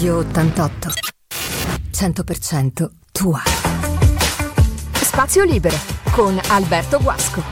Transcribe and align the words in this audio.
Radio 0.00 0.16
88. 0.16 0.88
100% 1.92 2.88
tua. 3.12 3.42
Spazio 4.94 5.44
libero 5.44 5.76
con 6.12 6.40
Alberto 6.48 6.98
Guasco. 7.02 7.42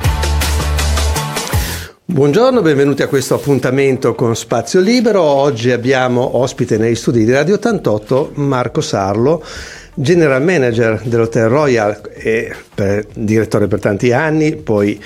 Buongiorno, 2.07 2.63
benvenuti 2.63 3.03
a 3.03 3.07
questo 3.07 3.35
appuntamento 3.35 4.15
con 4.15 4.35
Spazio 4.35 4.81
Libero. 4.81 5.21
Oggi 5.21 5.73
abbiamo 5.73 6.39
ospite 6.39 6.79
nei 6.79 6.95
studi 6.95 7.27
di 7.27 7.33
Radio 7.33 7.57
88 7.57 8.31
Marco 8.37 8.81
Sarlo, 8.81 9.45
general 9.93 10.43
manager 10.43 11.03
dell'Hotel 11.05 11.49
Royal 11.51 12.01
e 12.15 12.57
per, 12.75 13.07
direttore 13.13 13.67
per 13.67 13.81
tanti 13.81 14.11
anni, 14.13 14.57
poi 14.57 14.99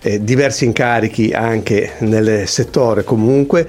eh, 0.00 0.24
diversi 0.24 0.64
incarichi 0.64 1.30
anche 1.30 1.92
nel 1.98 2.48
settore 2.48 3.04
comunque 3.04 3.68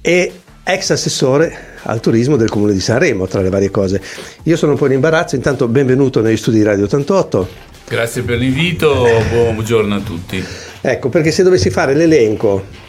e 0.00 0.32
ex 0.62 0.90
assessore 0.90 1.67
al 1.82 2.00
turismo 2.00 2.36
del 2.36 2.48
comune 2.48 2.72
di 2.72 2.80
Sanremo, 2.80 3.26
tra 3.26 3.40
le 3.40 3.50
varie 3.50 3.70
cose. 3.70 4.00
Io 4.44 4.56
sono 4.56 4.72
un 4.72 4.78
po' 4.78 4.86
in 4.86 4.92
imbarazzo, 4.92 5.36
intanto 5.36 5.68
benvenuto 5.68 6.20
negli 6.20 6.36
studi 6.36 6.58
di 6.58 6.64
Radio 6.64 6.84
88. 6.84 7.48
Grazie 7.88 8.22
per 8.22 8.38
l'invito, 8.38 9.06
buongiorno 9.30 9.94
a 9.94 10.00
tutti. 10.00 10.44
Ecco, 10.80 11.08
perché 11.08 11.30
se 11.30 11.42
dovessi 11.42 11.70
fare 11.70 11.94
l'elenco 11.94 12.86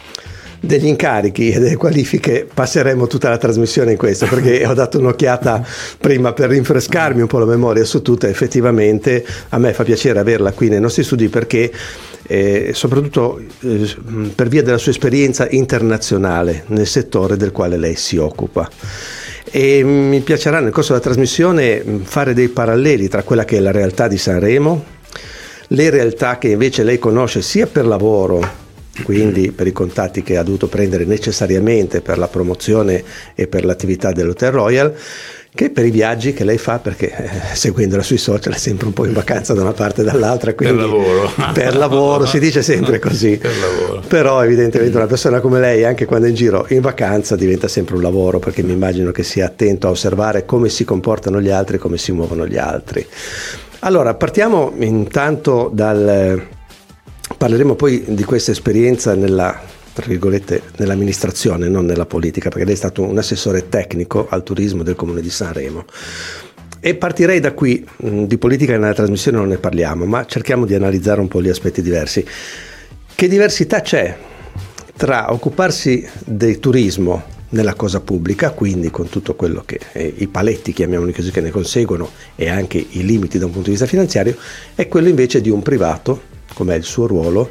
degli 0.60 0.86
incarichi 0.86 1.50
e 1.50 1.58
delle 1.58 1.76
qualifiche 1.76 2.46
passeremo 2.52 3.06
tutta 3.06 3.30
la 3.30 3.38
trasmissione 3.38 3.92
in 3.92 3.96
questo 3.96 4.26
perché 4.26 4.66
ho 4.66 4.74
dato 4.74 4.98
un'occhiata 4.98 5.66
prima 5.98 6.32
per 6.32 6.50
rinfrescarmi 6.50 7.22
un 7.22 7.26
po' 7.26 7.38
la 7.38 7.46
memoria 7.46 7.84
su 7.84 8.02
tutto 8.02 8.26
e 8.26 8.30
effettivamente 8.30 9.24
a 9.48 9.58
me 9.58 9.72
fa 9.72 9.84
piacere 9.84 10.18
averla 10.18 10.52
qui 10.52 10.68
nei 10.68 10.80
nostri 10.80 11.02
studi 11.02 11.28
perché 11.28 11.72
eh, 12.26 12.70
soprattutto 12.74 13.40
eh, 13.62 13.96
per 14.34 14.48
via 14.48 14.62
della 14.62 14.78
sua 14.78 14.92
esperienza 14.92 15.48
internazionale 15.48 16.64
nel 16.66 16.86
settore 16.86 17.36
del 17.36 17.50
quale 17.50 17.76
lei 17.76 17.96
si 17.96 18.18
occupa. 18.18 18.70
E 19.50 19.82
mi 19.82 20.20
piacerà 20.20 20.60
nel 20.60 20.70
corso 20.70 20.92
della 20.92 21.04
trasmissione 21.04 21.82
fare 22.04 22.32
dei 22.32 22.48
paralleli 22.48 23.08
tra 23.08 23.24
quella 23.24 23.44
che 23.44 23.56
è 23.56 23.60
la 23.60 23.72
realtà 23.72 24.06
di 24.06 24.16
Sanremo, 24.16 24.84
le 25.68 25.90
realtà 25.90 26.38
che 26.38 26.50
invece 26.50 26.84
lei 26.84 27.00
conosce 27.00 27.42
sia 27.42 27.66
per 27.66 27.84
lavoro 27.84 28.68
quindi 29.04 29.52
per 29.52 29.66
i 29.66 29.72
contatti 29.72 30.22
che 30.22 30.36
ha 30.36 30.42
dovuto 30.42 30.66
prendere 30.66 31.04
necessariamente 31.04 32.00
per 32.00 32.18
la 32.18 32.28
promozione 32.28 33.02
e 33.34 33.46
per 33.46 33.64
l'attività 33.64 34.12
dell'Hotel 34.12 34.50
Royal, 34.50 34.94
che 35.52 35.70
per 35.70 35.84
i 35.84 35.90
viaggi 35.90 36.32
che 36.32 36.44
lei 36.44 36.58
fa, 36.58 36.78
perché 36.78 37.10
eh, 37.10 37.30
seguendola 37.54 38.02
sui 38.02 38.18
social 38.18 38.54
è 38.54 38.58
sempre 38.58 38.86
un 38.86 38.92
po' 38.92 39.04
in 39.04 39.12
vacanza 39.12 39.52
da 39.52 39.62
una 39.62 39.72
parte 39.72 40.02
e 40.02 40.04
dall'altra. 40.04 40.52
per 40.52 40.74
lavoro. 40.74 41.30
Per 41.52 41.76
lavoro, 41.76 42.24
si 42.24 42.38
dice 42.38 42.62
sempre 42.62 42.98
così. 42.98 43.36
per 43.36 43.52
lavoro. 43.58 44.02
Però 44.06 44.44
evidentemente 44.44 44.96
una 44.96 45.06
persona 45.06 45.40
come 45.40 45.58
lei, 45.58 45.84
anche 45.84 46.04
quando 46.04 46.26
è 46.26 46.30
in 46.30 46.36
giro 46.36 46.66
in 46.68 46.80
vacanza, 46.80 47.34
diventa 47.34 47.66
sempre 47.66 47.96
un 47.96 48.02
lavoro, 48.02 48.38
perché 48.38 48.62
mi 48.62 48.72
immagino 48.72 49.10
che 49.10 49.24
sia 49.24 49.46
attento 49.46 49.88
a 49.88 49.90
osservare 49.90 50.44
come 50.44 50.68
si 50.68 50.84
comportano 50.84 51.40
gli 51.40 51.50
altri, 51.50 51.78
come 51.78 51.98
si 51.98 52.12
muovono 52.12 52.46
gli 52.46 52.58
altri. 52.58 53.04
Allora, 53.80 54.14
partiamo 54.14 54.72
intanto 54.78 55.70
dal 55.72 56.46
Parleremo 57.40 57.74
poi 57.74 58.04
di 58.06 58.22
questa 58.24 58.50
esperienza 58.50 59.14
nella, 59.14 59.58
nell'amministrazione, 60.76 61.70
non 61.70 61.86
nella 61.86 62.04
politica, 62.04 62.50
perché 62.50 62.66
lei 62.66 62.74
è 62.74 62.76
stato 62.76 63.02
un 63.02 63.16
assessore 63.16 63.70
tecnico 63.70 64.26
al 64.28 64.42
turismo 64.42 64.82
del 64.82 64.94
comune 64.94 65.22
di 65.22 65.30
Sanremo. 65.30 65.86
E 66.80 66.96
partirei 66.96 67.40
da 67.40 67.52
qui, 67.52 67.82
mm, 68.04 68.24
di 68.24 68.36
politica 68.36 68.76
nella 68.76 68.92
trasmissione 68.92 69.38
non 69.38 69.48
ne 69.48 69.56
parliamo, 69.56 70.04
ma 70.04 70.26
cerchiamo 70.26 70.66
di 70.66 70.74
analizzare 70.74 71.22
un 71.22 71.28
po' 71.28 71.40
gli 71.40 71.48
aspetti 71.48 71.80
diversi. 71.80 72.22
Che 73.14 73.26
diversità 73.26 73.80
c'è 73.80 74.14
tra 74.94 75.32
occuparsi 75.32 76.06
del 76.22 76.58
turismo 76.60 77.22
nella 77.50 77.72
cosa 77.72 78.00
pubblica, 78.00 78.50
quindi 78.50 78.90
con 78.90 79.08
tutto 79.08 79.34
quello 79.34 79.62
che 79.64 79.80
eh, 79.92 80.12
i 80.18 80.26
paletti, 80.26 80.74
chiamiamoli 80.74 81.14
così, 81.14 81.30
che 81.30 81.40
ne 81.40 81.48
conseguono 81.48 82.10
e 82.36 82.50
anche 82.50 82.76
i 82.86 83.02
limiti 83.02 83.38
da 83.38 83.46
un 83.46 83.52
punto 83.52 83.68
di 83.68 83.76
vista 83.76 83.86
finanziario, 83.86 84.36
e 84.74 84.88
quello 84.88 85.08
invece 85.08 85.40
di 85.40 85.48
un 85.48 85.62
privato 85.62 86.29
com'è 86.54 86.74
il 86.74 86.84
suo 86.84 87.06
ruolo, 87.06 87.48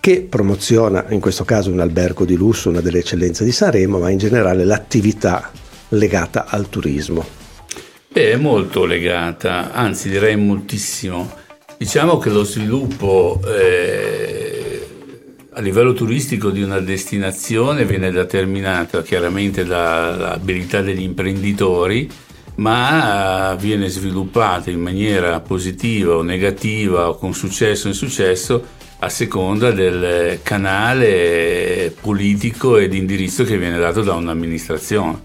che 0.00 0.26
promoziona 0.28 1.06
in 1.08 1.20
questo 1.20 1.44
caso 1.44 1.70
un 1.70 1.80
albergo 1.80 2.24
di 2.24 2.36
lusso, 2.36 2.68
una 2.68 2.80
delle 2.80 3.00
eccellenze 3.00 3.44
di 3.44 3.52
Sanremo, 3.52 3.98
ma 3.98 4.10
in 4.10 4.18
generale 4.18 4.64
l'attività 4.64 5.50
legata 5.88 6.46
al 6.46 6.68
turismo. 6.68 7.26
Beh, 8.08 8.32
è 8.32 8.36
molto 8.36 8.84
legata, 8.84 9.72
anzi 9.72 10.08
direi 10.08 10.36
moltissimo. 10.36 11.30
Diciamo 11.76 12.18
che 12.18 12.30
lo 12.30 12.44
sviluppo 12.44 13.40
eh, 13.44 14.86
a 15.50 15.60
livello 15.60 15.92
turistico 15.92 16.50
di 16.50 16.62
una 16.62 16.80
destinazione 16.80 17.84
viene 17.84 18.10
determinato 18.10 19.02
chiaramente 19.02 19.64
dall'abilità 19.64 20.82
degli 20.82 21.02
imprenditori, 21.02 22.08
ma 22.56 23.52
eh, 23.52 23.56
viene 23.56 23.88
sviluppata 23.88 24.70
in 24.70 24.80
maniera 24.80 25.40
positiva 25.40 26.16
o 26.16 26.22
negativa 26.22 27.08
o 27.08 27.16
con 27.16 27.32
successo 27.34 27.86
o 27.86 27.90
insuccesso 27.90 28.62
a 28.98 29.08
seconda 29.08 29.70
del 29.72 30.40
canale 30.42 31.94
politico 32.00 32.78
e 32.78 32.88
di 32.88 32.98
indirizzo 32.98 33.44
che 33.44 33.58
viene 33.58 33.78
dato 33.78 34.02
da 34.02 34.14
un'amministrazione. 34.14 35.22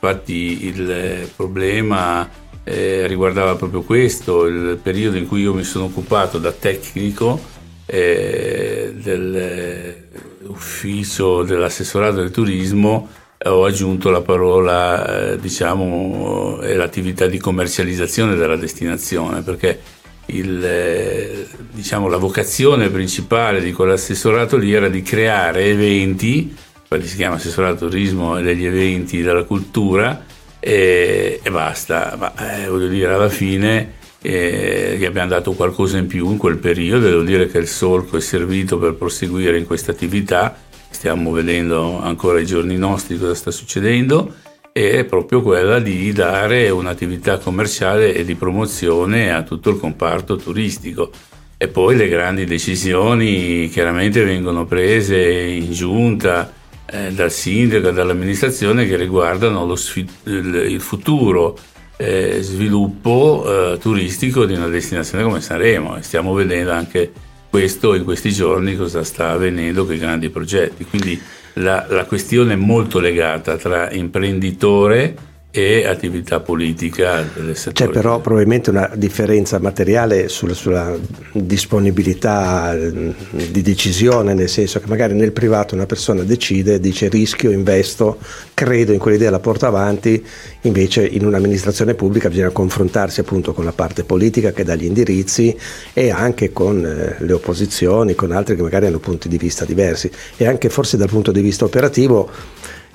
Infatti 0.00 0.66
il 0.66 1.28
problema 1.34 2.30
eh, 2.62 3.08
riguardava 3.08 3.56
proprio 3.56 3.82
questo, 3.82 4.46
il 4.46 4.78
periodo 4.80 5.16
in 5.16 5.26
cui 5.26 5.40
io 5.40 5.52
mi 5.54 5.64
sono 5.64 5.86
occupato 5.86 6.38
da 6.38 6.52
tecnico 6.52 7.40
eh, 7.86 8.92
dell'ufficio 8.94 11.42
dell'assessorato 11.42 12.14
del 12.16 12.30
turismo 12.30 13.08
ho 13.44 13.64
aggiunto 13.64 14.10
la 14.10 14.20
parola, 14.20 15.32
eh, 15.32 15.38
diciamo, 15.38 16.58
è 16.60 16.74
l'attività 16.74 17.26
di 17.26 17.38
commercializzazione 17.38 18.34
della 18.34 18.56
destinazione, 18.56 19.42
perché 19.42 19.80
il, 20.26 20.64
eh, 20.64 21.46
diciamo, 21.70 22.08
la 22.08 22.16
vocazione 22.16 22.88
principale 22.90 23.60
di 23.60 23.72
quell'assessorato 23.72 24.56
lì 24.56 24.72
era 24.72 24.88
di 24.88 25.02
creare 25.02 25.66
eventi, 25.66 26.54
infatti 26.80 27.06
si 27.06 27.16
chiama 27.16 27.36
assessorato 27.36 27.86
turismo 27.86 28.36
e 28.38 28.42
degli 28.42 28.66
eventi 28.66 29.22
della 29.22 29.44
cultura, 29.44 30.24
e, 30.58 31.38
e 31.40 31.50
basta, 31.50 32.16
ma 32.18 32.32
eh, 32.34 32.68
voglio 32.68 32.88
dire, 32.88 33.12
alla 33.14 33.28
fine 33.28 33.94
eh, 34.20 34.96
gli 34.98 35.04
abbiamo 35.04 35.28
dato 35.28 35.52
qualcosa 35.52 35.96
in 35.96 36.08
più 36.08 36.28
in 36.28 36.38
quel 36.38 36.56
periodo, 36.56 37.06
devo 37.08 37.22
dire 37.22 37.46
che 37.46 37.58
il 37.58 37.68
solco 37.68 38.16
è 38.16 38.20
servito 38.20 38.78
per 38.78 38.94
proseguire 38.94 39.56
in 39.56 39.64
questa 39.64 39.92
attività 39.92 40.66
stiamo 40.90 41.30
vedendo 41.30 42.00
ancora 42.00 42.38
ai 42.38 42.46
giorni 42.46 42.76
nostri 42.76 43.18
cosa 43.18 43.34
sta 43.34 43.50
succedendo, 43.50 44.34
è 44.72 45.04
proprio 45.04 45.42
quella 45.42 45.80
di 45.80 46.12
dare 46.12 46.70
un'attività 46.70 47.38
commerciale 47.38 48.14
e 48.14 48.24
di 48.24 48.34
promozione 48.34 49.32
a 49.32 49.42
tutto 49.42 49.70
il 49.70 49.78
comparto 49.78 50.36
turistico. 50.36 51.10
E 51.56 51.66
poi 51.66 51.96
le 51.96 52.08
grandi 52.08 52.44
decisioni 52.44 53.68
chiaramente 53.68 54.22
vengono 54.22 54.64
prese 54.64 55.18
in 55.18 55.72
giunta 55.72 56.52
eh, 56.86 57.12
dal 57.12 57.32
sindaco 57.32 57.90
dall'amministrazione 57.90 58.86
che 58.86 58.96
riguardano 58.96 59.64
il, 59.64 60.54
il, 60.70 60.80
futuro 60.80 61.58
eh, 61.96 62.38
sviluppo 62.40 63.72
eh, 63.72 63.78
turistico 63.78 64.46
di 64.46 64.54
una 64.54 64.68
destinazione 64.68 65.24
come 65.24 65.40
Sanremo. 65.40 66.00
Stiamo 66.00 66.32
vedendo 66.32 66.70
anche 66.70 67.12
questo 67.50 67.94
in 67.94 68.04
questi 68.04 68.30
giorni 68.30 68.76
cosa 68.76 69.02
sta 69.04 69.30
avvenendo 69.30 69.84
con 69.84 69.94
i 69.94 69.98
grandi 69.98 70.28
progetti. 70.30 70.84
Quindi 70.84 71.20
la, 71.54 71.86
la 71.88 72.04
questione 72.04 72.52
è 72.52 72.56
molto 72.56 73.00
legata 73.00 73.56
tra 73.56 73.90
imprenditore 73.92 75.16
e 75.50 75.86
attività 75.86 76.40
politica. 76.40 77.26
C'è 77.72 77.88
però 77.88 78.20
probabilmente 78.20 78.68
una 78.68 78.90
differenza 78.94 79.58
materiale 79.58 80.28
sulla, 80.28 80.52
sulla, 80.52 80.94
disponibilità 81.32 82.76
di 82.76 83.62
decisione, 83.62 84.34
nel 84.34 84.48
senso 84.48 84.78
che 84.78 84.86
magari 84.88 85.14
nel 85.14 85.32
privato 85.32 85.74
una 85.74 85.86
persona 85.86 86.22
decide, 86.22 86.78
dice 86.80 87.08
rischio, 87.08 87.50
investo, 87.50 88.18
credo 88.52 88.92
in 88.92 88.98
quell'idea, 88.98 89.30
la 89.30 89.40
porto 89.40 89.66
avanti, 89.66 90.22
invece 90.62 91.06
in 91.06 91.24
un'amministrazione 91.24 91.94
pubblica 91.94 92.28
bisogna 92.28 92.50
confrontarsi 92.50 93.20
appunto 93.20 93.54
con 93.54 93.64
la 93.64 93.72
parte 93.72 94.04
politica 94.04 94.52
che 94.52 94.64
dà 94.64 94.74
gli 94.74 94.84
indirizzi 94.84 95.56
e 95.94 96.10
anche 96.10 96.52
con 96.52 96.84
eh, 96.84 97.16
le 97.24 97.32
opposizioni, 97.32 98.14
con 98.14 98.32
altri 98.32 98.54
che 98.54 98.62
magari 98.62 98.86
hanno 98.86 98.98
punti 98.98 99.28
di 99.28 99.38
vista 99.38 99.64
diversi 99.64 100.10
e 100.36 100.46
anche 100.46 100.68
forse 100.68 100.98
dal 100.98 101.08
punto 101.08 101.32
di 101.32 101.40
vista 101.40 101.64
operativo 101.64 102.30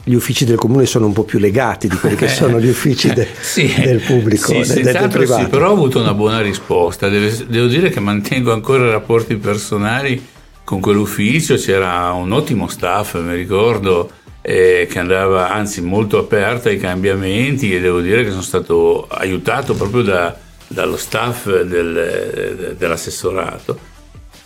gli 0.06 0.14
uffici 0.14 0.44
del 0.44 0.58
comune 0.58 0.86
sono 0.86 1.06
un 1.06 1.14
po' 1.14 1.24
più 1.24 1.40
legati 1.40 1.88
di 1.88 1.96
quelli 1.96 2.16
che 2.16 2.28
sono 2.28 2.60
gli 2.60 2.68
uffici 2.68 3.14
de, 3.14 3.28
sì, 3.40 3.74
del 3.82 4.02
pubblico, 4.02 4.64
sì, 4.64 4.82
del, 4.82 4.92
del 4.92 5.10
privato. 5.10 5.44
Sì, 5.44 5.50
però 5.50 5.70
ho 5.70 5.74
avuto 5.74 6.02
una 6.02 6.14
buona 6.14 6.42
risposta. 6.42 7.08
Deve, 7.08 7.46
devo 7.48 7.68
dire 7.68 7.90
che 7.90 8.02
mantengo 8.02 8.52
ancora 8.52 8.90
rapporti 8.90 9.36
personali 9.38 10.32
con 10.66 10.82
quell'ufficio, 10.82 11.56
c'era 11.56 12.12
un 12.12 12.32
ottimo 12.32 12.68
staff, 12.68 13.20
mi 13.22 13.36
ricordo, 13.36 14.10
eh, 14.42 14.88
che 14.90 15.00
andava 15.00 15.52
anzi 15.52 15.82
molto 15.82 16.18
aperto 16.18 16.68
ai 16.68 16.78
cambiamenti 16.78 17.74
e 17.74 17.80
devo 17.80 18.02
dire 18.02 18.24
che 18.26 18.30
sono 18.30 18.42
stato 18.42 19.08
aiutato 19.08 19.74
proprio 19.74 20.02
da, 20.02 20.38
dallo 20.68 20.98
staff 20.98 21.46
del, 21.62 22.76
dell'assessorato 22.78 23.92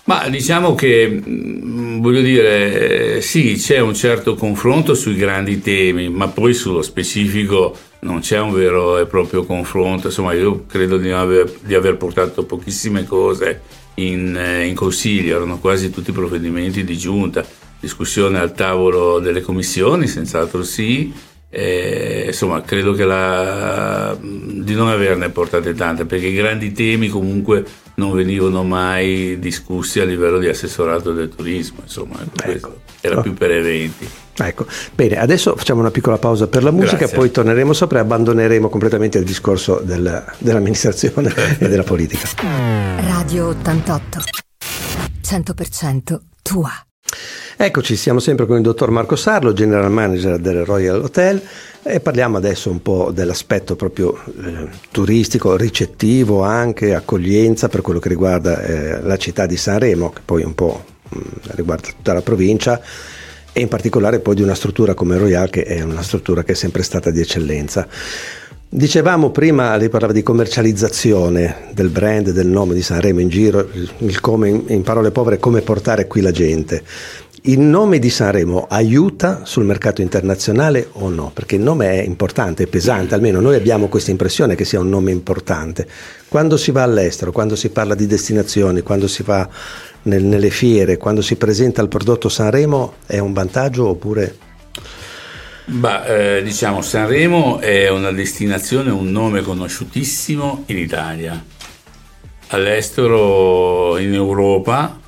Ma 0.07 0.29
diciamo 0.29 0.73
che, 0.73 1.21
mm, 1.27 1.99
voglio 1.99 2.21
dire, 2.21 3.19
sì, 3.19 3.55
c'è 3.57 3.79
un 3.79 3.93
certo 3.93 4.35
confronto 4.35 4.93
sui 4.93 5.15
grandi 5.15 5.59
temi, 5.59 6.07
ma 6.09 6.29
poi 6.29 6.53
sullo 6.53 6.81
specifico 6.81 7.75
non 7.99 8.21
c'è 8.21 8.39
un 8.39 8.53
vero 8.53 8.99
e 8.99 9.05
proprio 9.05 9.43
confronto. 9.43 10.07
Insomma, 10.07 10.31
io 10.31 10.63
credo 10.65 10.97
di 10.97 11.11
aver, 11.11 11.51
di 11.59 11.75
aver 11.75 11.97
portato 11.97 12.45
pochissime 12.45 13.03
cose 13.03 13.59
in, 13.95 14.33
eh, 14.37 14.65
in, 14.65 14.75
consiglio, 14.75 15.35
erano 15.35 15.59
quasi 15.59 15.89
tutti 15.89 16.13
provvedimenti 16.13 16.85
di 16.85 16.97
giunta, 16.97 17.45
discussione 17.77 18.39
al 18.39 18.53
tavolo 18.53 19.19
delle 19.19 19.41
commissioni, 19.41 20.07
senz'altro 20.07 20.63
sì, 20.63 21.11
e, 21.49 22.23
insomma, 22.27 22.61
credo 22.61 22.95
la, 23.03 24.17
di 24.21 24.73
non 24.73 24.87
averne 24.87 25.29
portate 25.31 25.73
tante 25.73 26.05
perché 26.05 26.27
i 26.27 26.33
grandi 26.33 26.71
temi 26.71 27.09
comunque 27.09 27.65
non 27.99 28.11
venivano 28.13 28.63
mai 28.63 29.39
discussi 29.39 29.99
a 29.99 30.05
livello 30.05 30.37
di 30.37 30.47
assessorato 30.47 31.13
del 31.13 31.29
turismo, 31.29 31.79
insomma, 31.81 32.17
ecco. 32.43 32.81
era 33.01 33.21
più 33.21 33.33
per 33.33 33.51
eventi. 33.51 34.07
Ecco, 34.39 34.67
bene, 34.93 35.17
adesso 35.17 35.55
facciamo 35.55 35.79
una 35.79 35.89
piccola 35.89 36.19
pausa 36.19 36.47
per 36.47 36.61
la 36.61 36.69
musica, 36.69 36.97
Grazie. 36.97 37.17
poi 37.17 37.31
torneremo 37.31 37.73
sopra 37.73 37.97
e 37.97 38.01
abbandoneremo 38.01 38.69
completamente 38.69 39.17
il 39.17 39.23
discorso 39.23 39.81
del, 39.83 40.23
dell'amministrazione 40.37 41.33
e 41.57 41.67
della 41.67 41.83
politica. 41.83 42.29
Radio 42.99 43.47
88, 43.47 44.19
100% 45.23 46.19
tua. 46.43 46.86
Eccoci, 47.59 47.95
siamo 47.95 48.19
sempre 48.19 48.45
con 48.45 48.57
il 48.57 48.61
dottor 48.61 48.91
Marco 48.91 49.15
Sarlo, 49.15 49.51
general 49.51 49.89
manager 49.89 50.37
del 50.37 50.63
Royal 50.63 51.03
Hotel 51.03 51.41
e 51.81 51.99
parliamo 51.99 52.37
adesso 52.37 52.69
un 52.69 52.83
po' 52.83 53.09
dell'aspetto 53.11 53.75
proprio 53.75 54.15
eh, 54.43 54.67
turistico, 54.91 55.57
ricettivo 55.57 56.43
anche, 56.43 56.93
accoglienza 56.93 57.67
per 57.67 57.81
quello 57.81 57.97
che 57.97 58.09
riguarda 58.09 58.61
eh, 58.61 59.01
la 59.01 59.17
città 59.17 59.47
di 59.47 59.57
Sanremo, 59.57 60.11
che 60.11 60.21
poi 60.23 60.43
un 60.43 60.53
po' 60.53 60.83
mh, 61.09 61.17
mm, 61.17 61.21
riguarda 61.55 61.87
tutta 61.87 62.13
la 62.13 62.21
provincia 62.21 62.79
e 63.51 63.59
in 63.59 63.69
particolare 63.69 64.19
poi 64.19 64.35
di 64.35 64.43
una 64.43 64.53
struttura 64.53 64.93
come 64.93 65.17
Royal 65.17 65.49
che 65.49 65.63
è 65.63 65.81
una 65.81 66.03
struttura 66.03 66.43
che 66.43 66.51
è 66.51 66.55
sempre 66.55 66.83
stata 66.83 67.09
di 67.09 67.21
eccellenza. 67.21 67.87
Dicevamo 68.69 69.31
prima, 69.31 69.77
lei 69.77 69.87
parlava 69.87 70.11
di 70.11 70.21
commercializzazione 70.21 71.69
del 71.71 71.87
brand, 71.87 72.31
del 72.31 72.47
nome 72.47 72.73
di 72.73 72.81
Sanremo 72.81 73.21
in 73.21 73.29
giro, 73.29 73.65
il 73.99 74.19
come, 74.19 74.49
in 74.49 74.83
parole 74.83 75.09
povere, 75.09 75.37
come 75.37 75.61
portare 75.61 76.05
qui 76.05 76.19
la 76.19 76.31
gente. 76.31 76.83
Il 77.43 77.59
nome 77.59 77.99
di 77.99 78.09
Sanremo 78.09 78.65
aiuta 78.67 79.45
sul 79.45 79.63
mercato 79.63 80.01
internazionale 80.01 80.89
o 80.93 81.09
no? 81.09 81.31
Perché 81.33 81.55
il 81.55 81.61
nome 81.61 81.87
è 81.91 82.03
importante, 82.03 82.63
è 82.63 82.67
pesante, 82.67 83.13
almeno 83.13 83.39
noi 83.39 83.55
abbiamo 83.55 83.87
questa 83.87 84.11
impressione 84.11 84.55
che 84.55 84.65
sia 84.65 84.79
un 84.79 84.89
nome 84.89 85.11
importante. 85.11 85.87
Quando 86.27 86.57
si 86.57 86.71
va 86.71 86.81
all'estero, 86.81 87.31
quando 87.31 87.55
si 87.55 87.69
parla 87.69 87.93
di 87.93 88.07
destinazioni, 88.07 88.81
quando 88.81 89.07
si 89.07 89.21
va 89.21 89.47
nel, 90.03 90.23
nelle 90.23 90.49
fiere, 90.49 90.97
quando 90.97 91.21
si 91.21 91.35
presenta 91.35 91.81
il 91.81 91.87
prodotto 91.87 92.27
Sanremo, 92.27 92.95
è 93.05 93.19
un 93.19 93.33
vantaggio 93.33 93.87
oppure... 93.87 94.37
Bah, 95.65 96.05
eh, 96.05 96.43
diciamo 96.43 96.81
Sanremo 96.81 97.59
è 97.59 97.89
una 97.89 98.11
destinazione, 98.11 98.89
un 98.89 99.11
nome 99.11 99.41
conosciutissimo 99.41 100.63
in 100.67 100.77
Italia. 100.77 101.41
All'estero, 102.47 103.97
in 103.97 104.13
Europa, 104.13 105.05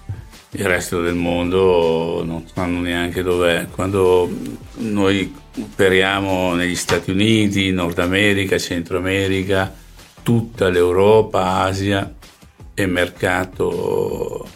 il 0.51 0.65
resto 0.65 1.01
del 1.01 1.15
mondo 1.15 2.23
non 2.25 2.45
sanno 2.51 2.79
neanche 2.79 3.21
dov'è. 3.21 3.67
Quando 3.69 4.29
noi 4.77 5.33
operiamo 5.59 6.55
negli 6.55 6.75
Stati 6.75 7.11
Uniti, 7.11 7.71
Nord 7.71 7.99
America, 7.99 8.57
Centro 8.57 8.97
America, 8.97 9.73
tutta 10.23 10.69
l'Europa, 10.69 11.61
Asia 11.61 12.13
e 12.73 12.85
mercato 12.85 14.47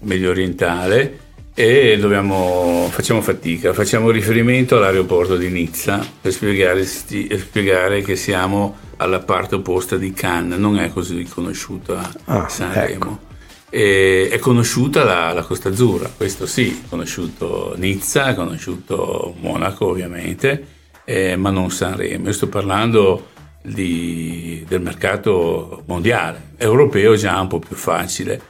medio 0.00 0.30
orientale 0.30 1.24
e 1.54 1.96
dobbiamo, 1.98 2.88
facciamo 2.90 3.22
fatica, 3.22 3.72
facciamo 3.72 4.10
riferimento 4.10 4.76
all'aeroporto 4.76 5.36
di 5.36 5.48
Nizza 5.48 6.06
per 6.20 6.32
spiegare, 6.32 6.84
spiegare 6.84 8.02
che 8.02 8.14
siamo 8.14 8.76
alla 8.98 9.20
parte 9.20 9.54
opposta 9.54 9.96
di 9.96 10.12
Cannes, 10.12 10.58
non 10.58 10.78
è 10.78 10.90
così 10.92 11.24
conosciuta 11.24 12.12
ah, 12.26 12.48
Sanremo. 12.48 12.92
Ecco. 12.92 13.34
E 13.76 14.30
è 14.30 14.38
conosciuta 14.38 15.04
la, 15.04 15.34
la, 15.34 15.42
Costa 15.42 15.68
Azzurra, 15.68 16.10
questo 16.16 16.46
sì, 16.46 16.84
conosciuto 16.88 17.74
Nizza, 17.76 18.32
conosciuto 18.32 19.34
Monaco 19.40 19.88
ovviamente, 19.88 20.66
eh, 21.04 21.36
ma 21.36 21.50
non 21.50 21.70
Sanremo. 21.70 22.24
Io 22.24 22.32
sto 22.32 22.48
parlando 22.48 23.26
di, 23.60 24.64
del 24.66 24.80
mercato 24.80 25.82
mondiale, 25.88 26.52
europeo 26.56 27.16
già 27.16 27.38
un 27.38 27.48
po' 27.48 27.58
più 27.58 27.76
facile. 27.76 28.40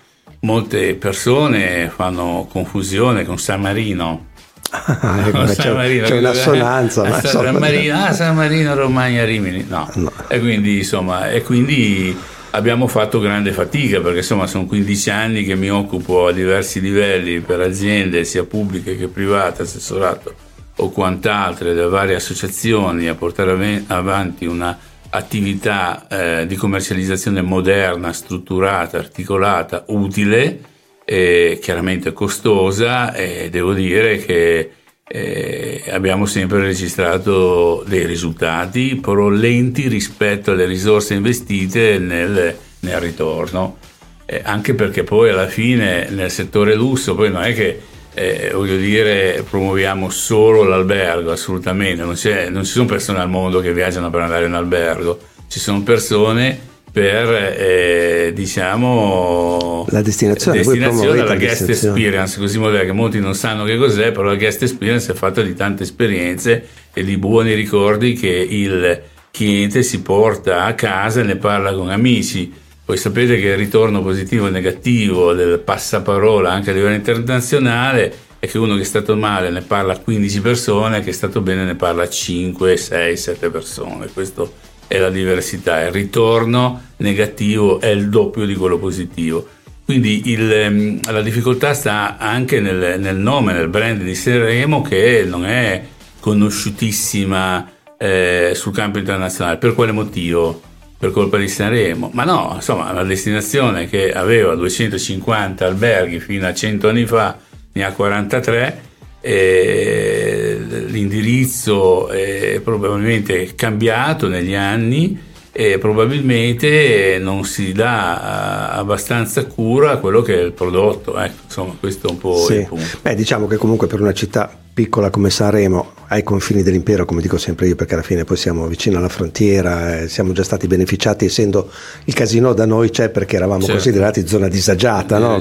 Molte 0.42 0.94
persone 0.94 1.90
fanno 1.92 2.46
confusione 2.48 3.24
con 3.24 3.36
San 3.36 3.62
Marino. 3.62 4.26
Ah, 4.70 5.24
ecco, 5.26 5.46
San 5.50 5.74
Marino, 5.74 6.06
c'è 6.06 6.18
un'assonanza. 6.18 7.02
Ma 7.02 7.20
San, 7.20 7.56
Marino, 7.56 8.00
ah, 8.00 8.12
San 8.12 8.36
Marino, 8.36 8.76
Romagna, 8.76 9.24
Rimini, 9.24 9.66
no. 9.68 9.90
no. 9.94 10.12
E 10.28 10.38
quindi 10.38 10.76
insomma, 10.76 11.30
e 11.30 11.42
quindi 11.42 12.16
abbiamo 12.56 12.86
fatto 12.86 13.20
grande 13.20 13.52
fatica 13.52 14.00
perché 14.00 14.18
insomma 14.18 14.46
sono 14.46 14.64
15 14.64 15.10
anni 15.10 15.44
che 15.44 15.54
mi 15.54 15.70
occupo 15.70 16.26
a 16.26 16.32
diversi 16.32 16.80
livelli 16.80 17.40
per 17.40 17.60
aziende 17.60 18.24
sia 18.24 18.44
pubbliche 18.44 18.96
che 18.96 19.08
private, 19.08 19.62
assessorato 19.62 20.34
o 20.76 20.90
quant'altre 20.90 21.74
da 21.74 21.86
varie 21.88 22.14
associazioni 22.14 23.08
a 23.08 23.14
portare 23.14 23.84
avanti 23.86 24.46
una 24.46 24.76
attività 25.10 26.06
eh, 26.08 26.46
di 26.46 26.56
commercializzazione 26.56 27.42
moderna, 27.42 28.12
strutturata, 28.12 28.98
articolata, 28.98 29.84
utile, 29.88 30.60
chiaramente 31.06 32.12
costosa 32.12 33.14
e 33.14 33.48
devo 33.48 33.72
dire 33.74 34.18
che 34.18 34.70
eh, 35.08 35.84
abbiamo 35.88 36.26
sempre 36.26 36.58
registrato 36.60 37.84
dei 37.86 38.04
risultati 38.06 38.96
però 38.96 39.28
lenti 39.28 39.86
rispetto 39.86 40.50
alle 40.50 40.64
risorse 40.64 41.14
investite 41.14 41.98
nel, 41.98 42.56
nel 42.80 43.00
ritorno, 43.00 43.78
eh, 44.24 44.40
anche 44.44 44.74
perché 44.74 45.04
poi 45.04 45.30
alla 45.30 45.46
fine 45.46 46.08
nel 46.10 46.30
settore 46.30 46.74
lusso 46.74 47.14
poi 47.14 47.30
non 47.30 47.42
è 47.42 47.54
che 47.54 47.80
eh, 48.14 48.50
voglio 48.52 48.76
dire 48.76 49.44
promuoviamo 49.48 50.08
solo 50.08 50.64
l'albergo, 50.64 51.30
assolutamente, 51.30 52.02
non, 52.02 52.16
non 52.50 52.64
ci 52.64 52.72
sono 52.72 52.86
persone 52.86 53.20
al 53.20 53.28
mondo 53.28 53.60
che 53.60 53.72
viaggiano 53.72 54.10
per 54.10 54.22
andare 54.22 54.46
in 54.46 54.54
albergo, 54.54 55.18
ci 55.48 55.60
sono 55.60 55.82
persone 55.82 56.74
per 56.96 57.58
eh, 57.58 58.32
diciamo 58.34 59.84
la 59.90 60.00
destinazione, 60.00 60.56
destinazione 60.56 61.24
la 61.24 61.36
guest 61.36 61.68
experience 61.68 62.38
così 62.38 62.58
moderna 62.58 62.86
che 62.86 62.92
molti 62.92 63.20
non 63.20 63.34
sanno 63.34 63.64
che 63.64 63.76
cos'è 63.76 64.12
però 64.12 64.28
la 64.28 64.36
guest 64.36 64.62
experience 64.62 65.12
è 65.12 65.14
fatta 65.14 65.42
di 65.42 65.54
tante 65.54 65.82
esperienze 65.82 66.66
e 66.94 67.04
di 67.04 67.18
buoni 67.18 67.52
ricordi 67.52 68.14
che 68.14 68.30
il 68.30 69.02
cliente 69.30 69.82
si 69.82 70.00
porta 70.00 70.64
a 70.64 70.72
casa 70.72 71.20
e 71.20 71.24
ne 71.24 71.36
parla 71.36 71.74
con 71.74 71.90
amici 71.90 72.50
poi 72.82 72.96
sapete 72.96 73.38
che 73.38 73.48
il 73.48 73.58
ritorno 73.58 74.02
positivo 74.02 74.46
e 74.46 74.50
negativo 74.50 75.34
del 75.34 75.58
passaparola 75.58 76.50
anche 76.50 76.70
a 76.70 76.72
livello 76.72 76.94
internazionale 76.94 78.24
è 78.38 78.46
che 78.46 78.56
uno 78.56 78.74
che 78.74 78.82
è 78.82 78.84
stato 78.84 79.16
male 79.16 79.50
ne 79.50 79.62
parla 79.62 79.94
a 79.94 79.98
15 79.98 80.40
persone, 80.40 81.00
che 81.00 81.10
è 81.10 81.12
stato 81.12 81.40
bene 81.40 81.64
ne 81.64 81.74
parla 81.74 82.02
a 82.02 82.08
5, 82.08 82.76
6, 82.76 83.16
7 83.16 83.48
persone. 83.48 84.08
Questo 84.12 84.52
è 84.86 84.98
la 84.98 85.10
diversità, 85.10 85.80
il 85.82 85.92
ritorno 85.92 86.82
negativo 86.98 87.80
è 87.80 87.88
il 87.88 88.08
doppio 88.08 88.46
di 88.46 88.54
quello 88.54 88.78
positivo. 88.78 89.46
Quindi 89.84 90.30
il, 90.30 90.52
ehm, 90.52 91.00
la 91.12 91.22
difficoltà 91.22 91.72
sta 91.72 92.16
anche 92.18 92.60
nel, 92.60 92.98
nel, 92.98 93.16
nome, 93.16 93.52
nel 93.52 93.68
brand 93.68 94.02
di 94.02 94.14
Sanremo 94.14 94.82
che 94.82 95.24
non 95.26 95.46
è 95.46 95.84
conosciutissima 96.18 97.70
eh, 97.96 98.50
sul 98.54 98.72
campo 98.72 98.98
internazionale. 98.98 99.58
Per 99.58 99.74
quale 99.74 99.92
motivo? 99.92 100.60
Per 100.98 101.10
colpa 101.12 101.36
di 101.36 101.46
Sanremo? 101.46 102.10
Ma 102.14 102.24
no, 102.24 102.52
insomma, 102.54 102.90
una 102.90 103.04
destinazione 103.04 103.86
che 103.86 104.12
aveva 104.12 104.54
250 104.54 105.64
alberghi 105.64 106.18
fino 106.18 106.46
a 106.46 106.54
100 106.54 106.88
anni 106.88 107.06
fa, 107.06 107.38
ne 107.72 107.84
ha 107.84 107.92
43 107.92 108.80
eh, 109.20 110.45
l'indirizzo 110.66 112.08
è 112.08 112.60
probabilmente 112.62 113.54
cambiato 113.54 114.28
negli 114.28 114.54
anni 114.54 115.18
e 115.52 115.78
probabilmente 115.78 117.18
non 117.18 117.44
si 117.44 117.72
dà 117.72 118.72
abbastanza 118.72 119.46
cura 119.46 119.92
a 119.92 119.96
quello 119.98 120.20
che 120.20 120.38
è 120.38 120.42
il 120.42 120.52
prodotto. 120.52 121.18
Ecco, 121.18 121.42
insomma, 121.44 121.76
questo 121.80 122.08
è 122.08 122.10
un 122.10 122.18
po' 122.18 122.36
sì. 122.36 122.54
il 122.54 122.66
punto. 122.66 122.98
Beh, 123.00 123.14
diciamo 123.14 123.46
che 123.46 123.56
comunque 123.56 123.86
per 123.86 124.00
una 124.00 124.12
città 124.12 124.64
piccola 124.76 125.08
come 125.08 125.30
Sanremo 125.30 125.92
ai 126.08 126.22
confini 126.22 126.62
dell'impero, 126.62 127.06
come 127.06 127.22
dico 127.22 127.38
sempre 127.38 127.66
io, 127.66 127.74
perché 127.74 127.94
alla 127.94 128.02
fine 128.02 128.24
poi 128.24 128.36
siamo 128.36 128.66
vicino 128.66 128.98
alla 128.98 129.08
frontiera, 129.08 130.00
eh, 130.00 130.08
siamo 130.08 130.32
già 130.32 130.44
stati 130.44 130.66
beneficiati 130.66 131.24
essendo 131.24 131.70
il 132.04 132.14
casino 132.14 132.52
da 132.52 132.66
noi 132.66 132.90
c'è 132.90 133.08
perché 133.08 133.36
eravamo 133.36 133.60
certo. 133.60 133.74
considerati 133.76 134.26
zona 134.28 134.48
disagiata, 134.48 135.18
no? 135.18 135.40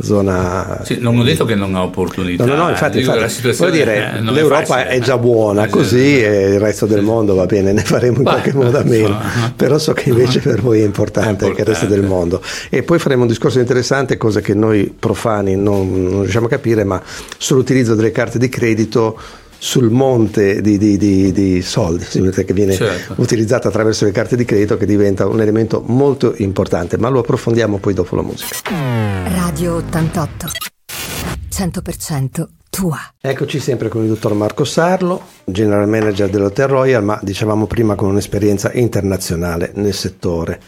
zona... 0.00 0.82
Sì, 0.84 0.98
non 1.00 1.18
ho 1.18 1.24
detto 1.24 1.46
che 1.46 1.54
non 1.54 1.74
ha 1.74 1.82
opportunità. 1.82 2.44
No, 2.44 2.54
no, 2.54 2.64
no 2.64 2.68
infatti, 2.68 3.00
infatti 3.00 3.56
voglio 3.56 3.70
dire, 3.70 4.12
è, 4.12 4.20
l'Europa 4.20 4.86
è, 4.86 4.88
è, 4.88 5.00
già 5.00 5.16
buona 5.16 5.64
sì, 5.64 5.70
così 5.70 5.98
sì, 5.98 6.22
e 6.22 6.52
il 6.52 6.60
resto 6.60 6.84
del 6.86 7.02
mondo 7.02 7.34
va 7.34 7.46
bene, 7.46 7.72
ne 7.72 7.82
faremo 7.82 8.18
in 8.18 8.22
Beh, 8.22 8.30
qualche 8.30 8.52
modo 8.52 8.78
a 8.78 8.84
meno, 8.84 9.18
però 9.56 9.78
so 9.78 9.94
che 9.94 10.10
invece 10.10 10.40
per 10.40 10.60
voi 10.60 10.82
è 10.82 10.84
importante, 10.84 11.46
anche 11.46 11.62
il 11.62 11.66
resto 11.66 11.86
del 11.86 12.02
mondo. 12.02 12.42
E 12.68 12.82
poi 12.82 12.98
faremo 12.98 13.22
un 13.22 13.28
discorso 13.28 13.58
interessante, 13.58 14.18
cosa 14.18 14.40
che 14.40 14.52
noi 14.52 14.94
profani 14.96 15.56
non, 15.56 16.02
non 16.02 16.20
riusciamo 16.20 16.46
a 16.46 16.50
capire, 16.50 16.84
ma 16.84 17.02
sull'utilizzo 17.36 17.94
delle 17.94 18.12
carte 18.12 18.38
di 18.38 18.48
credito 18.48 18.57
sul 19.58 19.90
monte 19.90 20.60
di, 20.60 20.78
di, 20.78 20.96
di, 20.96 21.32
di 21.32 21.62
soldi 21.62 22.04
che 22.04 22.52
viene 22.52 22.74
certo. 22.74 23.14
utilizzato 23.16 23.68
attraverso 23.68 24.04
le 24.04 24.12
carte 24.12 24.36
di 24.36 24.44
credito 24.44 24.76
che 24.76 24.86
diventa 24.86 25.26
un 25.26 25.40
elemento 25.40 25.82
molto 25.86 26.34
importante, 26.36 26.96
ma 26.96 27.08
lo 27.08 27.20
approfondiamo 27.20 27.78
poi 27.78 27.94
dopo 27.94 28.14
la 28.14 28.22
musica. 28.22 28.54
Radio 29.34 29.74
88 29.76 30.46
100% 31.58 32.46
tua. 32.70 32.98
Eccoci 33.20 33.58
sempre 33.58 33.88
con 33.88 34.02
il 34.04 34.08
dottor 34.10 34.34
Marco 34.34 34.64
Sarlo, 34.64 35.22
general 35.44 35.88
manager 35.88 36.30
dell'Hotel 36.30 36.68
Royal, 36.68 37.02
ma 37.02 37.18
dicevamo 37.20 37.66
prima 37.66 37.96
con 37.96 38.10
un'esperienza 38.10 38.70
internazionale 38.72 39.72
nel 39.74 39.94
settore. 39.94 40.60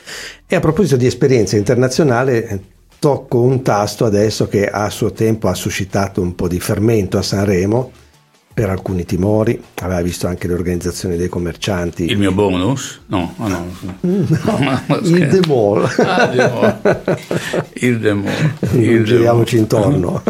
E 0.49 0.57
a 0.57 0.61
proposito 0.61 0.97
di 0.97 1.07
esperienza 1.07 1.57
internazionale, 1.57 2.61
tocco 3.01 3.41
un 3.41 3.63
tasto 3.63 4.05
adesso 4.05 4.47
che 4.47 4.69
a 4.69 4.91
suo 4.91 5.11
tempo 5.11 5.49
ha 5.49 5.55
suscitato 5.55 6.21
un 6.21 6.35
po' 6.35 6.47
di 6.47 6.61
fermento 6.61 7.19
a 7.19 7.23
Sanremo 7.23 7.91
per 8.61 8.69
alcuni 8.69 9.07
timori, 9.07 9.59
aveva 9.77 10.03
visto 10.03 10.27
anche 10.27 10.47
le 10.47 10.53
organizzazioni 10.53 11.17
dei 11.17 11.31
commercianti. 11.31 12.05
Il 12.05 12.19
mio 12.19 12.31
bonus? 12.31 13.01
No, 13.07 13.33
oh 13.39 13.49
no. 13.49 13.67
no 14.03 15.01
il 15.03 15.29
demol. 15.29 15.89
Ah, 15.97 16.31
il 17.73 17.99
demol. 17.99 18.31
Il 18.73 19.03
Giriamoci 19.05 19.57
intorno. 19.57 20.23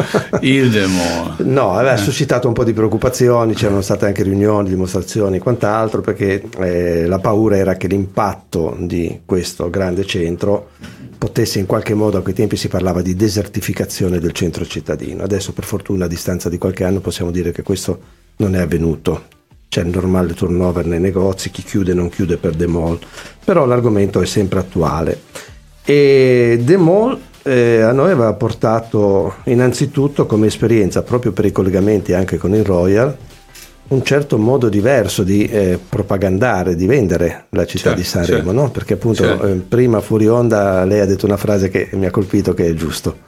Il 0.43 0.71
demol. 0.71 1.39
No, 1.39 1.73
aveva 1.73 1.95
eh. 1.95 1.97
suscitato 1.97 2.47
un 2.47 2.55
po' 2.55 2.63
di 2.63 2.73
preoccupazioni, 2.73 3.55
c'erano 3.55 3.81
state 3.81 4.07
anche 4.07 4.23
riunioni, 4.23 4.69
dimostrazioni 4.69 5.39
e 5.39 5.41
quant'altro, 5.41 6.01
perché 6.01 6.41
eh, 6.61 7.07
la 7.07 7.19
paura 7.19 7.57
era 7.57 7.75
che 7.75 7.89
l'impatto 7.89 8.77
di 8.79 9.23
questo 9.25 9.69
grande 9.71 10.07
centro 10.07 10.69
potesse 11.19 11.59
in 11.59 11.67
qualche 11.67 11.95
modo, 11.95 12.17
a 12.17 12.23
quei 12.23 12.33
tempi 12.33 12.57
si 12.57 12.69
parlava 12.69 13.03
di 13.03 13.17
desertificazione 13.17 14.21
del 14.21 14.31
centro 14.31 14.65
cittadino. 14.65 15.25
Adesso 15.25 15.53
per 15.53 15.65
fortuna 15.65 16.05
a 16.05 16.09
distanza 16.09 16.49
di 16.49 16.59
qualche 16.59 16.85
anno 16.85 17.01
possiamo 17.01 17.33
dire 17.33 17.51
che 17.51 17.65
questo 17.65 18.20
non 18.37 18.55
è 18.55 18.61
avvenuto. 18.61 19.25
C'è 19.69 19.83
il 19.83 19.89
normale 19.89 20.35
turnover 20.35 20.85
nei 20.87 20.99
negozi, 20.99 21.51
chi 21.51 21.63
chiude 21.63 21.95
non 21.95 22.09
chiude 22.09 22.37
per 22.37 22.57
The 22.57 22.67
Mall, 22.67 22.99
però 23.45 23.67
l'argomento 23.67 24.21
è 24.21 24.27
sempre 24.27 24.59
attuale. 24.59 25.21
E 25.85 26.61
The 26.61 26.77
Mall 26.77 27.19
eh, 27.43 27.81
a 27.81 27.93
noi 27.93 28.11
aveva 28.11 28.33
portato 28.35 29.37
innanzitutto 29.45 30.27
come 30.27 30.49
esperienza, 30.49 31.03
proprio 31.03 31.33
per 31.33 31.45
i 31.45 31.53
collegamenti 31.53 32.13
anche 32.13 32.37
con 32.37 32.55
il 32.55 32.65
Royal, 32.65 33.17
un 33.89 34.05
certo 34.05 34.39
modo 34.39 34.69
diverso 34.69 35.23
di 35.23 35.47
eh, 35.47 35.79
propagandare, 35.89 36.77
di 36.77 36.87
vendere 36.87 37.47
la 37.51 37.65
città 37.67 37.95
certo, 37.95 37.99
di 37.99 38.05
Sanremo, 38.05 38.37
certo, 38.37 38.53
no? 38.53 38.71
perché 38.71 38.95
appunto 38.95 39.23
certo. 39.25 39.47
eh, 39.47 39.55
prima 39.55 40.01
fuori 40.01 40.29
onda 40.29 40.85
lei 40.85 41.01
ha 41.01 41.07
detto 41.07 41.27
una 41.27 41.37
frase 41.37 41.71
che 41.71 41.89
mi 41.93 42.07
ha 42.07 42.11
colpito 42.11 42.55
che 42.55 42.67
è 42.67 42.75
giusto, 42.75 43.19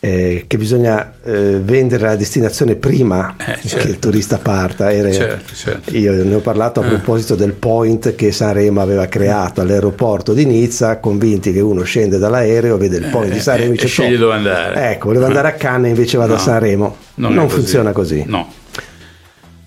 eh, 0.00 0.44
che 0.46 0.58
bisogna 0.58 1.14
eh, 1.24 1.58
vendere 1.60 2.04
la 2.04 2.16
destinazione 2.16 2.76
prima 2.76 3.34
eh, 3.38 3.44
che 3.54 3.60
il 3.62 3.68
certo. 3.68 3.98
turista 3.98 4.38
parta. 4.38 4.92
Era, 4.92 5.10
certo, 5.10 5.54
certo. 5.54 5.96
Io 5.96 6.12
ne 6.24 6.34
ho 6.34 6.40
parlato 6.40 6.80
a 6.80 6.84
eh. 6.84 6.88
proposito 6.88 7.34
del 7.34 7.52
point 7.52 8.14
che 8.14 8.32
Sanremo 8.32 8.80
aveva 8.80 9.06
creato 9.06 9.60
all'aeroporto 9.60 10.32
di 10.32 10.44
Nizza, 10.44 10.98
convinti 10.98 11.52
che 11.52 11.60
uno 11.60 11.82
scende 11.82 12.18
dall'aereo, 12.18 12.76
vede 12.76 12.98
il 12.98 13.06
point 13.06 13.32
di 13.32 13.40
Sanremo 13.40 13.70
e 13.70 13.72
dice 13.72 13.86
sceglie 13.86 14.16
dove 14.16 14.34
andare. 14.34 14.92
Ecco, 14.92 15.06
volevo 15.06 15.26
andare 15.26 15.48
a 15.48 15.52
Cannes 15.52 15.90
invece 15.90 16.16
vado 16.18 16.34
no, 16.34 16.38
a 16.38 16.42
Sanremo. 16.42 16.96
Non, 17.16 17.34
non 17.34 17.48
funziona 17.48 17.92
così. 17.92 18.24
No. 18.26 18.52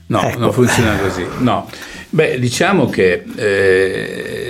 No, 0.08 0.22
ecco. 0.24 0.40
non 0.40 0.54
funziona 0.54 0.96
così. 0.98 1.26
No. 1.40 1.68
Beh, 2.12 2.40
diciamo 2.40 2.90
che 2.90 3.24
eh, 3.36 4.49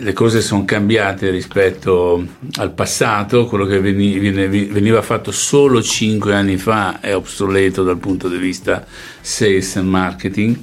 le 0.00 0.12
cose 0.12 0.40
sono 0.40 0.64
cambiate 0.64 1.30
rispetto 1.30 2.24
al 2.56 2.72
passato, 2.72 3.46
quello 3.46 3.66
che 3.66 3.78
veniva 3.80 5.02
fatto 5.02 5.30
solo 5.30 5.82
cinque 5.82 6.34
anni 6.34 6.56
fa 6.56 7.00
è 7.00 7.14
obsoleto 7.14 7.82
dal 7.82 7.98
punto 7.98 8.28
di 8.28 8.38
vista 8.38 8.86
sales 9.20 9.76
and 9.76 9.88
marketing 9.88 10.58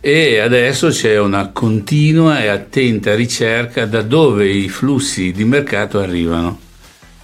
e 0.00 0.38
adesso 0.38 0.88
c'è 0.88 1.18
una 1.18 1.48
continua 1.48 2.42
e 2.42 2.48
attenta 2.48 3.14
ricerca 3.14 3.86
da 3.86 4.02
dove 4.02 4.48
i 4.48 4.68
flussi 4.68 5.30
di 5.30 5.44
mercato 5.44 5.98
arrivano. 5.98 6.58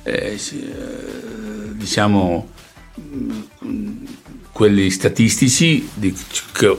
Eh, 0.02 0.38
diciamo 1.72 2.50
quelli 4.52 4.90
statistici 4.90 5.88
di, 5.92 6.14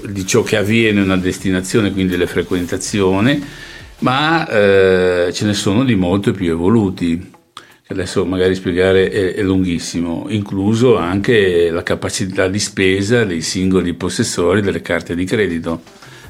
di, 0.10 0.26
ciò 0.26 0.44
che 0.44 0.56
avviene 0.56 1.00
in 1.00 1.06
una 1.06 1.18
destinazione, 1.18 1.92
quindi 1.92 2.16
le 2.16 2.26
frequentazioni, 2.26 3.44
ma 4.00 4.48
eh, 4.48 5.32
ce 5.34 5.46
ne 5.46 5.54
sono 5.54 5.84
di 5.84 5.96
molto 5.96 6.32
più 6.32 6.52
evoluti, 6.52 7.32
che 7.84 7.94
adesso 7.94 8.26
magari 8.26 8.54
spiegare 8.54 9.10
è, 9.10 9.34
è, 9.34 9.42
lunghissimo, 9.42 10.26
incluso 10.30 10.98
anche 10.98 11.70
la 11.70 11.84
capacità 11.84 12.48
di 12.48 12.60
spesa 12.60 13.24
dei 13.24 13.42
singoli 13.42 13.94
possessori 13.94 14.62
delle 14.62 14.82
carte 14.82 15.16
di 15.16 15.26
credito, 15.26 15.82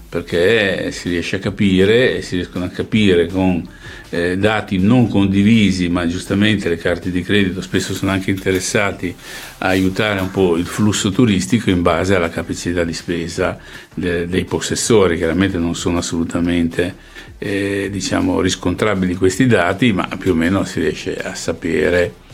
perché 0.09 0.91
si 0.91 1.09
riesce 1.09 1.37
a 1.37 1.39
capire 1.39 2.15
e 2.15 2.21
si 2.21 2.35
riescono 2.35 2.65
a 2.65 2.69
capire 2.69 3.27
con 3.27 3.67
eh, 4.09 4.37
dati 4.37 4.77
non 4.77 5.09
condivisi, 5.09 5.89
ma 5.89 6.07
giustamente 6.07 6.69
le 6.69 6.77
carte 6.77 7.11
di 7.11 7.21
credito 7.21 7.61
spesso 7.61 7.93
sono 7.93 8.11
anche 8.11 8.31
interessati 8.31 9.13
a 9.57 9.67
aiutare 9.67 10.21
un 10.21 10.31
po' 10.31 10.55
il 10.55 10.65
flusso 10.65 11.11
turistico 11.11 11.69
in 11.69 11.81
base 11.81 12.15
alla 12.15 12.29
capacità 12.29 12.83
di 12.83 12.93
spesa 12.93 13.57
de- 13.93 14.27
dei 14.27 14.45
possessori. 14.45 15.17
Chiaramente 15.17 15.57
non 15.57 15.75
sono 15.75 15.97
assolutamente 15.97 16.95
eh, 17.37 17.89
diciamo, 17.91 18.41
riscontrabili 18.41 19.15
questi 19.15 19.45
dati, 19.45 19.91
ma 19.91 20.07
più 20.17 20.31
o 20.31 20.35
meno 20.35 20.63
si 20.65 20.79
riesce 20.79 21.15
a 21.17 21.35
sapere 21.35 22.25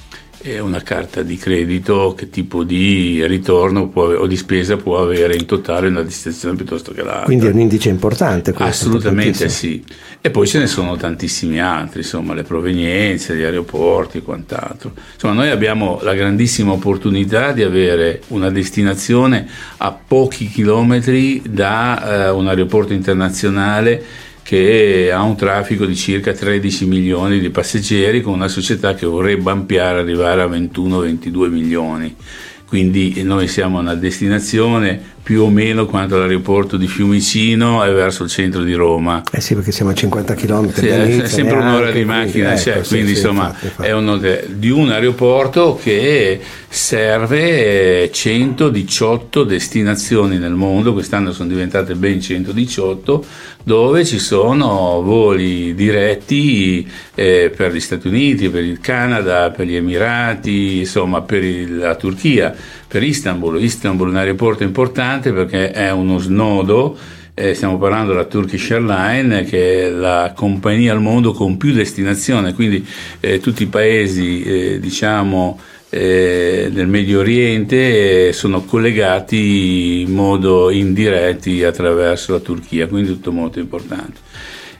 una 0.59 0.81
carta 0.81 1.21
di 1.21 1.37
credito 1.37 2.13
che 2.17 2.29
tipo 2.29 2.63
di 2.63 3.25
ritorno 3.25 3.87
può, 3.87 4.07
o 4.07 4.27
di 4.27 4.35
spesa 4.35 4.75
può 4.75 5.01
avere 5.01 5.35
in 5.35 5.45
totale 5.45 5.87
una 5.87 6.01
destinazione 6.01 6.57
piuttosto 6.57 6.91
che 6.91 7.01
l'altra. 7.01 7.23
Quindi 7.23 7.45
è 7.45 7.49
un 7.49 7.59
indice 7.59 7.87
importante 7.87 8.51
questo. 8.51 8.87
Assolutamente 8.87 9.47
sì. 9.47 9.81
E 10.19 10.29
poi 10.31 10.45
ce 10.45 10.59
ne 10.59 10.67
sono 10.67 10.97
tantissimi 10.97 11.61
altri, 11.61 11.99
insomma 11.99 12.33
le 12.33 12.43
provenienze, 12.43 13.37
gli 13.37 13.43
aeroporti 13.43 14.17
e 14.17 14.21
quant'altro. 14.21 14.91
Insomma 15.13 15.33
noi 15.33 15.49
abbiamo 15.49 15.99
la 16.01 16.13
grandissima 16.13 16.73
opportunità 16.73 17.53
di 17.53 17.63
avere 17.63 18.21
una 18.27 18.49
destinazione 18.49 19.47
a 19.77 19.91
pochi 19.91 20.47
chilometri 20.47 21.41
da 21.47 22.25
eh, 22.25 22.29
un 22.31 22.47
aeroporto 22.49 22.91
internazionale 22.91 24.31
che 24.43 25.09
ha 25.11 25.21
un 25.21 25.35
traffico 25.35 25.85
di 25.85 25.95
circa 25.95 26.33
13 26.33 26.85
milioni 26.85 27.39
di 27.39 27.49
passeggeri 27.49 28.21
con 28.21 28.33
una 28.33 28.49
società 28.49 28.93
che 28.93 29.05
vorrebbe 29.05 29.49
ampliare 29.49 29.99
arrivare 29.99 30.41
a 30.41 30.47
21-22 30.47 31.49
milioni. 31.49 32.15
Quindi 32.67 33.21
noi 33.23 33.47
siamo 33.47 33.79
una 33.79 33.95
destinazione 33.95 35.12
più 35.23 35.43
o 35.43 35.49
meno 35.49 35.85
quanto 35.85 36.17
l'aeroporto 36.17 36.75
di 36.75 36.85
Fiumicino 36.85 37.83
e 37.85 37.93
verso 37.93 38.23
il 38.23 38.29
centro 38.29 38.61
di 38.61 38.73
Roma. 38.73 39.23
Eh 39.31 39.39
sì, 39.39 39.55
perché 39.55 39.71
siamo 39.71 39.91
a 39.91 39.93
50 39.93 40.33
km. 40.35 40.73
Sì, 40.73 40.87
è 40.87 41.27
sempre 41.27 41.55
un'ora 41.55 41.91
di 41.91 42.03
macchina, 42.03 42.47
quindi, 42.49 42.61
cioè, 42.61 42.77
ecco, 42.77 42.87
quindi 42.89 43.15
sì, 43.15 43.21
insomma 43.21 43.45
infatti, 43.47 43.65
infatti. 43.65 43.87
è 43.87 43.93
un, 43.93 44.39
di 44.47 44.69
un 44.69 44.91
aeroporto 44.91 45.79
che 45.81 46.41
serve 46.67 48.09
118 48.11 49.43
destinazioni 49.45 50.37
nel 50.37 50.53
mondo, 50.53 50.91
quest'anno 50.91 51.31
sono 51.31 51.47
diventate 51.47 51.95
ben 51.95 52.19
118, 52.19 53.25
dove 53.63 54.03
ci 54.03 54.19
sono 54.19 55.01
voli 55.01 55.73
diretti 55.73 56.85
eh, 57.15 57.49
per 57.55 57.73
gli 57.73 57.79
Stati 57.79 58.07
Uniti, 58.07 58.49
per 58.49 58.63
il 58.63 58.81
Canada, 58.81 59.51
per 59.51 59.67
gli 59.67 59.75
Emirati, 59.75 60.79
insomma 60.79 61.21
per 61.21 61.43
il, 61.43 61.77
la 61.77 61.95
Turchia 61.95 62.53
per 62.93 63.01
Istanbul. 63.01 63.59
Istanbul 63.59 64.05
è 64.05 64.09
un 64.11 64.17
aeroporto 64.17 64.61
importante 64.61 65.33
perché 65.33 65.71
è 65.71 65.89
uno 65.89 66.19
snodo, 66.19 66.95
eh, 67.33 67.55
stiamo 67.55 67.79
parlando 67.79 68.11
della 68.11 68.25
Turkish 68.25 68.69
Airlines 68.69 69.49
che 69.49 69.87
è 69.87 69.89
la 69.89 70.31
compagnia 70.35 70.93
al 70.93 71.01
mondo 71.01 71.31
con 71.31 71.57
più 71.57 71.73
destinazioni, 71.73 72.53
quindi 72.53 72.85
eh, 73.19 73.39
tutti 73.39 73.63
i 73.63 73.65
paesi 73.65 74.43
eh, 74.43 74.79
diciamo 74.79 75.59
eh, 75.89 76.69
del 76.71 76.85
Medio 76.85 77.21
Oriente 77.21 78.27
eh, 78.27 78.31
sono 78.31 78.63
collegati 78.63 80.01
in 80.01 80.13
modo 80.13 80.69
indiretti 80.69 81.63
attraverso 81.63 82.33
la 82.33 82.39
Turchia, 82.41 82.85
quindi 82.85 83.09
tutto 83.09 83.31
molto 83.31 83.57
importante. 83.57 84.19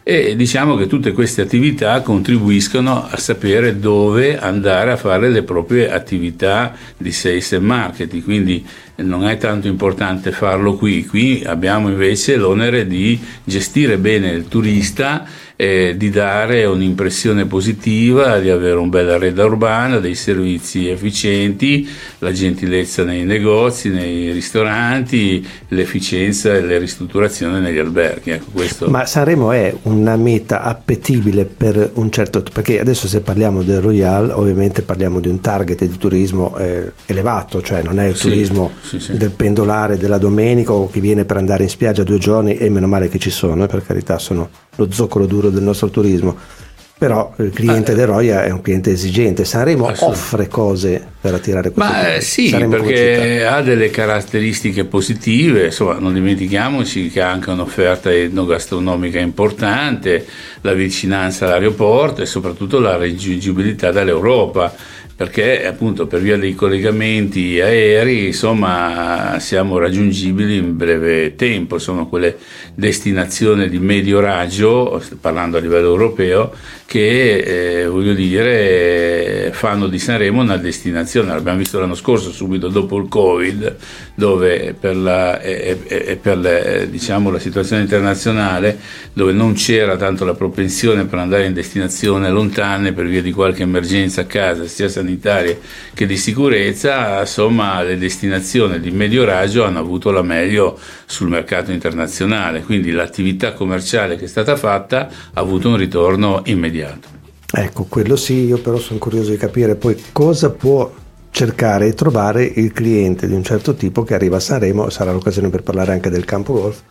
E 0.04 0.36
diciamo 0.36 0.76
che 0.76 0.88
tutte 0.88 1.14
queste 1.14 1.42
attività 1.42 2.02
contribuiscono 2.02 3.08
a 3.10 3.18
sapere 3.18 3.80
dove 3.80 4.38
andare 4.38 4.92
a 4.92 4.98
fare 4.98 5.30
le 5.30 5.44
proprie 5.44 5.90
attività 5.90 6.76
di 6.98 7.14
sales 7.14 7.54
e 7.54 7.60
marketing, 7.60 8.22
quindi 8.22 8.66
non 8.96 9.26
è 9.26 9.38
tanto 9.38 9.68
importante 9.68 10.32
farlo 10.32 10.76
qui, 10.76 11.06
qui 11.06 11.44
abbiamo 11.46 11.88
invece 11.88 12.36
l'onere 12.36 12.86
di 12.86 13.18
gestire 13.46 13.98
bene 13.98 14.32
il 14.32 14.50
turista 14.50 15.26
eh, 15.56 15.96
di 15.98 16.10
dare 16.10 16.66
un'impressione 16.66 17.46
positiva, 17.46 18.40
di 18.40 18.50
avere 18.50 18.78
un 18.78 18.90
bel 18.90 19.10
arredo 19.10 19.46
urbano, 19.46 20.00
dei 20.00 20.16
servizi 20.16 20.90
efficienti, 20.90 21.88
la 22.20 22.32
gentilezza 22.32 23.04
nei 23.04 23.24
negozi, 23.24 23.90
nei 23.90 24.32
ristoranti, 24.32 25.46
l'efficienza 25.70 26.54
e 26.54 26.62
le 26.62 26.78
ristrutturazioni 26.80 27.60
negli 27.60 27.78
alberghi. 27.78 28.32
Ecco, 28.32 28.90
Ma 28.90 29.06
Sanremo 29.06 29.52
è 29.52 29.74
una 29.84 30.16
meta 30.16 30.62
appetibile 30.62 31.46
per 31.46 31.92
un 31.96 32.12
certo... 32.12 32.44
perché 32.52 32.80
adesso 32.80 33.08
se 33.08 33.22
parliamo 33.22 33.62
del 33.64 33.82
Royal 33.82 34.32
ovviamente 34.32 34.82
parliamo 34.82 35.20
di 35.20 35.28
un 35.28 35.40
target 35.40 35.86
di 35.86 35.98
turismo 35.98 36.58
eh, 36.58 36.92
elevato, 37.06 37.62
cioè 37.62 37.82
non 37.84 38.00
è 38.00 38.08
il 38.08 38.18
turismo 38.18 38.72
sì, 38.82 39.00
sì. 39.00 39.18
del 39.18 39.32
pendolare 39.32 39.98
della 39.98 40.18
domenica 40.18 40.74
o 40.74 40.90
chi 40.90 41.00
viene 41.00 41.26
per 41.26 41.38
andare 41.38 41.64
in 41.64 41.70
spiaggia 41.70 42.04
due 42.04 42.18
giorni 42.18 42.58
e 42.58 42.70
meno 42.70 42.88
male 42.88 43.10
che 43.10 43.20
ci 43.20 43.30
sono, 43.30 43.64
eh, 43.64 43.68
per 43.68 43.86
carità 43.86 44.18
sono 44.18 44.50
lo 44.76 44.92
zoccolo 44.92 45.26
duro 45.26 45.50
del 45.50 45.64
nostro 45.64 45.90
turismo. 45.90 46.62
Però 46.96 47.34
il 47.40 47.50
cliente 47.50 47.92
ah, 47.92 47.96
del 47.96 48.08
Roya 48.08 48.44
è 48.46 48.50
un 48.50 48.62
cliente 48.62 48.92
esigente. 48.92 49.44
Sanremo 49.44 49.92
offre 50.00 50.48
cose 50.48 51.06
per 51.20 51.34
attirare 51.34 51.72
questo 51.72 51.92
Ma 51.92 52.00
cliente. 52.00 52.22
sì, 52.22 52.48
Sanremo 52.48 52.72
perché 52.78 53.46
ha 53.46 53.62
delle 53.62 53.90
caratteristiche 53.90 54.86
positive, 54.86 55.66
insomma, 55.66 56.00
non 56.00 56.14
dimentichiamoci 56.14 57.10
che 57.10 57.22
ha 57.22 57.30
anche 57.30 57.50
un'offerta 57.50 58.14
etnogastronomica 58.14 59.20
importante, 59.20 60.26
la 60.62 60.72
vicinanza 60.74 61.46
all'aeroporto 61.46 62.22
e 62.22 62.26
soprattutto 62.26 62.80
la 62.80 62.96
raggiungibilità 62.96 63.92
dall'Europa 63.92 64.74
perché 65.16 65.66
appunto 65.68 66.08
per 66.08 66.22
via 66.22 66.38
dei 66.38 66.56
collegamenti 66.56 67.62
aerei 67.62 68.28
insomma 68.28 69.38
siamo 69.40 69.78
raggiungibili 69.78 70.58
in 70.58 70.76
breve 70.76 71.36
tempo, 71.36 71.78
sono 71.78 72.08
quelle 72.08 72.38
destinazioni 72.74 73.70
di 73.70 73.80
medio 73.80 74.20
raggio, 74.20 75.02
parlando 75.22 75.58
a 75.58 75.60
livello 75.60 75.88
europeo, 75.88 76.52
che 76.86 77.82
eh, 77.82 77.88
voglio 77.88 78.14
dire 78.14 79.52
fanno 79.54 79.88
di 79.88 80.00
Sanremo 80.00 80.42
una 80.42 80.58
destinazione, 80.58 81.30
l'abbiamo 81.30 81.60
visto 81.60 81.80
l'anno 81.80 81.96
scorso 81.96 82.32
subito 82.32 82.68
dopo 82.68 82.98
il 82.98 83.08
Covid, 83.08 83.76
dove 84.16 84.76
per 84.80 84.96
la, 84.96 85.40
e, 85.42 85.80
e 85.88 86.16
per 86.18 86.38
le, 86.38 86.88
diciamo, 86.90 87.30
la 87.32 87.40
situazione 87.40 87.84
internazionale, 87.84 88.78
dove 89.14 89.32
non 89.32 89.54
c'era 89.54 89.96
tanto 89.96 90.26
la 90.26 90.34
propensione 90.34 91.06
per 91.06 91.20
andare 91.20 91.46
in 91.46 91.54
destinazioni 91.54 92.30
lontane 92.30 92.94
per 92.94 93.06
via 93.06 93.22
di 93.22 93.32
qualche 93.32 93.64
emergenza 93.64 94.22
a 94.22 94.26
casa, 94.26 94.66
sia 94.66 94.90
sanitarie 95.14 95.60
che 95.94 96.06
di 96.06 96.18
sicurezza, 96.18 97.22
insomma 97.22 97.82
le 97.84 97.98
destinazioni 97.98 98.80
di 98.80 98.92
medio 98.92 99.24
raggio 99.24 99.64
hanno 99.64 99.80
avuto 99.80 100.12
la 100.12 100.22
meglio 100.22 100.78
sul 101.06 101.30
mercato 101.30 101.72
internazionale, 101.72 102.64
quindi 102.64 102.92
l'attività 102.92 103.54
commerciale 103.54 104.16
che 104.16 104.26
è 104.26 104.28
stata 104.28 104.56
fatta 104.56 105.08
ha 105.34 105.40
avuto 105.40 105.70
un 105.70 105.78
ritorno 105.78 106.42
immediato. 106.46 107.22
Ecco, 107.56 107.86
quello 107.88 108.16
sì, 108.16 108.46
io 108.46 108.58
però 108.58 108.78
sono 108.78 109.00
curioso 109.00 109.30
di 109.30 109.38
capire 109.38 109.76
poi 109.76 110.02
cosa 110.12 110.50
può 110.50 110.92
cercare 111.30 111.88
e 111.88 111.94
trovare 111.94 112.44
il 112.44 112.72
cliente 112.72 113.28
di 113.28 113.34
un 113.34 113.44
certo 113.44 113.76
tipo 113.76 114.04
che 114.04 114.16
arriva 114.16 114.38
a 114.38 114.40
Sanremo, 114.40 114.90
sarà 114.90 115.12
l'occasione 115.12 115.50
per 115.50 115.62
parlare 115.62 115.92
anche 115.92 116.10
del 116.10 116.26
campo 116.26 116.54
golf, 116.54 116.82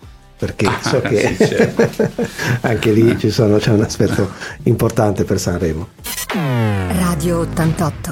perché 0.42 0.66
ah, 0.66 0.80
so 0.82 1.00
che 1.00 1.36
sì, 1.38 1.46
certo. 1.46 2.10
anche 2.66 2.90
lì 2.90 3.16
sono, 3.30 3.58
c'è 3.58 3.70
un 3.70 3.82
aspetto 3.82 4.28
importante 4.64 5.22
per 5.22 5.38
Sanremo. 5.38 5.90
Radio 6.98 7.38
88 7.38 8.10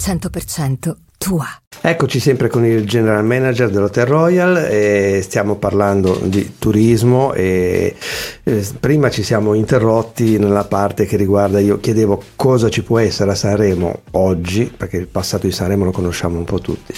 100% 0.00 0.94
tua. 1.18 1.46
Eccoci 1.80 2.20
sempre 2.20 2.48
con 2.48 2.64
il 2.64 2.86
general 2.86 3.24
manager 3.24 3.70
dell'Hotel 3.70 4.06
Royal 4.06 4.56
e 4.70 5.18
stiamo 5.24 5.56
parlando 5.56 6.20
di 6.22 6.58
turismo 6.60 7.32
e 7.34 7.96
eh, 8.44 8.66
prima 8.78 9.10
ci 9.10 9.24
siamo 9.24 9.54
interrotti 9.54 10.38
nella 10.38 10.64
parte 10.64 11.06
che 11.06 11.16
riguarda, 11.16 11.58
io 11.58 11.80
chiedevo 11.80 12.22
cosa 12.36 12.68
ci 12.68 12.84
può 12.84 13.00
essere 13.00 13.32
a 13.32 13.34
Sanremo 13.34 14.02
oggi, 14.12 14.72
perché 14.76 14.96
il 14.96 15.08
passato 15.08 15.46
di 15.46 15.52
Sanremo 15.52 15.86
lo 15.86 15.90
conosciamo 15.90 16.38
un 16.38 16.44
po' 16.44 16.60
tutti. 16.60 16.94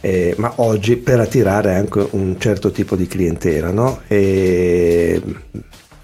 Eh, 0.00 0.34
ma 0.38 0.52
oggi 0.56 0.96
per 0.96 1.20
attirare 1.20 1.74
anche 1.74 2.06
un 2.12 2.36
certo 2.38 2.70
tipo 2.70 2.96
di 2.96 3.06
clientela, 3.06 3.70
no? 3.70 4.00
E 4.08 5.20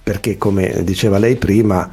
perché 0.02 0.36
come 0.36 0.82
diceva 0.84 1.18
lei 1.18 1.36
prima, 1.36 1.90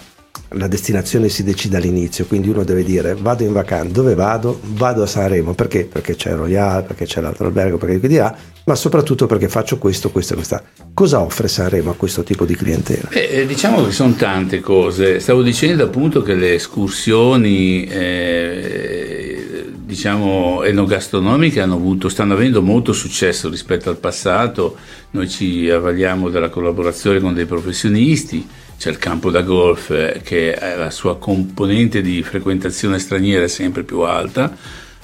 la 0.55 0.67
destinazione 0.67 1.29
si 1.29 1.43
decide 1.43 1.77
all'inizio, 1.77 2.25
quindi 2.25 2.50
uno 2.50 2.63
deve 2.63 2.83
dire 2.83 3.15
vado 3.17 3.43
in 3.43 3.53
vacanza, 3.53 3.93
dove 3.93 4.15
vado? 4.15 4.60
Vado 4.63 5.03
a 5.03 5.07
Sanremo, 5.07 5.53
perché? 5.53 5.86
Perché 5.86 6.15
c'è 6.15 6.36
Royal, 6.36 6.83
perché 6.83 7.05
c'è 7.05 7.22
l'altro 7.22 7.48
albergo, 7.48 7.77
perché 7.77 8.05
di 8.07 8.15
là, 8.15 8.36
ma 8.65 8.75
soprattutto 8.75 9.25
perché 9.25 9.48
faccio 9.48 9.77
questo, 9.77 10.12
questo 10.12 10.33
e 10.33 10.36
questa. 10.36 10.63
Cosa 10.93 11.22
offre 11.22 11.48
Sanremo 11.48 11.91
a 11.91 11.95
questo 11.95 12.24
tipo 12.24 12.45
di 12.45 12.55
clientela? 12.55 13.10
Eh, 13.10 13.45
diciamo 13.48 13.83
che 13.86 13.91
sono 13.91 14.13
tante 14.13 14.60
cose, 14.60 15.19
stavo 15.19 15.41
dicendo 15.41 15.86
appunto 15.86 16.22
che 16.22 16.35
le 16.35 16.55
escursioni... 16.55 17.85
Eh, 17.85 19.52
diciamo, 19.94 20.64
enogastronomiche 20.64 21.62
hanno 21.62 21.75
avuto, 21.75 22.10
stanno 22.10 22.34
avendo 22.34 22.64
molto 22.64 22.94
successo 22.94 23.48
rispetto 23.48 23.90
al 23.92 23.98
passato. 23.98 24.75
Noi 25.12 25.29
ci 25.29 25.70
avvaliamo 25.70 26.29
della 26.29 26.50
collaborazione 26.50 27.20
con 27.20 27.36
dei 27.36 27.46
professionisti, 27.46 28.46
c'è 28.77 28.90
il 28.90 28.98
campo 28.98 29.29
da 29.29 29.42
golf 29.42 29.92
eh, 29.92 30.22
che 30.24 30.58
la 30.60 30.90
sua 30.90 31.18
componente 31.20 32.01
di 32.01 32.24
frequentazione 32.24 32.98
straniera 32.98 33.44
è 33.44 33.48
sempre 33.48 33.84
più 33.84 34.00
alta, 34.00 34.58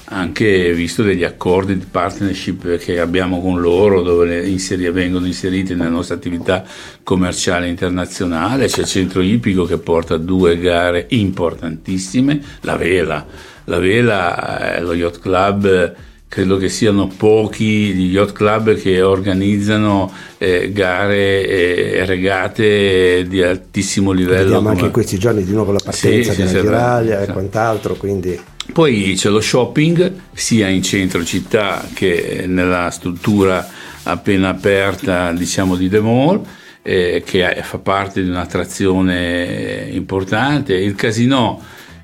anche 0.05 0.73
visto 0.73 1.03
degli 1.03 1.23
accordi 1.23 1.77
di 1.77 1.85
partnership 1.85 2.77
che 2.77 2.99
abbiamo 2.99 3.39
con 3.41 3.61
loro 3.61 4.01
dove 4.01 4.47
inseri- 4.47 4.89
vengono 4.89 5.27
inseriti 5.27 5.75
nella 5.75 5.89
nostra 5.89 6.15
attività 6.15 6.65
commerciale 7.03 7.67
internazionale, 7.67 8.65
c'è 8.65 8.79
il 8.79 8.87
centro 8.87 9.21
ippico 9.21 9.65
che 9.65 9.77
porta 9.77 10.17
due 10.17 10.57
gare 10.57 11.05
importantissime, 11.09 12.41
la 12.61 12.75
vela, 12.75 13.23
la 13.69 13.79
vela 13.79 14.75
è 14.75 14.81
lo 14.81 14.93
yacht 14.93 15.19
club 15.19 15.95
credo 16.27 16.57
che 16.57 16.69
siano 16.69 17.07
pochi 17.07 17.93
gli 17.93 18.11
yacht 18.11 18.33
club 18.33 18.75
che 18.75 19.01
organizzano 19.01 20.11
eh, 20.37 20.71
gare 20.71 21.47
e 21.47 21.91
eh, 21.95 22.05
regate 22.05 23.25
di 23.27 23.41
altissimo 23.41 24.11
livello. 24.11 24.43
Vediamo 24.43 24.61
come... 24.61 24.71
anche 24.71 24.85
in 24.85 24.91
questi 24.91 25.17
giorni 25.17 25.43
di 25.43 25.51
nuovo 25.51 25.71
la 25.71 25.79
partenza 25.83 26.33
sì, 26.33 26.43
della 26.43 26.61
Tiraglia 26.61 27.21
e 27.21 27.27
quant'altro, 27.27 27.95
quindi... 27.95 28.39
Poi 28.71 29.15
c'è 29.17 29.29
lo 29.29 29.41
shopping 29.41 30.13
sia 30.31 30.67
in 30.67 30.83
centro 30.83 31.23
città 31.23 31.87
che 31.93 32.43
nella 32.45 32.91
struttura 32.91 33.67
appena 34.03 34.49
aperta 34.49 35.31
diciamo 35.31 35.75
di 35.75 35.89
The 35.89 35.99
Mall 35.99 36.41
eh, 36.83 37.23
che 37.25 37.61
fa 37.63 37.79
parte 37.79 38.21
di 38.21 38.29
un'attrazione 38.29 39.89
importante. 39.91 40.75
Il 40.75 40.93
casino 40.93 41.59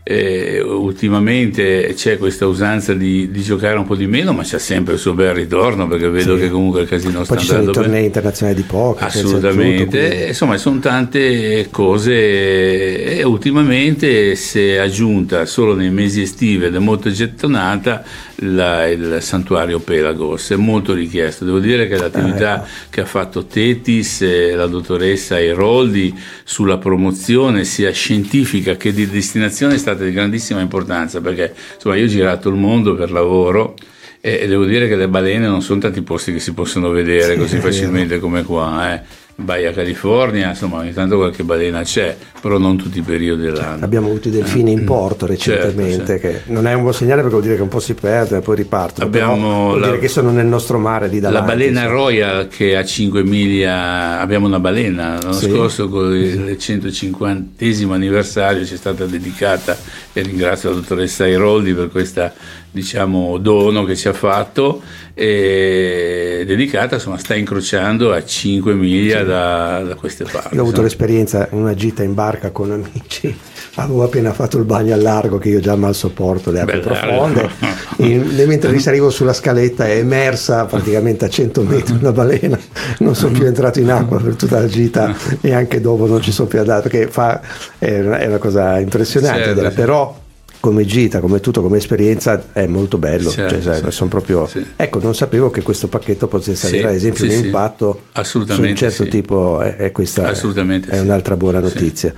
eh, 0.08 0.62
ultimamente 0.62 1.96
c'è 1.96 2.20
questa 2.20 2.46
usanza 2.46 2.94
di, 2.94 3.32
di, 3.32 3.41
giocare 3.41 3.76
un 3.76 3.88
po' 3.88 3.96
di 3.96 4.06
meno, 4.06 4.34
ma 4.34 4.44
c'è 4.44 4.60
sempre 4.60 4.94
il 4.94 5.00
suo 5.00 5.15
bel 5.15 5.34
ritorno 5.34 5.88
perché 5.88 6.10
vedo 6.10 6.36
sì. 6.36 6.44
che 6.44 6.50
comunque 6.52 6.82
il 6.82 6.88
casino 6.88 7.24
Poi 7.24 7.26
sta 7.26 7.38
ci 7.38 7.48
sono 7.48 7.96
i 7.98 8.06
internazionali 8.06 8.56
di 8.62 8.68
poker. 8.68 9.08
Assolutamente, 9.08 10.10
tutto, 10.10 10.28
insomma 10.28 10.58
sono 10.58 10.78
tante 10.78 11.70
cose 11.72 13.18
e 13.18 13.24
ultimamente 13.24 14.36
si 14.36 14.60
è 14.60 14.76
aggiunta 14.76 15.48
solo 15.48 15.74
nei 15.74 15.89
mesi 15.89 16.22
estivi 16.22 16.65
ed 16.65 16.76
è 16.76 16.80
molto 16.80 17.10
gettonata 17.10 18.04
la, 18.39 18.88
il 18.88 19.18
santuario 19.22 19.80
Pelagos, 19.80 20.52
è 20.52 20.56
molto 20.56 20.94
richiesto. 20.94 21.46
Devo 21.46 21.58
dire 21.58 21.88
che 21.88 21.98
l'attività 21.98 22.52
ah, 22.52 22.58
ecco. 22.58 22.68
che 22.91 23.02
ha 23.02 23.06
fatto 23.06 23.46
Tetis 23.46 24.22
e 24.22 24.54
la 24.54 24.68
dottoressa 24.68 25.39
Iroldi 25.39 26.13
sulla 26.44 26.78
promozione 26.78 27.63
sia 27.63 27.89
scientifica 27.89 28.76
che 28.76 28.94
di 28.94 29.10
destinazione 29.10 29.74
è 29.74 29.78
stata 29.80 29.94
di 30.03 30.12
grandissima 30.12 30.60
importanza 30.60 31.21
perché 31.21 31.53
insomma 31.75 31.95
io 31.95 32.05
ho 32.05 32.08
girato 32.10 32.49
il 32.49 32.55
mondo 32.55 32.95
per 32.95 33.12
lavoro 33.12 33.75
e 34.19 34.47
devo 34.47 34.65
dire 34.65 34.88
che 34.88 34.95
le 34.95 35.08
balene 35.08 35.47
non 35.47 35.62
sono 35.62 35.79
tanti 35.79 36.01
posti 36.01 36.34
che 36.34 36.39
si 36.39 36.53
possono 36.53 36.89
vedere 36.89 37.34
sì, 37.34 37.39
così 37.39 37.58
facilmente 37.60 38.17
come 38.19 38.43
qua. 38.43 38.93
Eh 38.93 39.23
Baia 39.38 39.74
California, 39.74 40.50
insomma 40.50 40.78
ogni 40.78 40.93
tanto 40.93 41.17
qualche 41.17 41.43
balena 41.43 41.82
c'è, 41.82 42.15
però 42.39 42.58
non 42.58 42.78
tutti 42.78 43.00
i 43.00 43.02
periodi 43.02 43.41
dell'anno. 43.41 43.84
Abbiamo 43.84 44.08
avuto 44.08 44.30
i 44.30 44.32
delfini 44.32 44.71
in 44.71 44.86
porto 44.86 45.28
certo, 45.28 45.52
recentemente, 45.52 46.06
certo, 46.06 46.28
certo. 46.28 46.28
che 46.48 46.54
non 46.54 46.67
è 46.67 46.74
un 46.74 46.82
buon 46.82 46.93
segnale 46.93 47.15
perché 47.15 47.32
vuol 47.32 47.43
dire 47.43 47.56
che 47.58 47.62
un 47.62 47.67
po' 47.67 47.82
si 47.82 47.95
perdono 47.95 48.39
e 48.39 48.43
poi 48.43 48.56
ripartono. 48.56 49.06
Abbiamo 49.06 49.67
vuol 49.67 49.80
la, 49.82 49.88
dire 49.88 50.00
che 50.00 50.08
sono 50.08 50.32
nel 50.32 50.45
nostro 50.45 50.78
mare 50.78 51.10
di 51.10 51.19
davanti. 51.19 51.48
La 51.48 51.54
balena 51.54 51.82
insomma. 51.82 52.00
Royal 52.00 52.48
che 52.48 52.78
a 52.78 52.86
5 52.86 53.24
miglia, 53.24 54.21
abbiamo 54.21 54.48
una 54.48 54.60
balena, 54.60 55.19
l'anno 55.21 55.34
sì. 55.34 55.50
scorso 55.50 55.89
con 55.89 56.15
il 56.15 56.58
150 56.58 57.65
anniversario 57.93 58.65
ci 58.65 58.76
è 58.76 58.78
stata 58.78 59.06
dedicata 59.06 59.78
e 60.13 60.21
ringrazio 60.21 60.69
la 60.69 60.76
dottoressa 60.76 61.28
Iroldi 61.28 61.74
per 61.74 61.89
questa 61.89 62.34
diciamo, 62.75 63.38
dono 63.38 63.85
che 63.85 63.95
ci 63.95 64.09
ha 64.09 64.13
fatto, 64.13 64.81
e 65.13 66.43
dedicata, 66.45 66.95
insomma, 66.95 67.17
sta 67.17 67.33
incrociando 67.33 68.11
a 68.11 68.23
5 68.23 68.73
miglia 68.73 69.23
da, 69.23 69.79
da, 69.79 69.95
queste 69.95 70.25
parti. 70.25 70.55
Io 70.55 70.59
ho 70.59 70.63
avuto 70.63 70.81
l'esperienza 70.81 71.47
in 71.53 71.59
una 71.59 71.73
gita 71.73 72.03
in 72.03 72.13
barca 72.13 72.51
con 72.51 72.71
amici, 72.71 73.33
avevo 73.75 74.03
appena 74.03 74.33
fatto 74.33 74.57
il 74.57 74.65
bagno 74.65 74.93
al 74.93 75.01
largo 75.01 75.38
che 75.38 75.47
io 75.47 75.61
già 75.61 75.77
mal 75.77 75.95
sopporto 75.95 76.51
le 76.51 76.59
acque 76.59 76.79
Beh, 76.79 76.81
profonde, 76.81 77.49
in, 78.03 78.43
mentre 78.45 78.71
risalivo 78.71 79.09
sulla 79.09 79.33
scaletta 79.33 79.88
è 79.88 79.97
emersa 79.97 80.65
praticamente 80.65 81.23
a 81.23 81.29
100 81.29 81.61
metri 81.61 81.95
una 81.97 82.11
balena, 82.11 82.59
non 82.99 83.15
sono 83.15 83.31
più 83.31 83.45
entrato 83.45 83.79
in 83.79 83.89
acqua 83.89 84.19
per 84.19 84.35
tutta 84.35 84.59
la 84.59 84.67
gita 84.67 85.15
e 85.39 85.53
anche 85.53 85.79
dopo 85.79 86.07
non 86.07 86.21
ci 86.21 86.33
sono 86.33 86.49
più 86.49 86.59
andato 86.59 86.89
perché 86.89 87.07
fa, 87.07 87.39
è, 87.79 88.01
una, 88.01 88.17
è, 88.17 88.27
una, 88.27 88.38
cosa 88.38 88.79
impressionante, 88.79 89.55
certo, 89.55 89.71
però 89.73 90.23
come 90.65 90.84
gita, 90.84 91.19
come 91.19 91.41
tutto, 91.41 91.62
come 91.62 91.78
esperienza 91.78 92.45
è 92.51 92.65
molto 92.65 92.97
bello. 92.97 93.30
Certo, 93.30 93.62
cioè, 93.62 93.91
sì, 93.91 94.06
proprio... 94.06 94.47
sì. 94.47 94.65
Ecco, 94.75 94.99
non 94.99 95.13
sapevo 95.13 95.51
che 95.51 95.62
questo 95.62 95.88
pacchetto 95.88 96.28
potesse 96.28 96.67
avere, 96.69 96.88
ad 96.88 96.95
esempio, 96.95 97.25
un 97.25 97.45
impatto 97.45 98.01
su 98.23 98.39
un 98.39 98.75
certo 98.75 99.08
tipo, 99.08 99.62
e, 99.62 99.75
e 99.78 99.91
questa 99.91 100.32
è, 100.32 100.99
un'altra 100.99 101.38
buona 101.38 101.60
notizia. 101.60 102.12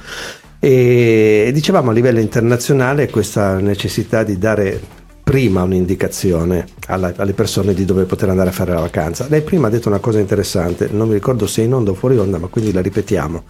E 0.59 1.51
dicevamo 1.53 1.89
a 1.89 1.93
livello 1.93 2.21
internazionale 2.21 3.09
questa 3.09 3.59
necessità 3.59 4.23
di 4.23 4.37
dare 4.37 4.79
prima 5.25 5.63
un'indicazione 5.63 6.67
alla, 6.87 7.11
alle 7.17 7.33
persone 7.33 7.73
di 7.73 7.83
dove 7.83 8.05
poter 8.05 8.29
andare 8.29 8.47
a 8.47 8.53
fare 8.53 8.71
la 8.71 8.79
vacanza. 8.79 9.25
Lei 9.27 9.41
prima 9.41 9.67
ha 9.67 9.69
detto 9.69 9.89
una 9.89 9.99
cosa 9.99 10.19
interessante, 10.19 10.87
non 10.89 11.09
mi 11.09 11.15
ricordo 11.15 11.47
se 11.47 11.63
in 11.63 11.73
onda 11.73 11.91
o 11.91 11.95
fuori 11.95 12.17
onda, 12.17 12.37
ma 12.37 12.47
quindi 12.47 12.71
la 12.71 12.79
ripetiamo 12.81 13.43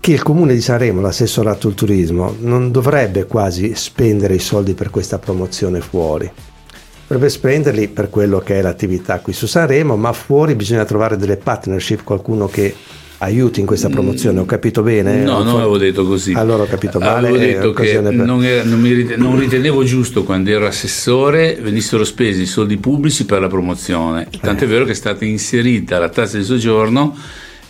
che 0.00 0.12
il 0.12 0.22
comune 0.22 0.54
di 0.54 0.62
Sanremo, 0.62 1.02
l'assessorato 1.02 1.68
al 1.68 1.74
turismo, 1.74 2.34
non 2.40 2.70
dovrebbe 2.70 3.26
quasi 3.26 3.74
spendere 3.74 4.34
i 4.34 4.38
soldi 4.38 4.72
per 4.72 4.88
questa 4.88 5.18
promozione 5.18 5.80
fuori. 5.80 6.30
Dovrebbe 7.06 7.30
spenderli 7.30 7.88
per 7.88 8.08
quello 8.08 8.38
che 8.38 8.58
è 8.58 8.62
l'attività 8.62 9.20
qui 9.20 9.34
su 9.34 9.46
Sanremo, 9.46 9.96
ma 9.96 10.12
fuori 10.14 10.54
bisogna 10.54 10.86
trovare 10.86 11.18
delle 11.18 11.36
partnership, 11.36 12.02
qualcuno 12.02 12.46
che 12.46 12.74
aiuti 13.18 13.60
in 13.60 13.66
questa 13.66 13.90
promozione, 13.90 14.40
ho 14.40 14.46
capito 14.46 14.82
bene? 14.82 15.22
No, 15.22 15.42
non 15.42 15.56
avevo 15.56 15.76
detto 15.76 16.06
così. 16.06 16.32
Allora 16.32 16.62
ho 16.62 16.66
capito 16.66 16.98
male. 16.98 17.28
Avevo 17.28 17.36
detto 17.36 17.72
che 17.72 18.00
per... 18.00 18.14
non, 18.14 18.42
era, 18.42 18.64
non, 18.64 18.82
rite, 18.82 19.16
non, 19.16 19.38
ritenevo 19.38 19.84
giusto 19.84 20.24
quando 20.24 20.48
ero 20.48 20.66
assessore 20.66 21.58
venissero 21.60 22.04
spesi 22.04 22.42
i 22.42 22.46
soldi 22.46 22.78
pubblici 22.78 23.26
per 23.26 23.40
la 23.40 23.48
promozione. 23.48 24.28
Tant'è 24.40 24.64
eh. 24.64 24.66
vero 24.66 24.86
che 24.86 24.92
è 24.92 24.94
stata 24.94 25.26
inserita 25.26 25.98
la 25.98 26.08
tassa 26.08 26.38
di 26.38 26.44
soggiorno 26.44 27.14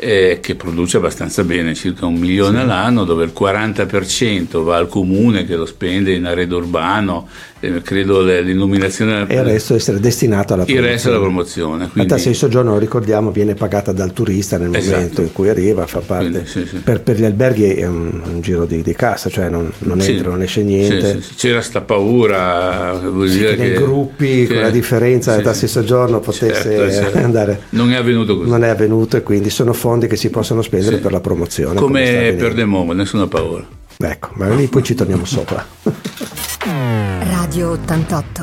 eh, 0.01 0.39
che 0.41 0.55
produce 0.55 0.97
abbastanza 0.97 1.45
bene, 1.45 1.75
circa 1.75 2.07
un 2.07 2.15
milione 2.15 2.57
sì. 2.57 2.63
all'anno, 2.63 3.05
dove 3.05 3.25
il 3.25 3.33
40% 3.39 4.63
va 4.63 4.77
al 4.77 4.89
comune 4.89 5.45
che 5.45 5.57
lo 5.57 5.67
spende 5.67 6.15
in 6.15 6.25
arredo 6.25 6.57
urbano, 6.57 7.29
eh, 7.61 7.83
credo 7.83 8.23
l'illuminazione 8.23 9.27
e 9.29 9.35
il 9.35 9.45
resto 9.45 9.75
essere 9.75 10.01
destinato 10.01 10.55
alla 10.55 10.65
promozione. 10.65 10.87
Il 10.87 10.93
resto 10.93 11.09
alla 11.11 11.19
promozione. 11.19 11.89
Quindi... 11.91 12.09
La 12.09 12.17
tassa 12.17 12.29
di 12.31 12.35
soggiorno, 12.35 12.79
ricordiamo, 12.79 13.31
viene 13.31 13.55
pagata 13.55 13.93
dal 13.93 14.13
turista 14.13 14.57
nel 14.57 14.75
esatto. 14.75 14.97
momento 14.97 15.21
in 15.21 15.33
cui 15.33 15.49
arriva, 15.51 15.87
fa 15.87 16.01
parte. 16.01 16.31
Quindi, 16.31 16.49
sì, 16.49 16.67
sì. 16.67 16.77
Per, 16.77 17.03
per, 17.03 17.17
gli 17.17 17.25
alberghi 17.25 17.75
è 17.75 17.87
un, 17.87 18.21
un 18.25 18.41
giro 18.41 18.65
di, 18.65 18.83
di, 18.83 18.95
cassa, 18.95 19.29
cioè 19.29 19.51
non, 19.51 19.71
non 19.81 20.01
entra, 20.01 20.31
non 20.31 20.43
esce 20.43 20.63
niente. 20.63 21.21
C'era 21.37 21.61
sta 21.61 21.83
paura, 21.83 22.99
vuol 23.03 23.29
dire 23.29 23.57
che 23.57 23.63
nei 23.63 23.75
gruppi 23.75 24.47
con 24.47 24.57
la 24.57 24.71
differenza 24.71 25.33
della 25.33 25.43
tassa 25.43 25.67
di 25.67 25.69
soggiorno 25.69 26.21
potesse 26.21 26.63
certo, 26.63 26.91
certo. 26.91 27.19
andare. 27.19 27.61
Non 27.71 27.93
è 27.93 27.97
avvenuto 27.97 28.39
così. 28.39 28.49
Non 28.49 28.65
è 28.65 28.69
avvenuto 28.69 29.19
e 29.19 29.23
quindi 29.23 29.51
sono 29.51 29.75
fondi 29.75 30.07
che 30.07 30.17
si 30.17 30.31
possono 30.31 30.63
spendere 30.63 30.97
per 30.97 31.13
la 31.13 31.21
promozione. 31.21 31.79
Come, 31.79 32.05
come 32.05 32.35
per 32.39 32.55
De 32.55 32.65
Momo, 32.65 32.93
nessuna 32.93 33.27
paura. 33.27 33.67
Ecco, 34.03 34.31
ma 34.35 34.49
lì 34.49 34.67
poi 34.67 34.83
ci 34.83 34.95
torniamo 34.95 35.27
sopra. 35.27 35.67
Radio 37.51 37.71
88 37.71 38.43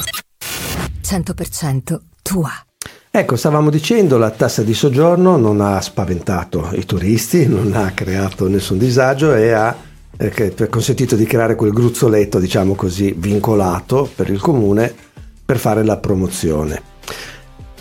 100% 1.02 1.98
tua. 2.22 2.52
Ecco, 3.10 3.38
stavamo 3.38 3.70
dicendo, 3.70 4.18
la 4.18 4.32
tassa 4.32 4.64
di 4.64 4.74
soggiorno 4.74 5.38
non 5.38 5.62
ha 5.62 5.80
spaventato 5.80 6.72
i 6.74 6.84
turisti, 6.84 7.48
non 7.48 7.72
ha 7.74 7.92
creato 7.92 8.50
nessun 8.50 8.78
disagio 8.78 9.34
e 9.34 9.54
ha 9.54 9.74
eh, 10.18 10.68
consentito 10.70 11.16
di 11.16 11.24
creare 11.24 11.56
quel 11.56 11.72
gruzzoletto, 11.72 12.38
diciamo 12.38 12.76
così, 12.76 13.16
vincolato 13.18 14.12
per 14.14 14.30
il 14.30 14.42
comune 14.42 14.94
per 15.46 15.58
fare 15.58 15.86
la 15.86 15.96
promozione. 15.96 16.82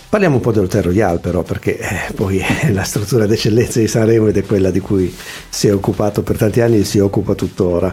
Parliamo 0.08 0.36
un 0.36 0.40
po' 0.40 0.52
dell'Hotel 0.52 0.84
Royal 0.84 1.18
però, 1.18 1.42
perché 1.42 1.76
eh, 1.76 2.12
poi 2.14 2.38
è 2.38 2.70
la 2.70 2.84
struttura 2.84 3.26
d'eccellenza 3.26 3.80
di 3.80 3.88
Sanremo 3.88 4.28
ed 4.28 4.36
è 4.36 4.44
quella 4.44 4.70
di 4.70 4.78
cui 4.78 5.12
si 5.48 5.66
è 5.66 5.74
occupato 5.74 6.22
per 6.22 6.36
tanti 6.36 6.60
anni 6.60 6.78
e 6.78 6.84
si 6.84 7.00
occupa 7.00 7.34
tuttora. 7.34 7.92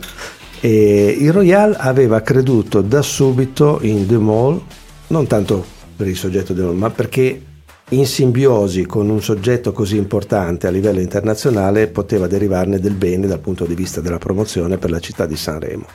E 0.65 1.17
il 1.19 1.33
Royal 1.33 1.75
aveva 1.77 2.21
creduto 2.21 2.79
da 2.79 3.01
subito 3.01 3.79
in 3.81 4.07
The 4.07 4.17
Mall, 4.17 4.61
non 5.07 5.27
tanto 5.27 5.61
per 5.93 6.07
il 6.07 6.15
soggetto 6.15 6.53
The 6.53 6.61
Mall, 6.61 6.77
ma 6.77 6.89
perché 6.89 7.41
in 7.89 8.05
simbiosi 8.05 8.85
con 8.85 9.09
un 9.09 9.21
soggetto 9.21 9.73
così 9.73 9.97
importante 9.97 10.65
a 10.65 10.69
livello 10.69 11.01
internazionale 11.01 11.87
poteva 11.87 12.27
derivarne 12.27 12.79
del 12.79 12.93
bene 12.93 13.27
dal 13.27 13.41
punto 13.41 13.65
di 13.65 13.75
vista 13.75 13.99
della 13.99 14.19
promozione 14.19 14.77
per 14.77 14.89
la 14.89 15.01
città 15.01 15.25
di 15.25 15.35
Sanremo. 15.35 15.85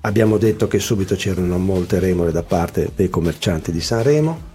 Abbiamo 0.00 0.38
detto 0.38 0.66
che 0.66 0.80
subito 0.80 1.14
c'erano 1.14 1.56
molte 1.58 2.00
remore 2.00 2.32
da 2.32 2.42
parte 2.42 2.90
dei 2.96 3.08
commercianti 3.08 3.70
di 3.70 3.80
Sanremo 3.80 4.54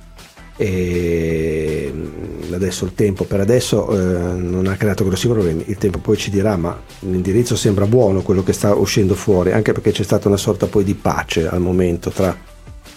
e 0.62 1.92
mm, 1.92 2.54
adesso 2.54 2.86
il 2.86 2.94
tempo 2.94 3.24
per 3.24 3.40
adesso 3.40 3.90
eh, 3.90 4.34
non 4.36 4.68
ha 4.68 4.76
creato 4.76 5.04
grossi 5.04 5.28
problemi, 5.28 5.64
il 5.66 5.78
tempo 5.78 5.98
poi 5.98 6.18
ci 6.18 6.30
dirà 6.30 6.56
ma 6.56 6.80
l'indirizzo 7.00 7.56
sembra 7.56 7.88
buono 7.88 8.22
quello 8.22 8.44
che 8.44 8.54
sta 8.54 8.76
uscendo 8.76 9.16
fuori, 9.16 9.54
anche 9.54 9.72
perché 9.72 9.92
c'è 9.92 10.04
stata 10.04 10.28
una 10.28 10.38
sorta 10.38 10.68
poi 10.68 10.84
di 10.84 10.94
pace 10.94 11.48
al 11.48 11.62
momento 11.62 12.12
tra 12.12 12.38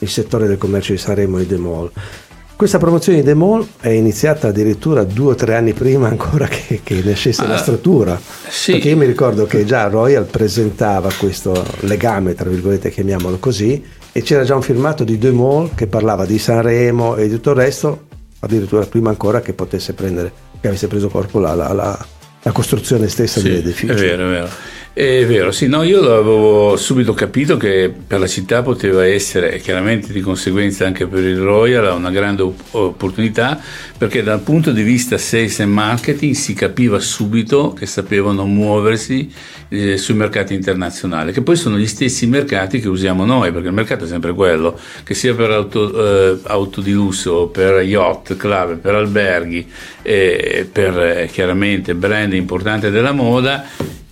il 0.01 0.09
settore 0.11 0.47
del 0.47 0.59
commercio 0.59 0.93
di 0.93 0.99
Sanremo 0.99 1.39
e 1.39 1.47
The 1.47 1.57
Mall. 1.57 1.91
Questa 2.55 2.77
promozione 2.77 3.21
di 3.21 3.25
The 3.25 3.35
Mall 3.35 3.67
è 3.81 3.89
iniziata 3.89 4.49
addirittura 4.49 5.03
due 5.03 5.33
o 5.33 5.35
tre 5.35 5.55
anni 5.55 5.73
prima 5.73 6.09
ancora 6.09 6.47
che, 6.47 6.81
che 6.85 7.01
ne 7.03 7.15
scesse 7.15 7.45
ah, 7.45 7.49
la 7.49 7.57
struttura. 7.57 8.21
Sì. 8.49 8.73
Perché 8.73 8.91
io 8.91 8.97
mi 8.99 9.07
ricordo 9.07 9.47
che 9.47 9.65
già 9.65 9.89
Royal 9.89 10.27
presentava 10.27 11.11
questo 11.19 11.65
legame, 11.81 12.35
tra 12.35 12.51
virgolette, 12.51 12.91
chiamiamolo 12.91 13.39
così, 13.39 13.83
e 14.17 14.23
c'era 14.23 14.45
già 14.45 14.55
un 14.55 14.63
filmato 14.63 15.03
di 15.03 15.19
De 15.19 15.33
Mall 15.33 15.75
che 15.75 15.89
parlava 15.89 16.25
di 16.25 16.39
Sanremo 16.39 17.17
e 17.17 17.25
di 17.27 17.35
tutto 17.35 17.51
il 17.51 17.57
resto, 17.57 18.07
addirittura 18.39 18.87
prima 18.87 19.11
ancora 19.11 19.41
che 19.41 19.55
potesse 19.55 19.93
prendere, 19.93 20.31
che 20.61 20.69
avesse 20.69 20.87
preso 20.87 21.09
corpo 21.09 21.41
la, 21.41 21.53
la, 21.57 21.73
la, 21.73 22.07
la 22.43 22.53
costruzione 22.53 23.09
stessa 23.09 23.41
sì, 23.41 23.49
dell'edificio. 23.49 23.93
È 23.93 23.97
vero, 23.97 24.27
è 24.29 24.31
vero. 24.31 24.49
È 24.97 25.27
vero, 25.27 25.51
sì, 25.51 25.67
no, 25.67 25.83
io 25.83 25.99
avevo 26.03 26.77
subito 26.77 27.15
capito 27.15 27.57
che 27.57 27.93
per 28.07 28.21
la 28.21 28.29
città 28.29 28.63
poteva 28.63 29.05
essere, 29.05 29.55
e 29.55 29.59
chiaramente 29.59 30.13
di 30.13 30.21
conseguenza 30.21 30.87
anche 30.87 31.09
per 31.09 31.25
il 31.25 31.41
Royal, 31.41 31.97
una 31.97 32.13
grande 32.13 32.49
opportunità, 32.71 33.61
perché 33.99 34.23
dal 34.23 34.39
punto 34.43 34.71
di 34.71 34.85
vista 34.85 35.19
sales 35.19 35.59
e 35.59 35.67
marketing 35.67 36.37
si 36.37 36.55
capiva 36.55 37.01
subito 37.01 37.73
che 37.73 37.87
sapevano 37.87 38.47
muoversi 38.47 39.29
eh, 39.69 39.97
sui 39.97 40.15
mercati 40.15 40.55
internazionali, 40.55 41.33
che 41.33 41.43
poi 41.43 41.57
sono 41.57 41.77
gli 41.77 41.89
stessi 41.89 42.29
mercati 42.29 42.79
che 42.79 42.87
usiamo 42.87 43.25
noi, 43.25 43.51
perché 43.51 43.67
il 43.67 43.75
mercato 43.75 44.05
è 44.05 44.07
sempre 44.07 44.33
quello, 44.33 44.79
che 45.03 45.15
sia 45.15 45.35
per 45.35 45.51
auto, 45.51 46.35
eh, 46.35 46.39
auto 46.45 46.81
di 46.81 46.93
lusso, 46.93 47.49
per 47.49 47.83
yacht, 47.83 48.37
club, 48.37 48.77
per 48.77 48.95
alberghi, 48.95 49.69
eh, 50.03 50.69
per 50.71 50.97
eh, 51.03 51.29
chiaramente 51.33 51.97
brand 51.97 52.33
importanti 52.33 52.91
della 52.91 53.11
moda 53.11 54.03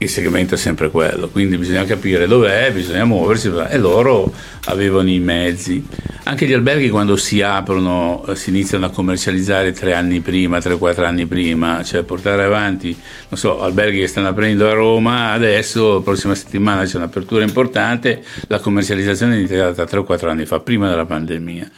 il 0.00 0.08
segmento 0.08 0.54
è 0.54 0.56
sempre 0.56 0.90
quello, 0.90 1.28
quindi 1.28 1.56
bisogna 1.56 1.84
capire 1.84 2.28
dov'è, 2.28 2.70
bisogna 2.72 3.04
muoversi 3.04 3.52
e 3.68 3.78
loro 3.78 4.32
avevano 4.66 5.10
i 5.10 5.18
mezzi. 5.18 5.84
Anche 6.24 6.46
gli 6.46 6.52
alberghi 6.52 6.90
quando 6.90 7.16
si 7.16 7.40
aprono 7.40 8.22
eh, 8.28 8.36
si 8.36 8.50
iniziano 8.50 8.84
a 8.84 8.90
commercializzare 8.90 9.72
tre 9.72 9.94
anni 9.94 10.20
prima, 10.20 10.60
tre 10.60 10.74
o 10.74 10.78
quattro 10.78 11.06
anni 11.06 11.26
prima, 11.26 11.82
cioè 11.82 12.02
portare 12.02 12.44
avanti, 12.44 12.94
non 13.28 13.38
so, 13.38 13.60
alberghi 13.60 14.00
che 14.00 14.06
stanno 14.06 14.28
aprendo 14.28 14.68
a 14.68 14.74
Roma, 14.74 15.32
adesso 15.32 15.94
la 15.94 16.00
prossima 16.00 16.34
settimana 16.34 16.84
c'è 16.84 16.96
un'apertura 16.98 17.42
importante, 17.44 18.22
la 18.48 18.60
commercializzazione 18.60 19.34
è 19.34 19.38
iniziata 19.38 19.86
tre 19.86 20.00
o 20.00 20.04
quattro 20.04 20.28
anni 20.30 20.44
fa, 20.44 20.60
prima 20.60 20.88
della 20.88 21.06
pandemia. 21.06 21.70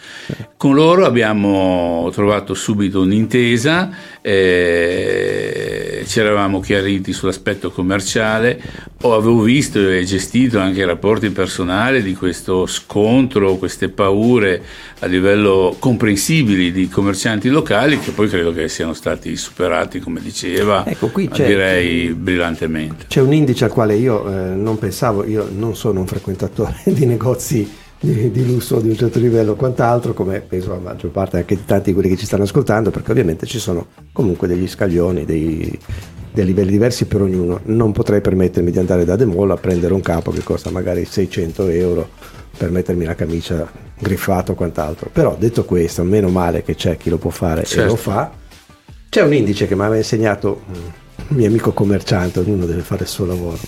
Con 0.57 0.75
loro 0.75 1.07
abbiamo 1.07 2.11
trovato 2.13 2.53
subito 2.53 3.01
un'intesa, 3.01 3.89
eh, 4.23 6.05
ci 6.07 6.21
eravamo 6.21 6.61
chiariti 6.61 7.13
sull'aspetto 7.13 7.71
commerciale, 7.71 8.61
o 9.03 9.15
avevo 9.15 9.43
visto 9.43 9.79
e 9.79 10.05
gestito 10.05 10.59
anche 10.59 10.81
i 10.81 10.85
rapporti 10.85 11.31
personali 11.31 12.03
di 12.03 12.15
questo 12.15 12.67
scontro, 12.67 13.57
queste 13.57 13.89
paure 13.89 14.63
a 14.99 15.07
livello 15.07 15.77
comprensibili 15.79 16.71
di 16.71 16.89
commercianti 16.89 17.49
locali 17.49 17.99
che 17.99 18.11
poi 18.11 18.29
credo 18.29 18.53
che 18.53 18.69
siano 18.69 18.93
stati 18.93 19.37
superati, 19.37 20.01
come 20.01 20.21
diceva, 20.21 20.85
ecco, 20.87 21.09
qui 21.09 21.29
direi 21.33 22.13
brillantemente. 22.13 23.07
C'è 23.09 23.21
un 23.21 23.33
indice 23.33 23.65
al 23.65 23.71
quale 23.71 23.95
io 23.95 24.29
eh, 24.29 24.55
non 24.55 24.79
pensavo, 24.79 25.25
io 25.25 25.49
non 25.51 25.75
sono 25.75 26.01
un 26.01 26.07
frequentatore 26.07 26.83
di 26.93 27.07
negozi 27.07 27.79
di, 28.01 28.31
di, 28.31 28.47
lusso 28.47 28.81
di 28.81 28.89
un 28.89 28.97
certo 28.97 29.19
livello 29.19 29.53
o 29.53 29.55
quant'altro, 29.55 30.15
come 30.15 30.41
penso 30.41 30.71
la 30.71 30.79
maggior 30.79 31.11
parte 31.11 31.37
anche 31.37 31.55
di 31.55 31.65
tanti 31.67 31.91
di 31.91 31.93
quelli 31.95 32.09
che 32.09 32.17
ci 32.17 32.25
stanno 32.25 32.45
ascoltando, 32.45 32.91
perché 32.91 33.11
ovviamente 33.11 33.47
ci 33.47 33.59
sono 33.59 33.89
comunque 34.13 34.49
degli 34.49 34.67
scaglioni, 34.67 35.25
dei, 35.27 35.79
dei 36.33 36.45
livelli 36.47 36.71
diversi 36.71 37.05
per 37.05 37.21
ognuno. 37.21 37.61
Non 37.65 37.93
potrei 37.93 38.23
permettermi 38.23 38.71
di 38.71 38.79
andare 38.79 39.05
da 39.05 39.17
Demol 39.17 39.51
a 39.51 39.57
prendere 39.57 39.93
un 39.93 40.01
capo 40.01 40.31
che 40.31 40.43
costa 40.43 40.71
magari 40.71 41.05
600 41.05 41.69
euro 41.69 42.09
per 42.57 42.71
mettermi 42.71 43.05
la 43.05 43.15
camicia 43.15 43.71
griffata 43.99 44.53
o 44.53 44.55
quant'altro. 44.55 45.11
Però 45.13 45.37
detto 45.39 45.65
questo, 45.65 46.03
meno 46.03 46.31
male 46.31 46.63
che 46.63 46.75
c'è 46.75 46.97
chi 46.97 47.11
lo 47.11 47.19
può 47.19 47.31
fare 47.31 47.65
certo. 47.65 47.81
e 47.81 47.85
lo 47.85 47.97
certo. 47.97 48.11
fa. 48.11 48.33
C'è 49.11 49.23
un 49.23 49.35
indice 49.35 49.67
che 49.67 49.75
mi 49.75 49.83
aveva 49.83 49.97
insegnato 49.97 50.63
un 50.67 50.93
mio 51.29 51.47
amico 51.47 51.73
commerciante, 51.73 52.39
ognuno 52.39 52.65
deve 52.65 52.83
fare 52.83 53.03
il 53.03 53.09
suo 53.09 53.27
lavoro, 53.27 53.59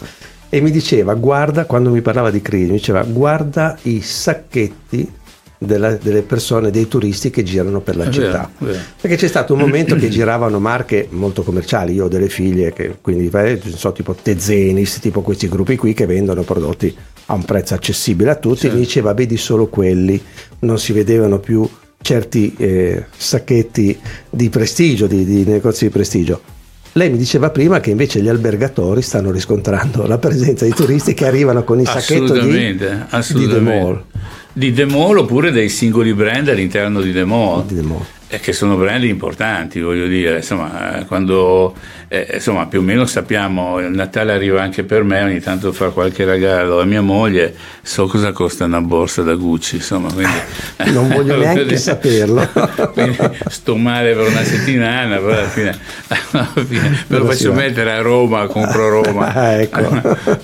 e 0.54 0.60
mi 0.60 0.70
diceva, 0.70 1.14
guarda, 1.14 1.64
quando 1.64 1.88
mi 1.88 2.02
parlava 2.02 2.30
di 2.30 2.42
crisi, 2.42 2.66
mi 2.66 2.76
diceva, 2.76 3.02
guarda 3.04 3.78
i 3.84 4.02
sacchetti 4.02 5.10
della, 5.56 5.94
delle 5.94 6.20
persone, 6.20 6.70
dei 6.70 6.88
turisti 6.88 7.30
che 7.30 7.42
girano 7.42 7.80
per 7.80 7.96
la 7.96 8.04
È 8.04 8.10
città. 8.10 8.50
vero, 8.58 8.72
vero. 8.72 8.78
Perché 9.00 9.16
c'è 9.16 9.28
stato 9.28 9.54
un 9.54 9.60
momento 9.60 9.94
che 9.96 10.10
giravano 10.10 10.60
marche 10.60 11.08
molto 11.12 11.42
commerciali, 11.42 11.94
io 11.94 12.04
ho 12.04 12.08
delle 12.08 12.28
figlie 12.28 12.70
che 12.74 12.98
quindi 13.00 13.30
eh, 13.32 13.60
so 13.64 13.92
tipo 13.92 14.14
Tezenis, 14.14 14.98
tipo 14.98 15.22
questi 15.22 15.48
gruppi 15.48 15.76
qui 15.76 15.94
che 15.94 16.04
vendono 16.04 16.42
prodotti 16.42 16.94
a 17.26 17.32
un 17.32 17.44
prezzo 17.44 17.72
accessibile 17.72 18.32
a 18.32 18.36
tutti, 18.36 18.60
Certo. 18.60 18.76
mi 18.76 18.82
diceva 18.82 19.14
vedi 19.14 19.38
solo 19.38 19.68
quelli, 19.68 20.20
non 20.58 20.78
si 20.78 20.92
vedevano 20.92 21.38
più 21.38 21.66
certi 22.02 22.52
eh, 22.58 23.06
sacchetti 23.16 23.98
di 24.28 24.50
prestigio, 24.50 25.06
di, 25.06 25.24
di 25.24 25.44
negozi 25.44 25.86
di 25.86 25.90
prestigio. 25.90 26.42
Lei 26.94 27.08
mi 27.08 27.16
diceva 27.16 27.48
prima 27.48 27.80
che 27.80 27.90
invece 27.90 28.20
gli 28.20 28.28
albergatori 28.28 29.00
stanno 29.00 29.30
riscontrando 29.30 30.06
la 30.06 30.18
presenza 30.18 30.66
di 30.66 30.72
turisti 30.72 31.14
che 31.14 31.26
arrivano 31.26 31.64
con 31.64 31.80
il 31.80 31.86
sacchetto 31.86 32.38
di, 32.38 32.76
di 32.76 32.76
The. 32.76 33.60
Mall. 33.60 34.04
Di 34.52 34.74
The 34.74 34.84
Mall 34.84 35.16
oppure 35.16 35.50
dei 35.50 35.70
singoli 35.70 36.12
brand 36.12 36.48
all'interno 36.48 37.00
di 37.00 37.12
The 37.12 37.24
Mall. 37.24 37.66
Di 37.66 37.76
The 37.76 37.82
Mall. 37.82 38.04
E 38.34 38.40
che 38.40 38.54
sono 38.54 38.76
brand 38.76 39.04
importanti, 39.04 39.78
voglio 39.82 40.06
dire, 40.06 40.36
insomma, 40.36 41.00
eh, 41.00 41.04
quando 41.04 41.74
eh, 42.08 42.26
insomma, 42.34 42.66
più 42.66 42.80
o 42.80 42.82
meno 42.82 43.04
sappiamo, 43.04 43.78
il 43.78 43.90
Natale 43.90 44.32
arriva 44.32 44.62
anche 44.62 44.84
per 44.84 45.02
me, 45.02 45.22
ogni 45.22 45.40
tanto 45.40 45.70
fa 45.72 45.88
qualche 45.90 46.24
regalo 46.24 46.80
a 46.80 46.84
mia 46.84 47.02
moglie, 47.02 47.54
so 47.82 48.06
cosa 48.06 48.32
costa 48.32 48.64
una 48.64 48.80
borsa 48.80 49.22
da 49.22 49.34
Gucci, 49.34 49.76
insomma, 49.76 50.12
quindi 50.12 50.32
Non 50.92 51.08
voglio 51.08 51.36
neanche 51.40 51.76
saperlo. 51.76 52.46
quindi 52.92 53.18
sto 53.48 53.76
male 53.76 54.14
per 54.14 54.26
una 54.28 54.42
settimana, 54.44 55.16
poi 55.18 55.32
alla 55.32 55.48
fine, 55.48 55.78
alla 56.30 56.52
fine 56.66 57.04
me 57.08 57.18
lo 57.18 57.24
faccio 57.26 57.52
mettere 57.52 57.92
a 57.92 58.00
Roma, 58.00 58.46
compro 58.46 58.86
a 58.86 58.88
Roma. 58.88 59.32
Ah, 59.32 59.52
ecco. 59.60 59.80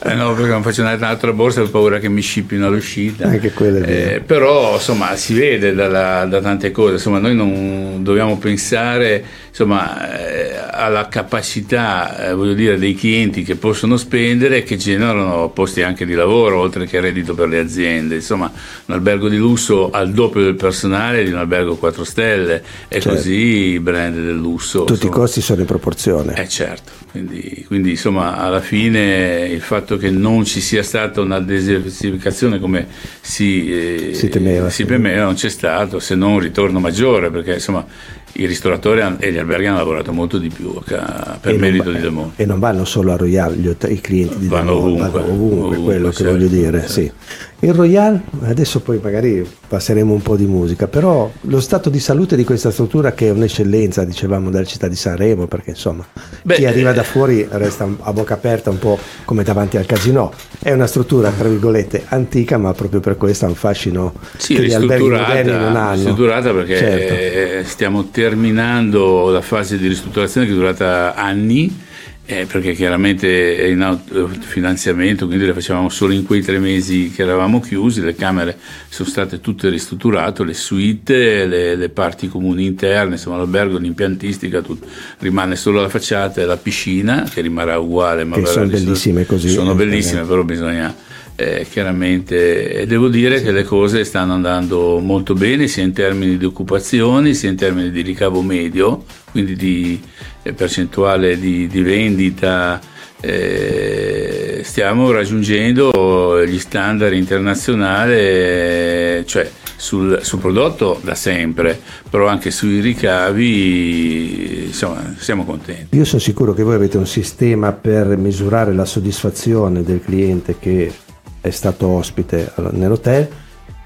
Eh 0.04 0.14
no, 0.14 0.34
perché 0.34 0.50
non 0.50 0.62
faccio 0.62 0.82
un'altra 0.82 1.32
borsa, 1.32 1.62
ho 1.62 1.68
paura 1.68 1.98
che 1.98 2.08
mi 2.08 2.20
scippino 2.20 2.66
all'uscita. 2.66 3.28
Anche 3.28 3.48
è 3.48 3.62
vero. 3.62 3.84
Eh, 3.84 4.22
però 4.24 4.74
insomma 4.74 5.16
si 5.16 5.32
vede 5.34 5.74
dalla- 5.74 6.24
da 6.26 6.40
tante 6.40 6.70
cose, 6.70 6.94
insomma 6.94 7.18
noi 7.18 7.34
non 7.34 7.77
dobbiamo 7.98 8.38
pensare 8.38 9.24
insomma, 9.48 10.18
eh, 10.18 10.56
alla 10.70 11.08
capacità 11.08 12.30
eh, 12.30 12.54
dire, 12.54 12.78
dei 12.78 12.94
clienti 12.94 13.42
che 13.42 13.56
possono 13.56 13.96
spendere 13.96 14.58
e 14.58 14.62
che 14.62 14.76
generano 14.76 15.50
posti 15.50 15.82
anche 15.82 16.06
di 16.06 16.14
lavoro 16.14 16.58
oltre 16.58 16.86
che 16.86 17.00
reddito 17.00 17.34
per 17.34 17.48
le 17.48 17.58
aziende. 17.58 18.16
Insomma 18.16 18.50
un 18.86 18.94
albergo 18.94 19.28
di 19.28 19.36
lusso 19.36 19.90
ha 19.90 20.00
il 20.00 20.12
doppio 20.12 20.42
del 20.42 20.54
personale 20.54 21.24
di 21.24 21.30
un 21.30 21.38
albergo 21.38 21.76
4 21.76 22.04
stelle 22.04 22.62
e 22.88 23.00
Certo. 23.00 23.10
così 23.10 23.32
i 23.72 23.80
brand 23.80 24.14
del 24.14 24.36
lusso. 24.36 24.80
Tutti 24.80 24.92
i 24.92 24.94
insomma, 25.06 25.14
costi 25.14 25.40
sono 25.40 25.60
in 25.60 25.66
proporzione. 25.66 26.34
eh 26.36 26.48
certo, 26.48 26.92
quindi, 27.10 27.64
quindi, 27.66 27.90
insomma 27.90 28.36
alla 28.38 28.60
fine 28.60 29.48
il 29.50 29.60
fatto 29.60 29.96
che 29.96 30.10
non 30.10 30.44
ci 30.44 30.60
sia 30.60 30.82
stata 30.82 31.20
una 31.20 31.40
desertificazione 31.40 32.58
come 32.58 32.86
si, 33.20 33.70
eh, 33.70 34.14
Si 34.14 34.28
temeva, 34.28 34.70
si 34.70 34.84
temeva, 34.84 35.24
non 35.24 35.34
c'è 35.34 35.48
stato, 35.48 35.98
se 35.98 36.14
non 36.14 36.32
un 36.32 36.38
ritorno 36.40 36.80
maggiore, 36.80 37.30
perché 37.30 37.58
insomma 37.68 37.86
i 38.32 38.46
ristoratori 38.46 39.02
e 39.18 39.32
gli 39.32 39.38
alberghi 39.38 39.66
hanno 39.66 39.78
lavorato 39.78 40.12
molto 40.12 40.38
di 40.38 40.48
più 40.48 40.72
per 40.84 41.40
E 41.42 41.52
merito 41.54 41.90
di 41.90 42.00
Demone. 42.00 42.32
E 42.36 42.44
non 42.46 42.58
vanno 42.58 42.84
solo 42.84 43.12
a 43.12 43.16
Royal, 43.16 43.54
gli 43.54 43.68
i 43.88 44.00
clienti 44.00 44.38
di 44.38 44.48
Vanno 44.48 44.74
Mall, 44.74 44.78
ovunque, 44.84 45.20
vanno 45.20 45.32
ovunque, 45.32 45.58
ovunque, 45.58 45.84
quello 45.84 46.08
che 46.08 46.14
certo, 46.14 46.32
voglio 46.32 46.46
dire. 46.46 46.78
certo. 46.80 46.92
Sì. 46.92 47.12
Il 47.60 47.74
Royal, 47.74 48.20
adesso 48.42 48.78
poi 48.78 49.00
magari 49.02 49.44
passeremo 49.66 50.12
un 50.14 50.22
po' 50.22 50.36
di 50.36 50.46
musica, 50.46 50.86
però 50.86 51.28
lo 51.42 51.60
stato 51.60 51.90
di 51.90 51.98
salute 51.98 52.36
di 52.36 52.44
questa 52.44 52.70
struttura 52.70 53.12
che 53.12 53.26
è 53.26 53.30
un'eccellenza, 53.30 54.04
dicevamo, 54.04 54.48
della 54.50 54.64
città 54.64 54.86
di 54.86 54.94
Sanremo, 54.94 55.48
perché 55.48 55.70
insomma 55.70 56.06
Beh, 56.42 56.54
chi 56.54 56.66
arriva 56.66 56.90
eh, 56.92 56.94
da 56.94 57.02
fuori 57.02 57.44
resta 57.50 57.88
a 57.98 58.12
bocca 58.12 58.34
aperta 58.34 58.70
un 58.70 58.78
po' 58.78 58.96
come 59.24 59.42
davanti 59.42 59.76
al 59.76 59.86
casino. 59.86 60.32
È 60.60 60.70
una 60.70 60.86
struttura, 60.86 61.30
tra 61.30 61.48
virgolette, 61.48 62.04
antica, 62.10 62.58
ma 62.58 62.72
proprio 62.74 63.00
per 63.00 63.16
questo 63.16 63.46
ha 63.46 63.48
un 63.48 63.56
fascino 63.56 64.12
Sì, 64.36 64.54
che 64.54 64.62
gli 64.64 64.72
alberghi 64.72 65.08
moderni 65.08 65.50
non 65.50 65.74
hanno. 65.74 65.94
ristrutturata 65.94 66.52
perché 66.52 66.76
Certo. 66.76 67.68
stiamo 67.68 68.08
terminando 68.18 69.30
la 69.30 69.40
fase 69.40 69.78
di 69.78 69.86
ristrutturazione 69.86 70.44
che 70.44 70.52
è 70.52 70.56
durata 70.56 71.14
anni. 71.14 71.86
eh, 72.30 72.44
perché 72.44 72.74
chiaramente 72.74 73.56
è 73.56 73.64
in 73.68 73.80
autofinanziamento, 73.80 75.24
quindi 75.26 75.46
le 75.46 75.54
facevamo 75.54 75.88
solo 75.88 76.12
in 76.12 76.26
quei 76.26 76.42
tre 76.42 76.58
mesi 76.58 77.10
che 77.10 77.22
eravamo 77.22 77.58
chiusi, 77.58 78.02
le 78.02 78.14
camere 78.14 78.58
sono 78.90 79.08
state 79.08 79.40
tutte 79.40 79.70
ristrutturate, 79.70 80.44
le 80.44 80.52
suite, 80.52 81.46
le, 81.46 81.74
le 81.74 81.88
parti 81.88 82.28
comuni 82.28 82.66
interne, 82.66 83.12
insomma 83.12 83.38
l'albergo, 83.38 83.78
l'impiantistica, 83.78 84.60
tutto. 84.60 84.86
rimane 85.20 85.56
solo 85.56 85.80
la 85.80 85.88
facciata 85.88 86.42
e 86.42 86.44
la 86.44 86.58
piscina 86.58 87.26
che 87.32 87.40
rimarrà 87.40 87.78
uguale. 87.78 88.24
Ma 88.24 88.44
sono 88.44 88.66
bellissime 88.66 89.24
così, 89.24 89.48
Sono 89.48 89.72
eh, 89.72 89.76
bellissime, 89.76 90.24
però 90.24 90.42
bisogna 90.42 90.94
eh, 91.40 91.64
chiaramente 91.70 92.72
e 92.72 92.86
devo 92.86 93.06
dire 93.06 93.40
che 93.40 93.52
le 93.52 93.62
cose 93.62 94.02
stanno 94.02 94.32
andando 94.32 94.98
molto 94.98 95.34
bene 95.34 95.68
sia 95.68 95.84
in 95.84 95.92
termini 95.92 96.36
di 96.36 96.44
occupazioni 96.44 97.32
sia 97.32 97.48
in 97.48 97.54
termini 97.54 97.92
di 97.92 98.02
ricavo 98.02 98.42
medio 98.42 99.04
quindi 99.30 99.54
di 99.54 100.02
eh, 100.42 100.52
percentuale 100.52 101.38
di, 101.38 101.68
di 101.68 101.80
vendita. 101.80 102.80
Eh, 103.20 104.60
stiamo 104.62 105.10
raggiungendo 105.10 106.44
gli 106.44 106.58
standard 106.58 107.14
internazionali 107.14 108.14
eh, 108.14 109.24
cioè 109.26 109.50
sul, 109.74 110.20
sul 110.22 110.38
prodotto 110.38 111.00
da 111.02 111.16
sempre 111.16 111.80
però 112.08 112.28
anche 112.28 112.52
sui 112.52 112.78
ricavi 112.78 114.66
insomma 114.66 115.14
siamo 115.18 115.44
contenti. 115.44 115.96
Io 115.96 116.04
sono 116.04 116.20
sicuro 116.20 116.52
che 116.54 116.62
voi 116.62 116.74
avete 116.74 116.96
un 116.96 117.06
sistema 117.06 117.72
per 117.72 118.16
misurare 118.16 118.72
la 118.72 118.84
soddisfazione 118.84 119.82
del 119.82 120.00
cliente 120.00 120.56
che 120.58 120.92
è 121.40 121.50
stato 121.50 121.86
ospite 121.88 122.52
nell'hotel 122.72 123.28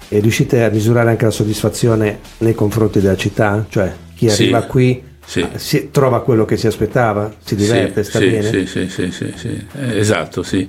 e 0.08 0.18
riuscite 0.20 0.64
a 0.64 0.70
misurare 0.70 1.10
anche 1.10 1.24
la 1.24 1.30
soddisfazione 1.30 2.18
nei 2.38 2.54
confronti 2.54 3.00
della 3.00 3.16
città? 3.16 3.64
Cioè 3.68 3.92
chi 4.14 4.28
Sì. 4.28 4.42
arriva 4.42 4.62
qui 4.62 5.02
Sì. 5.24 5.40
eh, 5.40 5.58
si- 5.58 5.88
trova 5.92 6.20
quello 6.22 6.44
che 6.44 6.56
si 6.56 6.66
aspettava, 6.66 7.32
si 7.42 7.54
diverte, 7.54 8.02
Sì, 8.02 8.10
sta 8.10 8.18
sì, 8.18 8.28
bene? 8.28 8.42
Sì, 8.50 8.66
sì, 8.66 8.88
sì, 8.88 9.10
sì, 9.12 9.32
sì. 9.36 9.48
Eh, 9.80 9.98
esatto, 9.98 10.42
sì. 10.42 10.68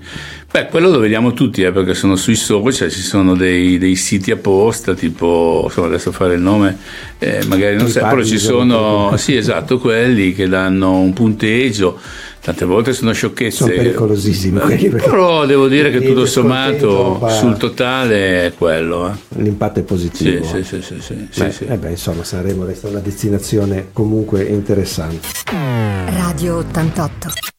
Beh, 0.52 0.67
quello 0.67 0.89
lo 0.91 1.00
vediamo 1.00 1.34
tutti, 1.34 1.63
eh, 1.63 1.72
perché 1.72 1.96
sono 1.96 2.15
sui 2.15 2.36
social, 2.36 2.91
ci 2.91 3.02
sono 3.02 3.36
dei, 3.36 3.80
dei 3.80 3.96
siti 3.96 4.30
apposta, 4.30 4.93
tipo, 4.93 5.63
insomma, 5.65 5.88
adesso 5.88 6.12
fare 6.12 6.36
il 6.36 6.41
nome, 6.41 6.78
eh, 7.17 7.43
magari 7.48 7.76
non 7.76 7.91
parli 7.91 8.10
però 8.10 8.24
ci 8.24 8.38
sono, 8.38 9.17
sì, 9.17 9.36
esatto, 9.36 9.80
quelli 9.80 10.34
che 10.34 10.48
danno 10.48 11.00
un 11.00 11.13
punteggio. 11.13 12.00
Tante 12.43 12.65
volte 12.65 12.91
sono 12.91 13.13
sciocchezze. 13.13 13.56
Sono 13.56 13.71
quelli, 13.71 14.89
perché 14.89 15.10
Però 15.10 15.45
devo 15.45 15.69
dire 15.69 15.91
che 15.91 16.01
tutto 16.01 16.25
sommato 16.25 17.25
sul 17.29 17.56
totale 17.56 18.47
è 18.47 18.53
quello. 18.53 19.10
eh. 19.10 19.41
L'impatto 19.41 19.79
è 19.79 19.84
positivo. 19.84 20.43
sì, 20.43 20.62
sì, 20.62 20.82
sì, 20.82 20.99
sì, 20.99 21.27
sì, 21.29 21.41
Beh, 21.41 21.51
sì. 21.53 21.63
eh 21.63 21.77
beh, 21.77 21.91
insomma, 21.91 22.25
Sanremo 22.25 22.65
resta 22.65 22.89
una 22.89 22.99
destinazione 22.99 23.88
comunque 23.93 24.43
interessante. 24.43 25.25
Radio 25.45 26.58
88. 26.58 27.53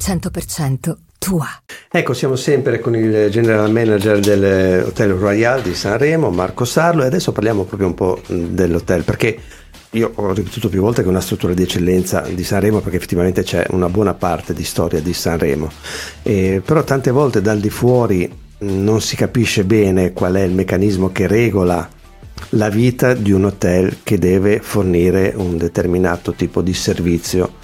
100% 0.00 0.96
tua. 1.18 1.46
Ecco, 1.90 2.14
siamo 2.14 2.34
sempre 2.34 2.80
con 2.80 2.96
il 2.96 3.28
general 3.30 3.70
manager 3.70 4.20
dell'Hotel 4.20 5.12
Royal 5.12 5.60
di 5.60 5.74
Sanremo, 5.74 6.30
Marco 6.30 6.64
Sarlo, 6.64 7.02
e 7.02 7.06
adesso 7.06 7.30
parliamo 7.32 7.64
proprio 7.64 7.88
un 7.88 7.94
po' 7.94 8.20
mh, 8.26 8.34
dell'hotel, 8.54 9.04
perché 9.04 9.38
io 9.90 10.12
ho 10.14 10.32
ripetuto 10.32 10.68
più 10.70 10.80
volte 10.80 11.02
che 11.02 11.08
è 11.08 11.10
una 11.10 11.20
struttura 11.20 11.52
di 11.52 11.62
eccellenza 11.62 12.20
di 12.20 12.42
Sanremo, 12.42 12.80
perché 12.80 12.96
effettivamente 12.96 13.42
c'è 13.42 13.66
una 13.70 13.90
buona 13.90 14.14
parte 14.14 14.54
di 14.54 14.64
storia 14.64 15.00
di 15.00 15.12
Sanremo, 15.12 15.70
Eh, 16.22 16.62
però 16.64 16.82
tante 16.84 17.10
volte 17.10 17.42
dal 17.42 17.60
di 17.60 17.70
fuori 17.70 18.26
mh, 18.26 18.66
non 18.66 19.02
si 19.02 19.16
capisce 19.16 19.64
bene 19.64 20.14
qual 20.14 20.34
è 20.34 20.42
il 20.42 20.52
meccanismo 20.52 21.12
che 21.12 21.26
regola 21.26 21.86
la 22.54 22.70
vita 22.70 23.12
di 23.12 23.32
un 23.32 23.44
hotel 23.44 23.98
che 24.02 24.18
deve 24.18 24.60
fornire 24.60 25.34
un 25.36 25.58
determinato 25.58 26.32
tipo 26.32 26.62
di 26.62 26.72
servizio 26.72 27.58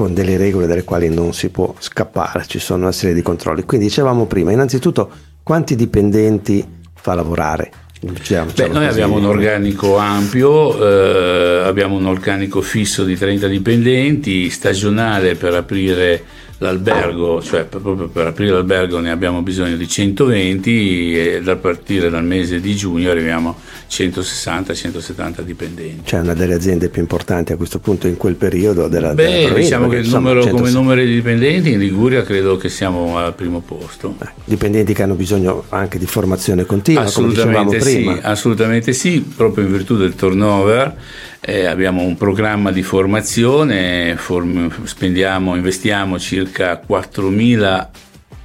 con 0.00 0.14
delle 0.14 0.38
regole 0.38 0.66
dalle 0.66 0.82
quali 0.82 1.10
non 1.10 1.34
si 1.34 1.50
può 1.50 1.74
scappare, 1.78 2.44
ci 2.46 2.58
sono 2.58 2.84
una 2.84 2.92
serie 2.92 3.14
di 3.14 3.20
controlli. 3.20 3.64
Quindi 3.64 3.86
dicevamo 3.88 4.24
prima, 4.24 4.50
innanzitutto 4.50 5.10
quanti 5.42 5.76
dipendenti 5.76 6.66
fa 6.94 7.12
lavorare? 7.14 7.70
Diciamo, 8.00 8.46
Beh, 8.46 8.50
diciamo 8.52 8.72
noi 8.72 8.86
così. 8.86 9.00
abbiamo 9.00 9.16
un 9.16 9.24
organico 9.26 9.96
ampio, 9.98 10.82
eh, 10.82 11.64
abbiamo 11.66 11.96
un 11.96 12.06
organico 12.06 12.62
fisso 12.62 13.04
di 13.04 13.14
30 13.14 13.46
dipendenti, 13.46 14.48
stagionale 14.48 15.34
per 15.34 15.54
aprire 15.54 16.22
l'albergo, 16.60 17.42
cioè 17.42 17.64
proprio 17.64 18.08
per 18.08 18.26
aprire 18.26 18.52
l'albergo 18.52 18.98
ne 18.98 19.10
abbiamo 19.10 19.40
bisogno 19.40 19.76
di 19.76 19.88
120 19.88 21.18
e 21.18 21.40
da 21.42 21.56
partire 21.56 22.10
dal 22.10 22.24
mese 22.24 22.60
di 22.60 22.74
giugno 22.76 23.10
arriviamo 23.10 23.50
a 23.50 23.54
160-170 23.90 25.40
dipendenti. 25.40 26.00
Cioè 26.04 26.20
una 26.20 26.34
delle 26.34 26.54
aziende 26.54 26.90
più 26.90 27.00
importanti 27.00 27.52
a 27.52 27.56
questo 27.56 27.78
punto 27.78 28.06
in 28.06 28.18
quel 28.18 28.34
periodo 28.34 28.88
della, 28.88 29.14
Beh, 29.14 29.44
della 29.44 29.54
diciamo 29.54 29.88
che 29.88 30.02
numero, 30.02 30.46
come 30.48 30.70
numero 30.70 31.00
di 31.00 31.14
dipendenti 31.14 31.72
in 31.72 31.78
Liguria 31.78 32.22
credo 32.22 32.58
che 32.58 32.68
siamo 32.68 33.16
al 33.16 33.34
primo 33.34 33.60
posto. 33.60 34.14
Eh, 34.20 34.28
dipendenti 34.44 34.92
che 34.92 35.02
hanno 35.02 35.14
bisogno 35.14 35.64
anche 35.70 35.98
di 35.98 36.06
formazione 36.06 36.66
continua, 36.66 37.02
assolutamente 37.02 37.78
come 37.78 37.90
dicevamo 37.90 38.16
sì, 38.16 38.20
Assolutamente 38.22 38.92
sì, 38.92 39.20
proprio 39.20 39.64
in 39.64 39.72
virtù 39.72 39.96
del 39.96 40.14
turnover 40.14 40.94
eh, 41.40 41.64
abbiamo 41.64 42.02
un 42.02 42.16
programma 42.16 42.70
di 42.70 42.82
formazione, 42.82 44.14
form- 44.16 44.84
spendiamo, 44.84 45.56
investiamo 45.56 46.18
circa 46.18 46.82
4.000 46.86 47.88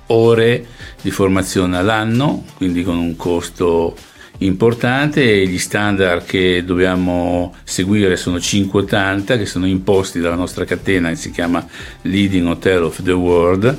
ore 0.08 0.66
di 1.02 1.12
formazione 1.12 1.78
all'anno, 1.78 2.46
quindi 2.56 2.84
con 2.84 2.98
un 2.98 3.16
costo 3.16 3.96
importante. 4.40 5.24
E 5.24 5.48
gli 5.48 5.58
standard 5.58 6.26
che 6.26 6.64
dobbiamo 6.66 7.54
seguire 7.64 8.16
sono 8.16 8.40
580 8.40 9.38
che 9.38 9.46
sono 9.46 9.68
imposti 9.68 10.20
dalla 10.20 10.36
nostra 10.36 10.66
catena 10.66 11.10
che 11.10 11.16
si 11.16 11.32
chiama 11.32 11.66
Leading 12.04 12.48
Hotel 12.48 12.84
of 12.84 13.04
the 13.04 13.12
World 13.12 13.78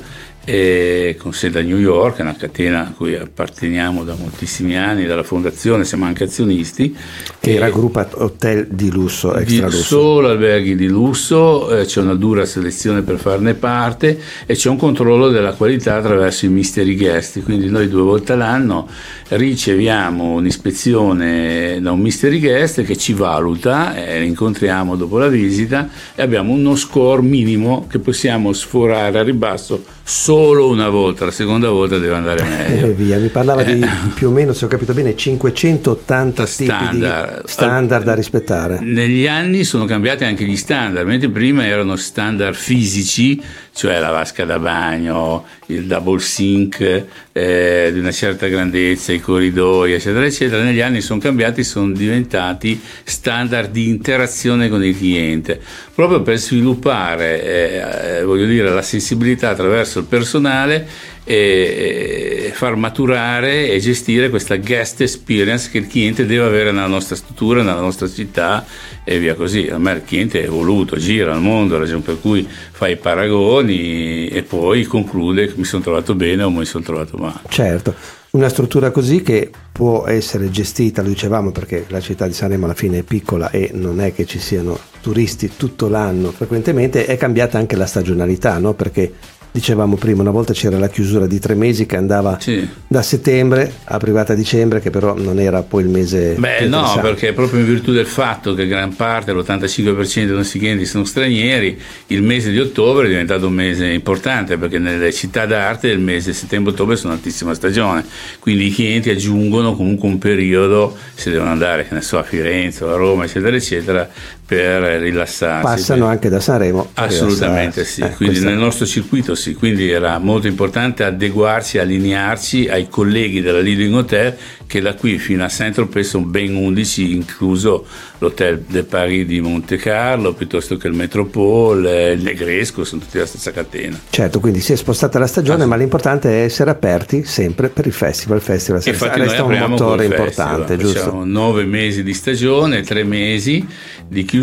e 0.49 1.17
con 1.19 1.33
sede 1.33 1.59
a 1.59 1.61
New 1.61 1.77
York, 1.77 2.19
è 2.19 2.21
una 2.21 2.37
catena 2.37 2.87
a 2.87 2.91
cui 2.95 3.13
apparteniamo 3.15 4.05
da 4.05 4.15
moltissimi 4.17 4.77
anni, 4.77 5.05
dalla 5.05 5.23
fondazione, 5.23 5.83
siamo 5.83 6.05
anche 6.05 6.23
azionisti. 6.23 6.95
Che 7.37 7.59
raggruppa 7.59 8.07
hotel 8.13 8.65
di 8.69 8.89
lusso, 8.89 9.35
extra 9.35 9.65
lusso. 9.65 9.83
Solo 9.83 10.29
alberghi 10.29 10.77
di 10.77 10.87
lusso, 10.87 11.77
eh, 11.77 11.83
c'è 11.83 11.99
una 11.99 12.15
dura 12.15 12.45
selezione 12.45 13.01
per 13.01 13.17
farne 13.17 13.55
parte 13.55 14.17
e 14.45 14.55
c'è 14.55 14.69
un 14.69 14.77
controllo 14.77 15.27
della 15.27 15.51
qualità 15.51 15.97
attraverso 15.97 16.45
i 16.45 16.49
mystery 16.49 16.95
guest, 16.95 17.43
quindi 17.43 17.69
noi 17.69 17.89
due 17.89 18.03
volte 18.03 18.31
all'anno 18.31 18.87
riceviamo 19.27 20.35
un'ispezione 20.35 21.79
da 21.81 21.91
un 21.91 21.99
mystery 21.99 22.39
guest 22.39 22.83
che 22.83 22.95
ci 22.95 23.11
valuta, 23.11 23.95
eh, 24.01 24.23
incontriamo 24.23 24.95
dopo 24.95 25.17
la 25.17 25.27
visita 25.27 25.89
e 26.15 26.21
abbiamo 26.21 26.53
uno 26.53 26.77
score 26.77 27.21
minimo 27.21 27.85
che 27.89 27.99
possiamo 27.99 28.53
sforare 28.53 29.19
a 29.19 29.23
ribasso 29.23 29.95
solo 30.09 30.69
una 30.69 30.87
volta, 30.87 31.25
la 31.25 31.31
seconda 31.31 31.69
volta 31.69 31.97
deve 31.97 32.15
andare 32.15 32.41
meglio. 32.43 32.85
E 32.85 32.93
via, 32.93 33.17
mi 33.17 33.27
parlava 33.27 33.61
di 33.63 33.81
eh. 33.81 33.87
più 34.15 34.29
o 34.29 34.31
meno, 34.31 34.53
se 34.53 34.63
ho 34.63 34.69
capito 34.69 34.93
bene, 34.93 35.17
580 35.17 36.45
standard, 36.45 37.45
standard 37.45 38.05
da 38.05 38.15
rispettare. 38.15 38.79
Negli 38.79 39.27
anni 39.27 39.65
sono 39.65 39.83
cambiati 39.83 40.23
anche 40.23 40.45
gli 40.45 40.55
standard, 40.55 41.05
mentre 41.05 41.27
prima 41.27 41.65
erano 41.65 41.97
standard 41.97 42.55
fisici, 42.55 43.41
cioè 43.73 43.99
la 43.99 44.11
vasca 44.11 44.45
da 44.45 44.57
bagno, 44.59 45.43
il 45.67 45.85
double 45.85 46.19
sink 46.19 47.05
eh, 47.33 47.89
di 47.91 47.99
una 47.99 48.11
certa 48.11 48.47
grandezza, 48.47 49.11
i 49.11 49.19
corridoi, 49.19 49.91
eccetera, 49.91 50.25
eccetera. 50.25 50.63
Negli 50.63 50.79
anni 50.81 51.01
sono 51.01 51.19
cambiati, 51.19 51.63
sono 51.65 51.91
diventati 51.91 52.79
standard 53.03 53.71
di 53.71 53.89
interazione 53.89 54.69
con 54.69 54.83
il 54.83 54.97
cliente, 54.97 55.59
proprio 55.93 56.21
per 56.21 56.37
sviluppare, 56.37 58.19
eh, 58.19 58.23
voglio 58.23 58.45
dire, 58.45 58.69
la 58.69 58.81
sensibilità 58.81 59.49
attraverso 59.49 59.96
il 59.99 60.05
personale 60.05 60.87
e 61.23 62.51
far 62.53 62.75
maturare 62.75 63.69
e 63.69 63.79
gestire 63.79 64.29
questa 64.29 64.55
guest 64.55 65.01
experience 65.01 65.69
che 65.69 65.79
il 65.79 65.87
cliente 65.87 66.25
deve 66.25 66.45
avere 66.45 66.71
nella 66.71 66.87
nostra 66.87 67.15
struttura, 67.15 67.61
nella 67.61 67.81
nostra 67.81 68.07
città 68.07 68.65
e 69.03 69.19
via 69.19 69.35
così. 69.35 69.67
A 69.67 69.77
me 69.77 69.91
il 69.93 70.03
cliente 70.05 70.41
è 70.41 70.45
evoluto, 70.45 70.95
gira 70.95 71.33
al 71.33 71.41
mondo, 71.41 71.77
ragione 71.77 72.01
per 72.01 72.19
cui 72.21 72.47
fa 72.47 72.87
i 72.87 72.95
paragoni 72.95 74.27
e 74.27 74.43
poi 74.43 74.85
conclude 74.85 75.47
che 75.47 75.53
mi 75.57 75.65
sono 75.65 75.83
trovato 75.83 76.15
bene 76.15 76.43
o 76.43 76.49
mi 76.49 76.65
sono 76.65 76.83
trovato 76.83 77.17
male. 77.17 77.41
Certo, 77.49 77.93
una 78.31 78.49
struttura 78.49 78.91
così 78.91 79.21
che 79.21 79.49
può 79.71 80.05
essere 80.05 80.49
gestita, 80.49 81.01
lo 81.01 81.09
dicevamo 81.09 81.51
perché 81.51 81.85
la 81.87 81.99
città 81.99 82.27
di 82.27 82.33
Sanremo 82.33 82.65
alla 82.65 82.73
fine 82.73 82.99
è 82.99 83.03
piccola 83.03 83.49
e 83.49 83.71
non 83.73 83.99
è 84.01 84.13
che 84.13 84.25
ci 84.25 84.39
siano 84.39 84.77
turisti 85.01 85.51
tutto 85.55 85.87
l'anno 85.87 86.31
frequentemente, 86.31 87.05
è 87.05 87.17
cambiata 87.17 87.57
anche 87.57 87.75
la 87.75 87.85
stagionalità, 87.85 88.57
no? 88.57 88.73
perché 88.73 89.11
dicevamo 89.51 89.95
prima, 89.95 90.21
una 90.21 90.31
volta 90.31 90.53
c'era 90.53 90.77
la 90.77 90.89
chiusura 90.89 91.25
di 91.27 91.39
tre 91.39 91.55
mesi 91.55 91.85
che 91.85 91.97
andava 91.97 92.37
sì. 92.39 92.67
da 92.87 93.01
settembre 93.01 93.71
a 93.85 93.97
privata 93.97 94.33
dicembre, 94.33 94.79
che 94.79 94.89
però 94.89 95.15
non 95.17 95.39
era 95.39 95.63
poi 95.63 95.83
il 95.83 95.89
mese. 95.89 96.35
Beh, 96.37 96.67
no, 96.67 96.99
perché 97.01 97.33
proprio 97.33 97.59
in 97.59 97.65
virtù 97.65 97.91
del 97.91 98.05
fatto 98.05 98.53
che 98.53 98.67
gran 98.67 98.95
parte, 98.95 99.33
l'85% 99.33 100.25
dei 100.25 100.35
nostri 100.35 100.59
clienti 100.59 100.85
sono 100.85 101.05
stranieri, 101.05 101.79
il 102.07 102.21
mese 102.21 102.51
di 102.51 102.59
ottobre 102.59 103.05
è 103.05 103.09
diventato 103.09 103.47
un 103.47 103.53
mese 103.53 103.87
importante 103.87 104.57
perché 104.57 104.79
nelle 104.79 105.11
città 105.11 105.45
d'arte 105.45 105.87
il 105.89 105.99
mese 105.99 106.33
settembre-ottobre 106.33 106.95
sono 106.95 107.13
altissima 107.13 107.53
stagione, 107.53 108.05
quindi 108.39 108.67
i 108.67 108.71
clienti 108.71 109.09
aggiungono 109.09 109.75
comunque 109.75 110.07
un 110.07 110.17
periodo, 110.17 110.95
se 111.13 111.31
devono 111.31 111.51
andare, 111.51 111.87
che 111.87 111.93
ne 111.93 112.01
so, 112.01 112.17
a 112.17 112.23
Firenze 112.23 112.83
o 112.83 112.93
a 112.93 112.95
Roma, 112.95 113.25
eccetera, 113.25 113.55
eccetera, 113.55 114.09
per 114.47 115.01
rilassarsi. 115.01 115.65
Passano 115.65 116.05
per... 116.05 116.13
anche 116.13 116.29
da 116.29 116.39
Sanremo. 116.39 116.89
Assolutamente 116.93 117.83
sì, 117.83 117.99
eh, 117.99 118.11
quindi 118.11 118.35
questa... 118.35 118.49
nel 118.49 118.57
nostro 118.57 118.85
circuito 118.85 119.35
sì, 119.35 119.53
quindi 119.53 119.89
era 119.89 120.17
molto 120.19 120.47
importante 120.47 121.03
adeguarsi, 121.03 121.77
allinearsi 121.77 122.67
ai 122.69 122.87
colleghi 122.87 123.41
della 123.41 123.59
Leading 123.59 123.93
Hotel 123.93 124.37
che 124.67 124.81
da 124.81 124.93
qui 124.95 125.17
fino 125.17 125.43
a 125.43 125.49
Saint-Tropez 125.49 126.09
sono 126.09 126.25
ben 126.25 126.53
11, 126.53 127.13
incluso 127.13 127.85
l'Hotel 128.19 128.59
de 128.67 128.83
Paris 128.83 129.25
di 129.25 129.39
Monte 129.39 129.77
Carlo, 129.77 130.33
piuttosto 130.33 130.75
che 130.75 130.87
il 130.87 130.93
Metropole, 130.93 132.11
il 132.11 132.21
Negresco, 132.21 132.83
sono 132.83 133.01
tutti 133.01 133.17
la 133.17 133.25
stessa 133.25 133.51
catena. 133.51 133.97
Certo, 134.09 134.39
quindi 134.41 134.59
si 134.59 134.73
è 134.73 134.75
spostata 134.75 135.19
la 135.19 135.27
stagione, 135.27 135.65
ma 135.65 135.77
l'importante 135.77 136.29
è 136.29 136.43
essere 136.43 136.69
aperti 136.69 137.23
sempre 137.23 137.69
per 137.69 137.85
il 137.85 137.93
festival. 137.93 138.37
Il 138.37 138.43
festival 138.43 138.83
resta 139.13 139.43
un 139.43 139.57
motore 139.69 140.05
importante, 140.05 140.75
festival. 140.75 140.77
giusto? 140.77 140.99
Facciamo 140.99 141.25
nove 141.25 141.63
mesi 141.63 142.03
di 142.03 142.13
stagione, 142.13 142.81
tre 142.81 143.03
mesi 143.03 143.65
di 144.07 144.25
chiusura, 144.25 144.36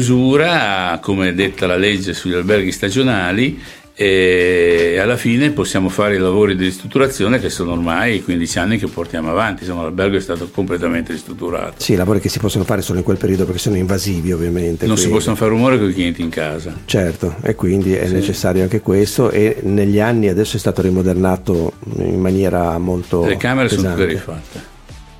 come 1.00 1.34
detta 1.34 1.66
la 1.66 1.76
legge 1.76 2.14
sugli 2.14 2.34
alberghi 2.34 2.72
stagionali 2.72 3.60
e 3.96 4.98
alla 5.00 5.16
fine 5.16 5.52
possiamo 5.52 5.88
fare 5.88 6.16
i 6.16 6.18
lavori 6.18 6.56
di 6.56 6.64
ristrutturazione 6.64 7.38
che 7.38 7.48
sono 7.48 7.72
ormai 7.72 8.24
15 8.24 8.58
anni 8.58 8.76
che 8.76 8.88
portiamo 8.88 9.30
avanti, 9.30 9.62
insomma 9.62 9.82
l'albergo 9.82 10.16
è 10.16 10.20
stato 10.20 10.48
completamente 10.50 11.12
ristrutturato. 11.12 11.74
Sì, 11.76 11.94
lavori 11.94 12.18
che 12.18 12.28
si 12.28 12.40
possono 12.40 12.64
fare 12.64 12.82
solo 12.82 12.98
in 12.98 13.04
quel 13.04 13.18
periodo 13.18 13.44
perché 13.44 13.60
sono 13.60 13.76
invasivi 13.76 14.32
ovviamente. 14.32 14.86
Non 14.86 14.96
quindi. 14.96 15.02
si 15.02 15.08
possono 15.08 15.36
fare 15.36 15.50
rumore 15.50 15.78
con 15.78 15.88
i 15.88 15.92
clienti 15.92 16.22
in 16.22 16.28
casa. 16.28 16.74
Certo, 16.84 17.36
e 17.42 17.54
quindi 17.54 17.94
è 17.94 18.08
sì. 18.08 18.14
necessario 18.14 18.62
anche 18.62 18.80
questo 18.80 19.30
e 19.30 19.58
negli 19.62 20.00
anni 20.00 20.26
adesso 20.26 20.56
è 20.56 20.60
stato 20.60 20.82
rimodernato 20.82 21.74
in 21.98 22.20
maniera 22.20 22.76
molto... 22.78 23.24
Le 23.24 23.36
camere 23.36 23.68
pesante. 23.68 23.88
sono 23.88 24.00
tutte 24.00 24.12
rifatte. 24.12 24.72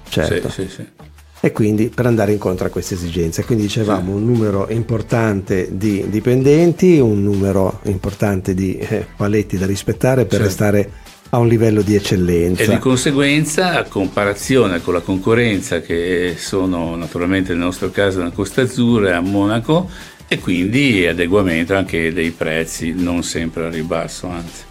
Certo. 0.09 0.51
Sì, 0.51 0.63
sì, 0.63 0.69
sì 0.69 1.13
e 1.44 1.52
quindi 1.52 1.90
per 1.94 2.07
andare 2.07 2.33
incontro 2.33 2.68
a 2.68 2.70
queste 2.70 2.94
esigenze. 2.94 3.44
Quindi 3.44 3.64
dicevamo 3.64 4.14
un 4.14 4.24
numero 4.24 4.66
importante 4.70 5.68
di 5.72 6.07
dipendenti, 6.09 6.98
un 6.98 7.22
numero 7.22 7.80
importante 7.83 8.54
di 8.54 8.78
eh, 8.78 9.07
paletti 9.14 9.59
da 9.59 9.66
rispettare 9.66 10.22
per 10.22 10.40
certo. 10.40 10.44
restare 10.46 10.90
a 11.28 11.37
un 11.37 11.46
livello 11.46 11.83
di 11.83 11.96
eccellenza. 11.96 12.62
E 12.62 12.68
di 12.68 12.78
conseguenza, 12.78 13.78
a 13.78 13.85
comparazione 13.85 14.80
con 14.80 14.94
la 14.94 15.00
concorrenza 15.00 15.83
che 15.83 16.37
sono 16.38 16.96
naturalmente 16.96 17.52
nel 17.52 17.61
nostro 17.61 17.90
caso 17.90 18.20
nella 18.20 18.30
Costa 18.30 18.62
Azzurra 18.62 19.11
e 19.11 19.12
a 19.12 19.20
Monaco, 19.20 19.90
e 20.26 20.38
quindi 20.38 21.07
adeguamento 21.07 21.74
anche 21.74 22.11
dei 22.14 22.30
prezzi, 22.30 22.94
non 22.96 23.22
sempre 23.22 23.66
a 23.66 23.68
ribasso, 23.68 24.28
anzi. 24.28 24.62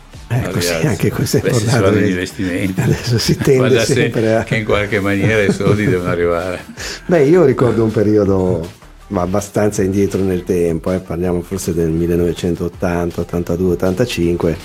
Ecco, 0.42 0.60
sì, 0.60 0.74
anche 0.74 1.12
questo 1.12 1.38
è 1.38 1.42
importante. 1.46 2.00
Beh, 2.00 2.10
investimenti. 2.10 2.82
Adesso 2.82 3.18
si 3.18 3.38
tende 3.38 3.84
sempre 3.86 4.36
a... 4.36 4.44
che 4.44 4.58
in 4.58 4.66
qualche 4.66 5.00
maniera 5.00 5.42
i 5.42 5.52
soldi 5.52 5.86
devono 5.86 6.10
arrivare. 6.10 6.60
Beh, 7.06 7.24
io 7.24 7.46
ricordo 7.46 7.84
un 7.84 7.92
periodo 7.92 8.82
ma 9.08 9.22
abbastanza 9.22 9.84
indietro 9.84 10.22
nel 10.24 10.44
tempo, 10.44 10.92
eh, 10.92 11.00
parliamo 11.00 11.42
forse 11.42 11.74
del 11.74 11.90
1980, 11.90 13.22
82, 13.22 13.72
85, 13.74 14.58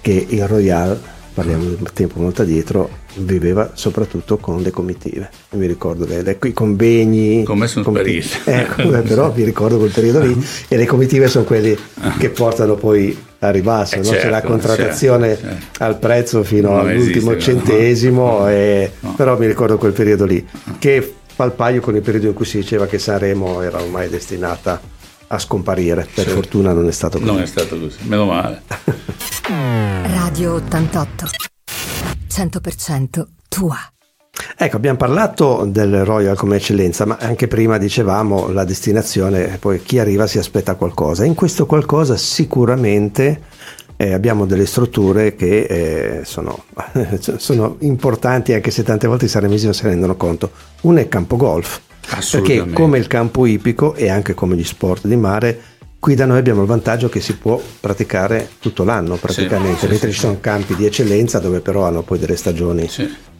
che 0.00 0.26
il 0.28 0.46
Royal, 0.46 0.98
parliamo 1.34 1.64
di 1.64 1.76
un 1.78 1.86
tempo 1.92 2.20
molto 2.20 2.42
addietro, 2.42 2.88
viveva 3.16 3.72
soprattutto 3.74 4.36
con 4.38 4.62
le 4.62 4.70
comitive. 4.70 5.28
Mi 5.50 5.66
ricordo 5.66 6.06
le, 6.06 6.22
le, 6.22 6.38
i 6.40 6.52
convegni. 6.52 7.42
Come 7.42 7.66
sono 7.66 7.84
spariti. 7.90 8.28
Ecco, 8.44 8.88
però 9.02 9.32
vi 9.32 9.42
ricordo 9.42 9.78
quel 9.78 9.90
periodo 9.90 10.20
lì 10.20 10.40
e 10.68 10.76
le 10.76 10.86
comitive 10.86 11.26
sono 11.26 11.44
quelli 11.44 11.76
che 12.18 12.30
portano 12.30 12.76
poi 12.76 13.16
a 13.40 13.50
ribasso, 13.50 13.94
eh 13.94 13.98
no? 13.98 14.04
certo, 14.04 14.20
c'è 14.20 14.28
la 14.28 14.40
certo, 14.40 14.48
contrattazione 14.48 15.28
certo, 15.28 15.48
certo. 15.48 15.84
al 15.84 15.98
prezzo 15.98 16.42
fino 16.42 16.70
non 16.70 16.80
all'ultimo 16.80 17.32
esiste, 17.32 17.52
centesimo, 17.52 18.38
no. 18.40 18.48
E, 18.48 18.92
no. 19.00 19.14
però 19.14 19.38
mi 19.38 19.46
ricordo 19.46 19.78
quel 19.78 19.92
periodo 19.92 20.24
lì, 20.24 20.46
che 20.78 21.14
fa 21.34 21.44
il 21.44 21.52
paio 21.52 21.80
con 21.80 21.96
il 21.96 22.02
periodo 22.02 22.28
in 22.28 22.34
cui 22.34 22.44
si 22.44 22.58
diceva 22.58 22.86
che 22.86 22.98
Sanremo 22.98 23.62
era 23.62 23.80
ormai 23.80 24.08
destinata 24.08 24.80
a 25.28 25.38
scomparire, 25.38 26.02
per 26.02 26.24
certo. 26.24 26.32
fortuna 26.32 26.72
non 26.72 26.86
è 26.86 26.92
stato 26.92 27.18
così. 27.18 27.30
Non 27.30 27.40
è 27.40 27.46
stato 27.46 27.78
così, 27.78 27.98
meno 28.02 28.26
male. 28.26 28.62
Radio 30.02 30.54
88, 30.54 31.24
100% 32.28 33.26
tua. 33.48 33.78
Ecco, 34.56 34.76
abbiamo 34.76 34.98
parlato 34.98 35.64
del 35.66 36.04
Royal 36.04 36.36
come 36.36 36.56
eccellenza, 36.56 37.06
ma 37.06 37.16
anche 37.18 37.48
prima 37.48 37.78
dicevamo 37.78 38.50
la 38.50 38.64
destinazione, 38.64 39.56
poi 39.58 39.82
chi 39.82 39.98
arriva 39.98 40.26
si 40.26 40.38
aspetta 40.38 40.74
qualcosa. 40.74 41.24
In 41.24 41.34
questo 41.34 41.66
qualcosa 41.66 42.16
sicuramente 42.16 43.40
eh, 43.96 44.12
abbiamo 44.12 44.46
delle 44.46 44.66
strutture 44.66 45.34
che 45.34 45.62
eh, 45.62 46.24
sono, 46.24 46.64
sono, 47.36 47.76
importanti 47.80 48.54
anche 48.54 48.70
se 48.70 48.82
tante 48.82 49.06
volte 49.06 49.26
i 49.26 49.28
sanremesi 49.28 49.64
non 49.64 49.74
se 49.74 49.84
ne 49.84 49.90
rendono 49.90 50.16
conto. 50.16 50.50
Una 50.82 51.00
è 51.00 51.02
il 51.02 51.08
campo 51.08 51.36
golf, 51.36 51.80
perché 52.30 52.70
come 52.70 52.98
il 52.98 53.06
campo 53.06 53.44
ippico 53.46 53.94
e 53.94 54.08
anche 54.08 54.34
come 54.34 54.56
gli 54.56 54.64
sport 54.64 55.06
di 55.06 55.16
mare, 55.16 55.60
qui 55.98 56.14
da 56.14 56.24
noi 56.24 56.38
abbiamo 56.38 56.62
il 56.62 56.66
vantaggio 56.66 57.10
che 57.10 57.20
si 57.20 57.36
può 57.36 57.60
praticare 57.78 58.48
tutto 58.58 58.84
l'anno 58.84 59.16
praticamente, 59.16 59.80
sì, 59.80 59.88
mentre 59.88 60.08
sì, 60.08 60.14
ci 60.14 60.20
sono 60.20 60.38
campi 60.40 60.74
di 60.74 60.86
eccellenza 60.86 61.38
dove 61.38 61.60
però 61.60 61.84
hanno 61.84 62.02
poi 62.02 62.18
delle 62.18 62.36
stagioni 62.36 62.88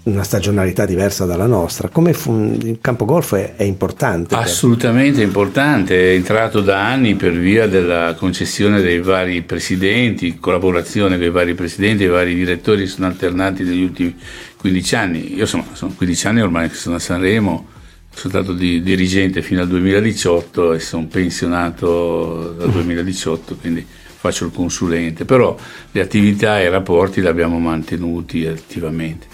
una 0.04 0.22
stagionalità 0.22 0.86
diversa 0.86 1.26
dalla 1.26 1.46
nostra. 1.46 1.88
Come 1.88 2.12
fu, 2.14 2.56
il 2.62 2.78
campo 2.80 3.04
golf 3.04 3.34
è, 3.34 3.54
è 3.56 3.64
importante? 3.64 4.34
Assolutamente 4.34 5.18
per... 5.18 5.26
importante, 5.26 6.12
è 6.12 6.14
entrato 6.14 6.60
da 6.60 6.86
anni 6.86 7.14
per 7.14 7.32
via 7.32 7.66
della 7.66 8.14
concessione 8.14 8.80
dei 8.80 9.00
vari 9.00 9.42
presidenti, 9.42 10.38
collaborazione 10.38 11.16
con 11.16 11.26
i 11.26 11.30
vari 11.30 11.54
presidenti, 11.54 12.04
i 12.04 12.08
vari 12.08 12.34
direttori 12.34 12.86
sono 12.86 13.06
alternati 13.06 13.62
negli 13.62 13.82
ultimi 13.82 14.16
15 14.56 14.94
anni. 14.96 15.34
Io 15.34 15.40
insomma, 15.40 15.66
sono 15.72 15.92
15 15.94 16.26
anni 16.26 16.40
ormai 16.40 16.68
che 16.68 16.76
sono 16.76 16.96
a 16.96 16.98
Sanremo, 16.98 17.66
sono 18.12 18.32
stato 18.32 18.52
di, 18.54 18.82
dirigente 18.82 19.42
fino 19.42 19.60
al 19.60 19.68
2018 19.68 20.72
e 20.72 20.80
sono 20.80 21.06
pensionato 21.06 22.54
dal 22.58 22.70
2018, 22.70 23.56
quindi 23.56 23.86
faccio 24.20 24.44
il 24.44 24.52
consulente, 24.52 25.24
però 25.24 25.56
le 25.92 26.00
attività 26.00 26.60
e 26.60 26.64
i 26.64 26.68
rapporti 26.68 27.20
li 27.20 27.26
abbiamo 27.26 27.58
mantenuti 27.58 28.46
attivamente. 28.46 29.26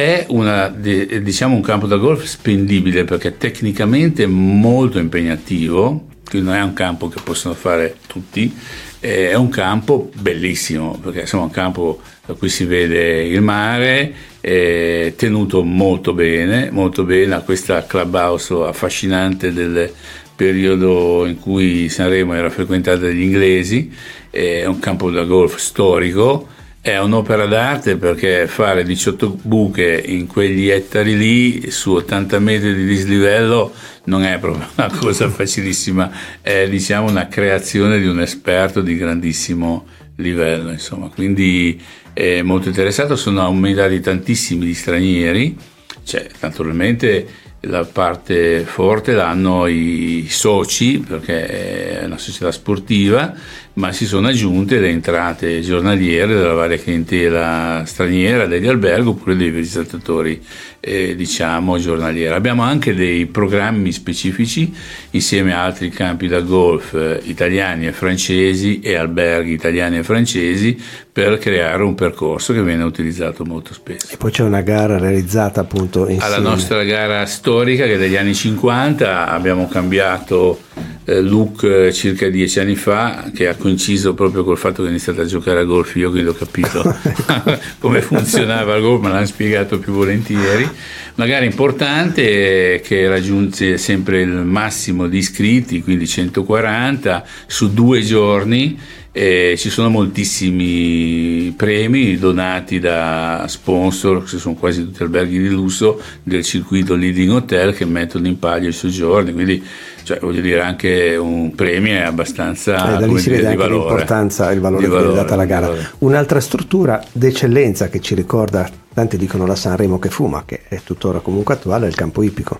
È 0.00 0.24
una, 0.28 0.68
diciamo, 0.68 1.54
un 1.54 1.60
campo 1.60 1.86
da 1.86 1.96
golf 1.96 2.24
spendibile 2.24 3.04
perché 3.04 3.36
tecnicamente 3.36 4.22
è 4.22 4.26
molto 4.26 4.98
impegnativo, 4.98 6.06
quindi 6.26 6.48
non 6.48 6.56
è 6.56 6.62
un 6.62 6.72
campo 6.72 7.08
che 7.10 7.20
possono 7.22 7.52
fare 7.52 7.96
tutti, 8.06 8.50
è 8.98 9.34
un 9.34 9.50
campo 9.50 10.10
bellissimo 10.18 10.98
perché 11.02 11.20
insomma, 11.20 11.42
è 11.42 11.46
un 11.48 11.52
campo 11.52 12.00
da 12.24 12.32
cui 12.32 12.48
si 12.48 12.64
vede 12.64 13.24
il 13.26 13.42
mare, 13.42 14.14
è 14.40 15.12
tenuto 15.16 15.62
molto 15.62 16.14
bene, 16.14 16.70
molto 16.70 17.04
bene, 17.04 17.34
ha 17.34 17.40
questa 17.40 17.84
clubhouse 17.84 18.54
affascinante 18.54 19.52
del 19.52 19.92
periodo 20.34 21.26
in 21.26 21.38
cui 21.38 21.90
Sanremo 21.90 22.32
era 22.32 22.48
frequentata 22.48 23.00
dagli 23.00 23.20
inglesi, 23.20 23.92
è 24.30 24.64
un 24.64 24.78
campo 24.78 25.10
da 25.10 25.24
golf 25.24 25.58
storico 25.58 26.56
è 26.82 26.96
un'opera 26.98 27.44
d'arte 27.44 27.96
perché 27.96 28.46
fare 28.46 28.84
18 28.84 29.40
buche 29.42 30.02
in 30.06 30.26
quegli 30.26 30.68
ettari 30.68 31.16
lì 31.16 31.70
su 31.70 31.92
80 31.92 32.38
metri 32.38 32.74
di 32.74 32.86
dislivello 32.86 33.72
non 34.04 34.24
è 34.24 34.38
proprio 34.38 34.66
una 34.76 34.90
cosa 34.98 35.28
facilissima, 35.28 36.10
è 36.40 36.66
diciamo 36.68 37.10
una 37.10 37.28
creazione 37.28 37.98
di 37.98 38.06
un 38.06 38.20
esperto 38.20 38.80
di 38.80 38.96
grandissimo 38.96 39.86
livello, 40.16 40.70
insomma. 40.70 41.08
Quindi 41.08 41.80
è 42.14 42.40
molto 42.40 42.68
interessato, 42.68 43.14
sono 43.14 43.42
aumentati 43.42 44.00
tantissimi 44.00 44.64
gli 44.64 44.74
stranieri, 44.74 45.56
cioè 46.02 46.26
naturalmente 46.40 47.26
la 47.64 47.84
parte 47.84 48.60
forte 48.64 49.12
l'hanno 49.12 49.66
i 49.66 50.26
soci 50.30 51.04
perché 51.06 52.00
è 52.00 52.04
una 52.06 52.16
società 52.16 52.50
sportiva 52.50 53.34
ma 53.80 53.92
si 53.92 54.06
sono 54.06 54.28
aggiunte 54.28 54.78
le 54.78 54.90
entrate 54.90 55.62
giornaliere 55.62 56.34
della 56.34 56.52
varia 56.52 56.78
clientela 56.78 57.82
straniera 57.86 58.46
degli 58.46 58.66
alberghi 58.68 59.08
oppure 59.08 59.34
dei 59.34 59.50
visitatori 59.50 60.40
eh, 60.80 61.16
diciamo 61.16 61.78
giornalieri. 61.78 62.34
Abbiamo 62.34 62.62
anche 62.62 62.94
dei 62.94 63.24
programmi 63.24 63.90
specifici 63.90 64.72
insieme 65.10 65.54
a 65.54 65.64
altri 65.64 65.88
campi 65.88 66.28
da 66.28 66.40
golf 66.40 66.92
eh, 66.92 67.20
italiani 67.24 67.86
e 67.86 67.92
francesi 67.92 68.80
e 68.80 68.96
alberghi 68.96 69.52
italiani 69.52 69.98
e 69.98 70.02
francesi 70.02 70.78
per 71.10 71.38
creare 71.38 71.82
un 71.82 71.94
percorso 71.94 72.52
che 72.52 72.62
viene 72.62 72.82
utilizzato 72.82 73.44
molto 73.44 73.72
spesso. 73.72 74.12
E 74.12 74.18
poi 74.18 74.30
c'è 74.30 74.42
una 74.42 74.60
gara 74.60 74.98
realizzata 74.98 75.62
appunto 75.62 76.06
insieme. 76.06 76.34
Alla 76.34 76.38
nostra 76.38 76.82
gara 76.84 77.24
storica 77.24 77.84
che 77.84 77.94
è 77.94 77.98
degli 77.98 78.16
anni 78.16 78.34
50 78.34 79.28
abbiamo 79.28 79.68
cambiato 79.68 80.68
eh, 81.04 81.20
look 81.20 81.62
eh, 81.62 81.92
circa 81.92 82.28
dieci 82.28 82.60
anni 82.60 82.76
fa 82.76 83.30
che 83.34 83.48
ha 83.48 83.54
coinciso 83.54 84.14
proprio 84.14 84.44
col 84.44 84.58
fatto 84.58 84.82
che 84.82 84.88
ho 84.88 84.90
iniziato 84.90 85.20
a 85.20 85.24
giocare 85.24 85.60
a 85.60 85.64
golf 85.64 85.94
io 85.96 86.10
quindi 86.10 86.28
ho 86.28 86.34
capito 86.34 86.82
come 87.78 88.00
funzionava 88.00 88.74
il 88.76 88.82
golf 88.82 89.02
me 89.02 89.10
l'hanno 89.10 89.26
spiegato 89.26 89.78
più 89.78 89.92
volentieri. 89.92 90.68
Una 91.16 91.26
gara 91.26 91.44
importante 91.44 92.80
che 92.82 93.08
raggiunge 93.08 93.76
sempre 93.78 94.22
il 94.22 94.30
massimo 94.30 95.06
di 95.06 95.18
iscritti 95.18 95.82
quindi 95.82 96.06
140 96.06 97.24
su 97.46 97.72
due 97.72 98.00
giorni 98.00 98.78
eh, 99.12 99.54
ci 99.56 99.70
sono 99.70 99.88
moltissimi 99.88 101.52
premi 101.56 102.16
donati 102.16 102.78
da 102.78 103.44
sponsor, 103.48 104.22
che 104.22 104.38
sono 104.38 104.54
quasi 104.54 104.84
tutti 104.84 105.02
alberghi 105.02 105.38
di 105.38 105.48
lusso 105.48 106.00
del 106.22 106.44
circuito 106.44 106.94
Leading 106.94 107.32
Hotel 107.32 107.74
che 107.74 107.84
mettono 107.84 108.28
in 108.28 108.38
palio 108.38 108.68
i 108.68 108.72
soggiorni, 108.72 109.32
quindi 109.32 109.62
cioè, 110.04 110.18
voglio 110.20 110.40
dire 110.40 110.60
anche 110.60 111.16
un 111.16 111.54
premio 111.54 111.94
è 111.94 112.02
abbastanza 112.02 112.96
eh, 112.96 113.00
da 113.00 113.06
lì 113.06 113.18
si 113.18 113.30
vede 113.30 113.46
anche 113.46 113.56
valore, 113.56 113.88
l'importanza 113.88 114.50
il 114.52 114.60
valore, 114.60 114.86
valore 114.86 115.08
che 115.08 115.14
data 115.14 115.34
alla 115.34 115.44
gara. 115.44 115.72
Un'altra 115.98 116.40
struttura 116.40 117.02
d'eccellenza 117.10 117.88
che 117.88 118.00
ci 118.00 118.14
ricorda, 118.14 118.68
tanti 118.94 119.16
dicono 119.16 119.44
la 119.44 119.56
Sanremo 119.56 119.98
che 119.98 120.08
fuma, 120.08 120.44
che 120.46 120.62
è 120.68 120.80
tuttora 120.84 121.18
comunque 121.18 121.54
attuale, 121.54 121.86
è 121.86 121.88
il 121.88 121.96
campo 121.96 122.22
ippico. 122.22 122.58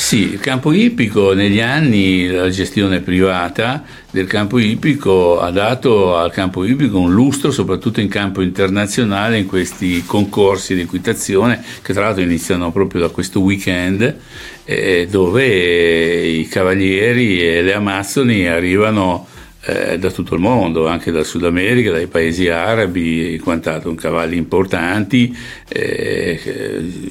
Sì, 0.00 0.32
il 0.32 0.40
campo 0.40 0.72
ippico 0.72 1.34
negli 1.34 1.60
anni 1.60 2.26
la 2.26 2.48
gestione 2.48 3.00
privata 3.00 3.84
del 4.10 4.26
campo 4.26 4.58
ippico 4.58 5.38
ha 5.38 5.50
dato 5.50 6.16
al 6.16 6.32
campo 6.32 6.64
ippico 6.64 6.98
un 6.98 7.12
lustro 7.12 7.52
soprattutto 7.52 8.00
in 8.00 8.08
campo 8.08 8.40
internazionale 8.40 9.38
in 9.38 9.46
questi 9.46 10.02
concorsi 10.04 10.74
di 10.74 10.80
equitazione 10.80 11.62
che 11.82 11.92
tra 11.92 12.04
l'altro 12.04 12.22
iniziano 12.22 12.72
proprio 12.72 13.02
da 13.02 13.08
questo 13.10 13.40
weekend 13.40 14.16
eh, 14.64 15.06
dove 15.08 16.26
i 16.26 16.48
cavalieri 16.48 17.46
e 17.46 17.62
le 17.62 17.74
amazzoni 17.74 18.48
arrivano 18.48 19.26
eh, 19.62 19.98
da 19.98 20.10
tutto 20.10 20.34
il 20.34 20.40
mondo, 20.40 20.86
anche 20.86 21.10
dal 21.10 21.24
Sud 21.24 21.44
America, 21.44 21.90
dai 21.90 22.06
paesi 22.06 22.48
arabi 22.48 23.34
e 23.34 23.38
quant'altro, 23.38 23.94
cavalli 23.94 24.36
importanti, 24.36 25.36
eh, 25.68 26.40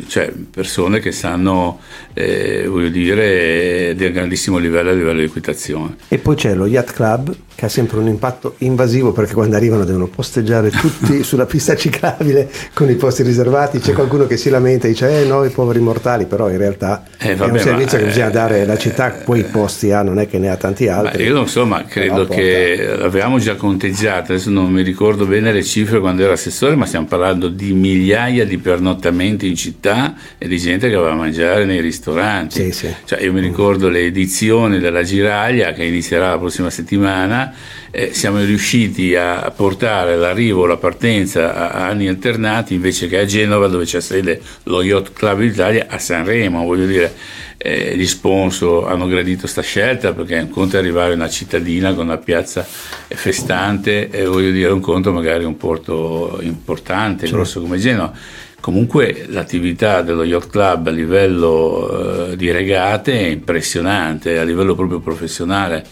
cioè 0.08 0.32
persone 0.32 1.00
che 1.00 1.12
sanno, 1.12 1.80
eh, 2.14 2.66
voglio 2.68 2.90
dire, 2.90 3.94
di 3.96 4.12
grandissimo 4.12 4.58
livello 4.58 4.90
a 4.90 4.94
livello 4.94 5.20
di 5.20 5.26
equitazione. 5.26 5.96
E 6.08 6.18
poi 6.18 6.36
c'è 6.36 6.54
lo 6.56 6.66
Yacht 6.66 6.94
Club 6.94 7.36
che 7.60 7.66
ha 7.66 7.70
sempre 7.70 8.00
un 8.00 8.08
impatto 8.08 8.56
invasivo 8.60 9.12
perché 9.12 9.34
quando 9.34 9.58
arrivano 9.58 9.84
devono 9.84 10.08
posteggiare 10.08 10.70
tutti 10.70 11.24
sulla 11.28 11.46
pista 11.46 11.76
ciclabile 11.76 12.50
con 12.74 12.90
i 12.90 12.96
posti 12.96 13.22
riservati, 13.22 13.80
c'è 13.80 13.92
qualcuno 13.92 14.28
che 14.28 14.38
si 14.38 14.50
lamenta 14.50 14.88
e 14.88 14.92
dice 14.92 15.24
eh 15.24 15.26
no 15.26 15.44
i 15.44 15.50
poveri 15.50 15.80
mortali, 15.80 16.26
però 16.26 16.50
in 16.50 16.58
realtà 16.58 17.04
eh, 17.18 17.36
vabbè, 17.36 17.50
è 17.50 17.52
un 17.52 17.60
servizio 17.60 17.98
ma, 17.98 18.04
che 18.04 18.10
bisogna 18.10 18.30
dare 18.30 18.62
alla 18.62 18.78
città, 18.78 19.10
poi 19.26 19.40
i 19.40 19.44
posti 19.44 19.92
ha, 19.92 20.04
non 20.04 20.20
è 20.20 20.28
che 20.30 20.38
ne 20.38 20.50
ha 20.50 20.56
tanti 20.56 20.88
altri. 20.88 21.24
io 21.24 21.38
insomma 21.38 21.84
credo 21.84 22.26
che 22.28 22.98
avevamo 23.02 23.40
già 23.40 23.56
conteggiato, 23.56 24.32
adesso 24.32 24.50
non 24.50 24.72
mi 24.72 24.82
ricordo 24.82 25.26
bene 25.26 25.52
le 25.52 25.64
cifre 25.64 26.00
quando 26.00 26.24
ero 26.24 26.32
assessore, 26.32 26.78
ma 26.78 26.86
stiamo 26.86 27.08
parlando 27.08 27.50
di 27.50 27.74
migliaia 27.74 28.46
di 28.46 28.58
pernottamenti 28.58 29.50
in 29.50 29.58
città 29.58 30.16
e 30.38 30.48
di 30.48 30.58
gente 30.58 30.88
che 30.88 30.96
aveva 30.96 31.12
a 31.12 31.16
mangiare 31.16 31.66
nei 31.66 31.82
ristoranti. 31.82 32.64
Sì, 32.64 32.72
sì. 32.72 32.96
Cioè, 33.04 33.22
io 33.22 33.34
mi 33.34 33.42
ricordo 33.42 33.90
le 33.90 34.06
edizioni 34.06 34.80
della 34.80 35.04
Giraglia 35.04 35.74
che 35.74 35.84
inizierà 35.84 36.30
la 36.30 36.38
prossima 36.38 36.70
settimana 36.70 37.49
eh, 37.92 38.14
siamo 38.14 38.40
riusciti 38.40 39.16
a 39.16 39.52
portare 39.56 40.16
l'arrivo, 40.16 40.66
la 40.66 40.78
partenza 40.78 41.54
a, 41.54 41.88
anni 41.88 42.08
alternati 42.08 42.74
invece 42.74 43.08
che 43.08 43.20
a 43.20 43.26
Genova 43.26 43.68
dove 43.68 43.86
c'è 43.86 44.02
sede 44.02 44.42
lo 44.64 44.82
Yacht 44.82 45.14
Club 45.14 45.40
d'Italia 45.40 45.88
a 45.90 45.98
Sanremo, 45.98 46.64
voglio 46.64 46.86
dire 46.86 47.14
eh, 47.62 47.96
gli 47.96 48.08
sponsor 48.08 48.90
hanno 48.90 49.06
gradito 49.06 49.42
questa 49.42 49.62
scelta 49.62 50.14
perché 50.14 50.38
è 50.38 50.42
un 50.42 50.50
conto 50.50 50.78
arrivare 50.78 51.14
in 51.14 51.20
una 51.20 51.30
cittadina 51.30 51.94
con 51.94 52.06
una 52.06 52.18
piazza 52.18 52.64
festante 52.64 54.10
e 54.10 54.26
voglio 54.26 54.52
dire 54.52 54.72
un 54.72 54.80
conto 54.80 55.12
magari 55.12 55.44
un 55.44 55.58
porto 55.58 56.40
importante, 56.42 57.22
certo. 57.22 57.36
grosso 57.36 57.62
come 57.62 57.78
Genova. 57.78 58.14
Comunque 58.62 59.26
l'attività 59.30 60.02
dello 60.02 60.24
Yacht 60.24 60.50
Club 60.50 60.88
a 60.88 60.92
livello 60.92 62.32
eh, 62.32 62.36
di 62.36 62.52
regate 62.52 63.18
è 63.18 63.28
impressionante, 63.28 64.38
a 64.38 64.44
livello 64.44 64.76
proprio 64.76 65.00
professionale 65.00 65.86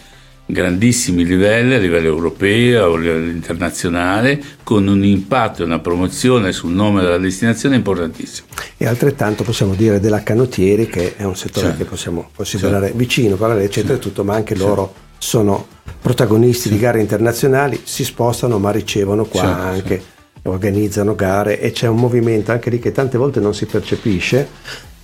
grandissimi 0.50 1.26
livelli 1.26 1.74
a 1.74 1.78
livello 1.78 2.06
europeo, 2.06 2.94
a 2.94 2.98
livello 2.98 3.30
internazionale, 3.30 4.42
con 4.64 4.86
un 4.86 5.04
impatto 5.04 5.60
e 5.62 5.66
una 5.66 5.78
promozione 5.78 6.52
sul 6.52 6.72
nome 6.72 7.02
della 7.02 7.18
destinazione 7.18 7.76
importantissimo. 7.76 8.48
E 8.78 8.86
altrettanto 8.86 9.44
possiamo 9.44 9.74
dire 9.74 10.00
della 10.00 10.22
canottieri, 10.22 10.86
che 10.86 11.16
è 11.16 11.24
un 11.24 11.36
settore 11.36 11.66
certo. 11.66 11.84
che 11.84 11.90
possiamo 11.90 12.30
considerare 12.34 12.86
certo. 12.86 12.98
vicino, 12.98 13.36
parallelo, 13.36 13.66
eccetera, 13.66 13.94
certo. 13.94 14.08
tutto, 14.08 14.24
ma 14.24 14.34
anche 14.34 14.56
loro 14.56 14.94
sono 15.18 15.66
protagonisti 16.00 16.70
di 16.70 16.78
gare 16.78 17.00
internazionali, 17.00 17.82
si 17.84 18.04
spostano 18.04 18.58
ma 18.58 18.70
ricevono 18.70 19.26
qua 19.26 19.42
certo, 19.42 19.62
anche, 19.62 20.02
organizzano 20.44 21.14
gare 21.14 21.60
e 21.60 21.72
c'è 21.72 21.88
un 21.88 21.98
movimento 21.98 22.52
anche 22.52 22.70
lì 22.70 22.78
che 22.78 22.92
tante 22.92 23.18
volte 23.18 23.40
non 23.40 23.54
si 23.54 23.66
percepisce, 23.66 24.48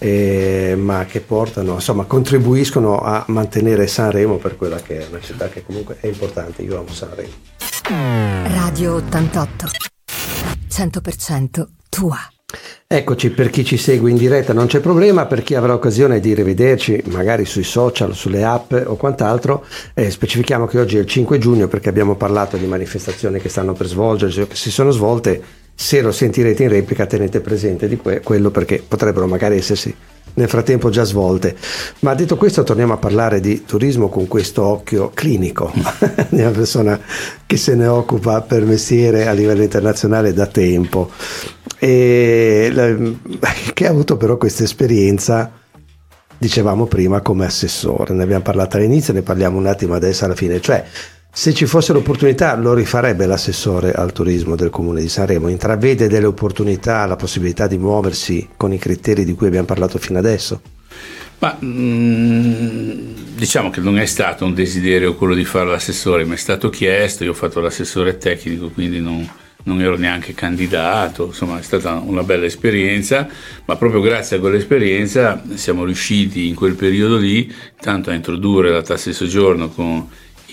eh, 0.05 0.75
ma 0.77 1.07
che 1.07 1.21
portano, 1.21 1.75
insomma, 1.75 2.05
contribuiscono 2.05 2.99
a 2.99 3.25
mantenere 3.29 3.87
Sanremo 3.87 4.37
per 4.37 4.55
quella 4.59 4.77
che 4.77 4.99
è 4.99 5.07
una 5.09 5.21
città 5.21 5.49
che 5.49 5.65
comunque 5.65 5.97
è 5.99 6.09
importante. 6.09 6.61
Io 6.61 6.79
amo 6.79 6.89
Sanremo. 6.89 7.33
Radio 8.55 8.97
88. 8.97 9.67
100% 10.69 11.67
tua. 11.89 12.19
Eccoci, 12.87 13.31
per 13.31 13.49
chi 13.49 13.65
ci 13.65 13.79
segue 13.79 14.11
in 14.11 14.19
diretta 14.19 14.53
non 14.53 14.67
c'è 14.67 14.81
problema, 14.81 15.25
per 15.25 15.43
chi 15.43 15.55
avrà 15.55 15.73
occasione 15.73 16.21
di 16.21 16.35
rivederci 16.35 17.03
magari 17.07 17.47
sui 17.47 17.65
social, 17.65 18.15
sulle 18.15 18.45
app 18.45 18.75
o 18.85 18.97
quant'altro, 18.97 19.65
eh, 19.95 20.11
specifichiamo 20.11 20.67
che 20.67 20.81
oggi 20.81 20.99
è 20.99 21.01
il 21.01 21.07
5 21.07 21.39
giugno 21.39 21.67
perché 21.67 21.89
abbiamo 21.89 22.15
parlato 22.15 22.59
di 22.59 22.67
manifestazioni 22.67 23.41
che 23.41 23.49
stanno 23.49 23.73
per 23.73 23.87
svolgersi 23.87 24.43
o 24.43 24.47
che 24.47 24.55
si 24.55 24.71
sono 24.71 24.91
svolte, 24.91 25.64
se 25.75 26.01
lo 26.01 26.13
sentirete 26.13 26.63
in 26.63 26.69
replica 26.69 27.07
tenete 27.07 27.41
presente 27.41 27.89
di 27.89 27.97
que- 27.97 28.21
quello 28.21 28.51
perché 28.51 28.83
potrebbero 28.87 29.27
magari 29.27 29.57
essersi 29.57 29.95
nel 30.35 30.49
frattempo 30.49 30.91
già 30.91 31.05
svolte. 31.05 31.57
Ma 32.01 32.15
detto 32.15 32.37
questo 32.37 32.63
torniamo 32.63 32.95
a 32.95 32.99
parlare 32.99 33.41
di 33.41 33.65
turismo 33.65 34.09
con 34.09 34.27
questo 34.27 34.65
occhio 34.65 35.11
clinico. 35.15 35.73
Di 36.29 36.41
una 36.41 36.51
persona 36.51 37.01
che 37.47 37.57
se 37.57 37.75
ne 37.75 37.87
occupa 37.87 38.41
per 38.41 38.65
mestiere 38.65 39.27
a 39.27 39.33
livello 39.33 39.63
internazionale 39.63 40.33
da 40.33 40.47
tempo. 40.47 41.11
E 41.79 43.17
che 43.73 43.87
ha 43.87 43.91
avuto 43.91 44.17
però 44.17 44.37
questa 44.37 44.65
esperienza 44.65 45.53
dicevamo 46.37 46.87
prima 46.87 47.21
come 47.21 47.47
assessore. 47.47 48.15
Ne 48.15 48.23
abbiamo 48.23 48.43
parlato 48.43 48.77
all'inizio 48.77 49.13
ne 49.13 49.23
parliamo 49.23 49.59
un 49.59 49.67
attimo 49.67 49.95
adesso 49.95 50.25
alla 50.25 50.35
fine. 50.35 50.61
Cioè 50.61 50.85
se 51.37 51.53
ci 51.53 51.67
fosse 51.67 51.93
l'opportunità 51.93 52.55
lo 52.55 52.75
rifarebbe 52.75 53.27
l'assessore 53.27 53.91
al 53.91 54.13
turismo 54.13 54.55
del 54.55 54.71
comune 54.71 55.01
di 55.01 55.09
Sanremo. 55.09 55.49
Intravede 55.49 56.07
delle 56.07 56.27
opportunità 56.27 57.05
la 57.07 57.17
possibilità 57.17 57.67
di 57.67 57.77
muoversi 57.77 58.51
con 58.57 58.73
i 58.73 58.79
criteri 58.79 59.25
di 59.25 59.35
cui 59.35 59.49
abbiamo 59.49 59.67
parlato 59.67 59.99
fino 59.99 60.21
adesso? 60.21 60.61
Ma 61.41 61.59
mm, 61.61 63.35
diciamo 63.35 63.71
che 63.71 63.81
non 63.81 63.99
è 63.99 64.07
stato 64.07 64.45
un 64.45 64.55
desiderio 64.55 65.17
quello 65.17 65.35
di 65.35 65.45
fare 65.45 65.69
l'assessore, 65.69 66.25
mi 66.25 66.35
è 66.35 66.39
stato 66.39 66.71
chiesto, 66.71 67.25
io 67.25 67.33
ho 67.33 67.35
fatto 67.35 67.59
l'assessore 67.59 68.17
tecnico, 68.17 68.69
quindi 68.69 69.01
non, 69.01 69.29
non 69.65 69.81
ero 69.81 69.97
neanche 69.97 70.35
candidato, 70.35 71.27
insomma 71.27 71.59
è 71.59 71.63
stata 71.63 71.95
una 71.95 72.23
bella 72.23 72.47
esperienza, 72.47 73.27
ma 73.65 73.75
proprio 73.75 74.01
grazie 74.01 74.37
a 74.37 74.41
quell'esperienza 74.41 75.43
siamo 75.55 75.85
riusciti 75.85 76.47
in 76.47 76.55
quel 76.55 76.77
periodo 76.77 77.17
lì 77.17 77.53
tanto 77.81 78.11
a 78.11 78.15
introdurre 78.15 78.71
la 78.71 78.83
tassa 78.83 79.09
di 79.09 79.17
soggiorno 79.17 79.69
con 79.69 80.09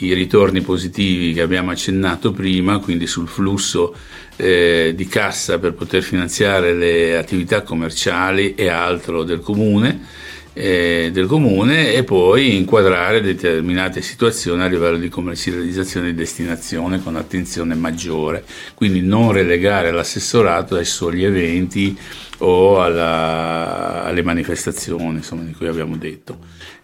i 0.06 0.14
ritorni 0.14 0.62
positivi 0.62 1.34
che 1.34 1.42
abbiamo 1.42 1.72
accennato 1.72 2.32
prima, 2.32 2.80
quindi 2.80 3.08
sul 3.08 3.28
flusso 3.28 3.96
eh, 4.36 4.94
di 4.96 5.08
cassa 5.08 5.60
per 5.60 5.74
poter 5.74 6.04
finanziare 6.04 6.74
le 6.74 7.18
attività 7.18 7.62
commerciali 7.62 8.56
e 8.56 8.68
altro 8.68 9.24
del 9.24 9.40
comune 9.40 10.20
eh, 10.54 11.10
del 11.14 11.28
comune 11.28 11.94
e 11.94 12.04
poi 12.04 12.58
inquadrare 12.58 13.22
determinate 13.22 14.02
situazioni 14.02 14.62
a 14.62 14.68
livello 14.68 14.98
di 14.98 15.10
commercializzazione 15.10 16.10
e 16.10 16.14
destinazione 16.14 17.02
con 17.02 17.16
attenzione 17.16 17.74
maggiore, 17.76 18.44
quindi 18.74 19.02
non 19.02 19.32
relegare 19.32 19.92
l'assessorato 19.92 20.76
ai 20.76 20.86
soli 20.86 21.24
eventi 21.24 21.98
o 22.40 22.82
alla, 22.82 24.04
alle 24.04 24.24
manifestazioni 24.24 25.18
insomma, 25.18 25.44
di 25.44 25.54
cui 25.54 25.68
abbiamo 25.68 25.96
detto, 25.96 26.40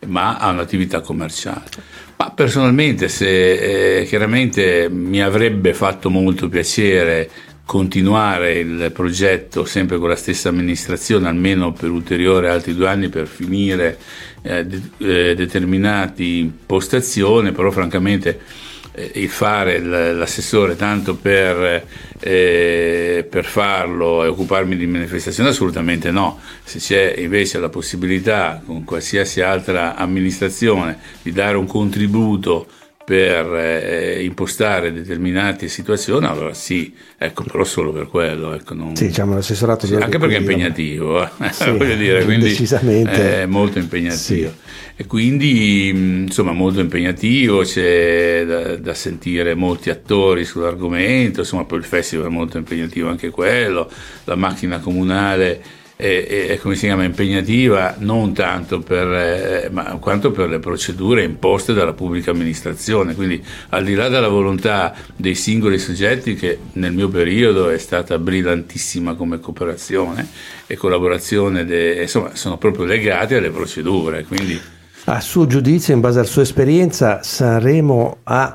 ma 0.05 0.38
a 0.38 0.49
un'attività 0.49 1.01
commerciale. 1.01 2.05
Ma 2.20 2.32
personalmente, 2.32 3.09
se 3.09 3.99
eh, 3.99 4.05
chiaramente 4.05 4.89
mi 4.89 5.22
avrebbe 5.22 5.74
fatto 5.76 6.09
molto 6.09 6.49
piacere 6.49 7.30
continuare 7.63 8.57
il 8.59 8.91
progetto 8.93 9.65
sempre 9.65 9.97
con 9.99 10.09
la 10.09 10.15
stessa 10.15 10.49
amministrazione 10.49 11.28
almeno 11.28 11.74
per 11.74 11.89
ulteriori 11.91 12.47
altri 12.47 12.74
due 12.74 12.88
anni 12.88 13.09
per 13.09 13.28
finire 13.28 13.99
eh, 14.41 14.65
de- 14.65 14.82
eh, 15.30 15.36
determinate 15.36 16.24
impostazioni, 16.24 17.51
però 17.51 17.70
francamente 17.70 18.39
il 19.13 19.29
fare 19.29 19.79
l'assessore 19.79 20.75
tanto 20.75 21.15
per, 21.15 21.85
eh, 22.19 23.27
per, 23.29 23.45
farlo 23.45 24.23
e 24.23 24.27
occuparmi 24.27 24.75
di 24.75 24.87
manifestazioni 24.87 25.49
assolutamente 25.49 26.09
no, 26.09 26.39
se 26.63 26.79
c'è 26.79 27.15
invece 27.19 27.59
la 27.59 27.69
possibilità 27.69 28.61
con 28.65 28.83
qualsiasi 28.83 29.41
altra 29.41 29.95
amministrazione 29.95 30.97
di 31.21 31.31
dare 31.31 31.57
un 31.57 31.67
contributo 31.67 32.67
per 33.07 33.55
eh, 33.55 34.21
impostare 34.25 34.91
determinate 34.91 35.69
situazioni, 35.69 36.25
allora 36.25 36.53
sì, 36.53 36.93
ecco, 37.17 37.43
però 37.43 37.63
solo 37.63 37.93
per 37.93 38.09
quello. 38.09 38.53
Ecco, 38.53 38.73
non... 38.73 38.97
Sì, 38.97 39.07
diciamo 39.07 39.33
l'assessorato. 39.33 39.85
Sì, 39.85 39.95
anche 39.95 40.17
perché 40.17 40.35
è 40.35 40.39
impegnativo, 40.39 41.23
eh? 41.23 41.29
sì, 41.53 41.69
voglio 41.71 41.95
dire, 41.95 42.25
quindi 42.25 42.49
decisamente. 42.49 43.43
è 43.43 43.45
molto 43.45 43.79
impegnativo. 43.79 44.49
Sì. 44.49 44.66
E 44.99 45.05
quindi, 45.05 45.89
insomma, 45.89 46.53
molto 46.53 46.79
impegnativo, 46.79 47.61
c'è 47.61 48.43
da, 48.47 48.77
da, 48.77 48.93
sentire 48.95 49.53
molti 49.53 49.91
attori 49.91 50.43
sull'argomento, 50.43 51.41
insomma, 51.41 51.65
poi 51.65 51.77
il 51.77 51.83
festival 51.83 52.25
è 52.25 52.29
molto 52.29 52.57
impegnativo 52.57 53.07
anche 53.07 53.29
quello, 53.29 53.87
la 54.23 54.33
macchina 54.33 54.79
comunale 54.79 55.61
è, 55.95 56.47
è, 56.49 56.57
come 56.57 56.73
si 56.73 56.85
chiama, 56.85 57.03
impegnativa 57.03 57.95
non 57.99 58.33
tanto 58.33 58.79
per, 58.79 59.07
eh, 59.07 59.69
ma 59.71 59.97
quanto 59.97 60.31
per 60.31 60.49
le 60.49 60.57
procedure 60.57 61.23
imposte 61.23 61.73
dalla 61.73 61.93
pubblica 61.93 62.31
amministrazione. 62.31 63.13
Quindi 63.13 63.43
al 63.69 63.83
di 63.83 63.93
là 63.93 64.09
della 64.09 64.29
volontà 64.29 64.95
dei 65.15 65.35
singoli 65.35 65.77
soggetti, 65.77 66.33
che 66.33 66.57
nel 66.73 66.93
mio 66.93 67.09
periodo 67.09 67.69
è 67.69 67.77
stata 67.77 68.17
brillantissima 68.17 69.13
come 69.13 69.39
cooperazione 69.39 70.27
e 70.65 70.75
collaborazione, 70.75 71.65
de, 71.65 72.01
insomma, 72.01 72.35
sono 72.35 72.57
proprio 72.57 72.85
legati 72.85 73.35
alle 73.35 73.51
procedure. 73.51 74.23
Quindi, 74.23 74.75
a 75.10 75.22
suo 75.22 75.47
giudizio, 75.47 75.93
in 75.93 76.01
base 76.01 76.20
alla 76.20 76.28
sua 76.28 76.41
esperienza, 76.41 77.24
Sanremo 77.24 78.18
ha 78.24 78.53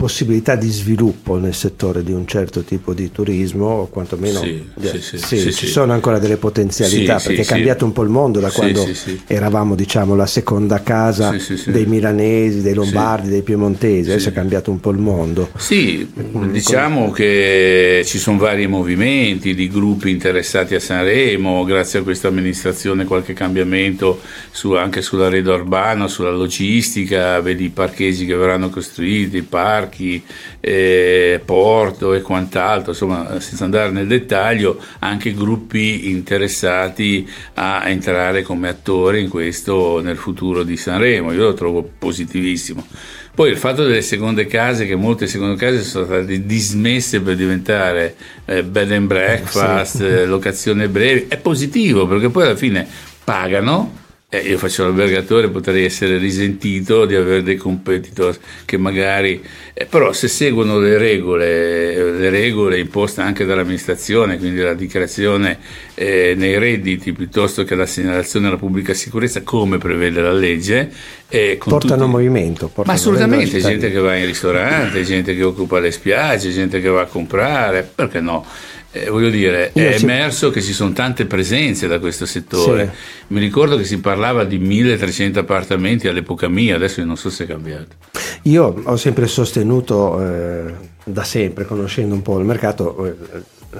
possibilità 0.00 0.56
di 0.56 0.70
sviluppo 0.70 1.36
nel 1.36 1.52
settore 1.52 2.02
di 2.02 2.10
un 2.10 2.26
certo 2.26 2.62
tipo 2.62 2.94
di 2.94 3.12
turismo 3.12 3.66
o 3.66 3.86
quantomeno 3.88 4.40
sì, 4.40 4.64
di, 4.74 4.88
sì, 4.98 5.18
sì, 5.18 5.38
sì, 5.38 5.52
ci 5.52 5.66
sono 5.66 5.92
ancora 5.92 6.18
delle 6.18 6.38
potenzialità 6.38 7.20
perché 7.22 7.42
è 7.42 7.44
cambiato 7.44 7.84
un 7.84 7.92
po' 7.92 8.02
il 8.02 8.08
mondo 8.08 8.40
da 8.40 8.50
quando 8.50 8.88
eravamo 9.26 9.74
diciamo 9.74 10.16
la 10.16 10.24
seconda 10.24 10.82
casa 10.82 11.36
dei 11.66 11.84
milanesi, 11.84 12.62
dei 12.62 12.72
lombardi, 12.72 13.28
dei 13.28 13.42
piemontesi, 13.42 14.10
adesso 14.10 14.30
è 14.30 14.32
cambiato 14.32 14.70
un 14.70 14.80
po' 14.80 14.90
il 14.90 14.96
mondo. 14.96 15.50
Sì, 15.58 16.10
diciamo 16.50 17.10
che 17.10 18.00
ci 18.06 18.16
sono 18.18 18.38
vari 18.38 18.66
movimenti 18.66 19.54
di 19.54 19.68
gruppi 19.68 20.08
interessati 20.08 20.74
a 20.74 20.80
Sanremo, 20.80 21.62
grazie 21.64 21.98
a 21.98 22.02
questa 22.02 22.28
amministrazione 22.28 23.04
qualche 23.04 23.34
cambiamento 23.34 24.18
su, 24.50 24.72
anche 24.72 25.02
sulla 25.02 25.28
rete 25.28 25.50
urbana, 25.50 26.08
sulla 26.08 26.30
logistica, 26.30 27.38
vedi 27.40 27.64
i 27.64 27.68
parcheggi 27.68 28.24
che 28.24 28.34
verranno 28.34 28.70
costruiti, 28.70 29.36
i 29.36 29.42
parchi 29.42 29.88
parchi, 29.90 30.22
eh, 30.60 31.40
porto 31.44 32.14
e 32.14 32.22
quant'altro, 32.22 32.92
insomma 32.92 33.40
senza 33.40 33.64
andare 33.64 33.90
nel 33.90 34.06
dettaglio, 34.06 34.80
anche 35.00 35.34
gruppi 35.34 36.08
interessati 36.10 37.28
a 37.54 37.88
entrare 37.88 38.42
come 38.42 38.68
attori 38.68 39.22
in 39.22 39.28
questo 39.28 40.00
nel 40.00 40.16
futuro 40.16 40.62
di 40.62 40.76
Sanremo, 40.76 41.32
io 41.32 41.42
lo 41.42 41.54
trovo 41.54 41.88
positivissimo. 41.98 42.86
Poi 43.32 43.50
il 43.50 43.56
fatto 43.56 43.84
delle 43.84 44.02
seconde 44.02 44.46
case, 44.46 44.86
che 44.86 44.96
molte 44.96 45.26
seconde 45.26 45.56
case 45.56 45.82
sono 45.82 46.04
state 46.04 46.44
dismesse 46.44 47.20
per 47.20 47.36
diventare 47.36 48.14
eh, 48.44 48.62
bed 48.62 48.92
and 48.92 49.06
breakfast, 49.06 49.98
sì. 49.98 50.04
eh, 50.04 50.26
locazione 50.26 50.88
breve, 50.88 51.26
è 51.28 51.36
positivo 51.36 52.06
perché 52.06 52.28
poi 52.28 52.44
alla 52.44 52.56
fine 52.56 52.86
pagano 53.24 53.98
eh, 54.32 54.38
io 54.38 54.58
faccio 54.58 54.84
l'albergatore, 54.84 55.48
potrei 55.48 55.84
essere 55.84 56.16
risentito 56.16 57.04
di 57.04 57.16
avere 57.16 57.42
dei 57.42 57.56
competitor 57.56 58.38
che 58.64 58.76
magari... 58.76 59.42
Eh, 59.74 59.86
però 59.86 60.12
se 60.12 60.28
seguono 60.28 60.78
le 60.78 60.98
regole, 60.98 62.12
le 62.12 62.30
regole 62.30 62.78
imposte 62.78 63.22
anche 63.22 63.44
dall'amministrazione, 63.44 64.38
quindi 64.38 64.60
la 64.60 64.74
dichiarazione 64.74 65.58
eh, 65.94 66.34
nei 66.36 66.58
redditi 66.58 67.12
piuttosto 67.12 67.64
che 67.64 67.74
la 67.74 67.86
segnalazione 67.86 68.46
alla 68.46 68.56
pubblica 68.56 68.94
sicurezza, 68.94 69.42
come 69.42 69.78
prevede 69.78 70.20
la 70.20 70.32
legge... 70.32 70.92
Eh, 71.28 71.58
portano 71.58 72.02
tutti... 72.02 72.10
movimento. 72.10 72.66
Portano 72.66 72.86
Ma 72.86 72.92
assolutamente, 72.92 73.58
gente 73.58 73.90
che 73.90 73.98
va 73.98 74.14
in 74.14 74.26
ristorante, 74.26 75.02
gente 75.02 75.34
che 75.34 75.42
occupa 75.42 75.80
le 75.80 75.90
spiagge, 75.90 76.50
gente 76.50 76.80
che 76.80 76.88
va 76.88 77.02
a 77.02 77.06
comprare, 77.06 77.88
perché 77.92 78.20
no? 78.20 78.46
Eh, 78.92 79.08
voglio 79.08 79.30
dire, 79.30 79.70
Io 79.74 79.88
è 79.88 79.96
ci... 79.96 80.04
emerso 80.04 80.50
che 80.50 80.60
ci 80.60 80.72
sono 80.72 80.92
tante 80.92 81.24
presenze 81.24 81.86
da 81.86 82.00
questo 82.00 82.26
settore. 82.26 82.92
Sì. 82.92 83.24
Mi 83.34 83.40
ricordo 83.40 83.76
che 83.76 83.84
si 83.84 84.00
parlava 84.00 84.44
di 84.44 84.58
1300 84.58 85.38
appartamenti 85.38 86.08
all'epoca 86.08 86.48
mia, 86.48 86.74
adesso 86.74 87.02
non 87.04 87.16
so 87.16 87.30
se 87.30 87.44
è 87.44 87.46
cambiato. 87.46 87.96
Io 88.42 88.82
ho 88.82 88.96
sempre 88.96 89.28
sostenuto, 89.28 90.20
eh, 90.20 90.72
da 91.04 91.22
sempre, 91.22 91.66
conoscendo 91.66 92.14
un 92.14 92.22
po' 92.22 92.38
il 92.40 92.44
mercato, 92.44 93.06
eh, 93.06 93.14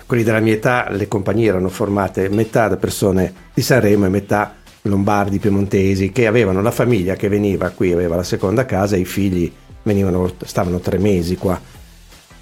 quelli 0.07 0.23
della 0.23 0.39
mia 0.39 0.53
età, 0.53 0.89
le 0.91 1.09
compagnie 1.09 1.49
erano 1.49 1.69
formate 1.69 2.29
metà 2.29 2.69
da 2.69 2.77
persone 2.77 3.33
di 3.53 3.63
Sanremo 3.63 4.07
e 4.07 4.11
metà 4.11 4.55
lombardi, 4.83 5.41
piemontesi, 5.41 6.13
che 6.13 6.29
avevano 6.29 6.63
la 6.63 6.71
famiglia 6.71 7.17
che 7.17 7.29
veniva 7.29 7.69
qui, 7.71 7.93
aveva 7.93 8.15
la 8.15 8.23
seconda 8.23 8.65
casa, 8.65 8.97
i 8.97 9.05
figli 9.05 9.51
venivano, 9.83 10.33
stavano 10.45 10.79
tre 10.79 10.99
mesi 10.99 11.35
qua 11.35 11.61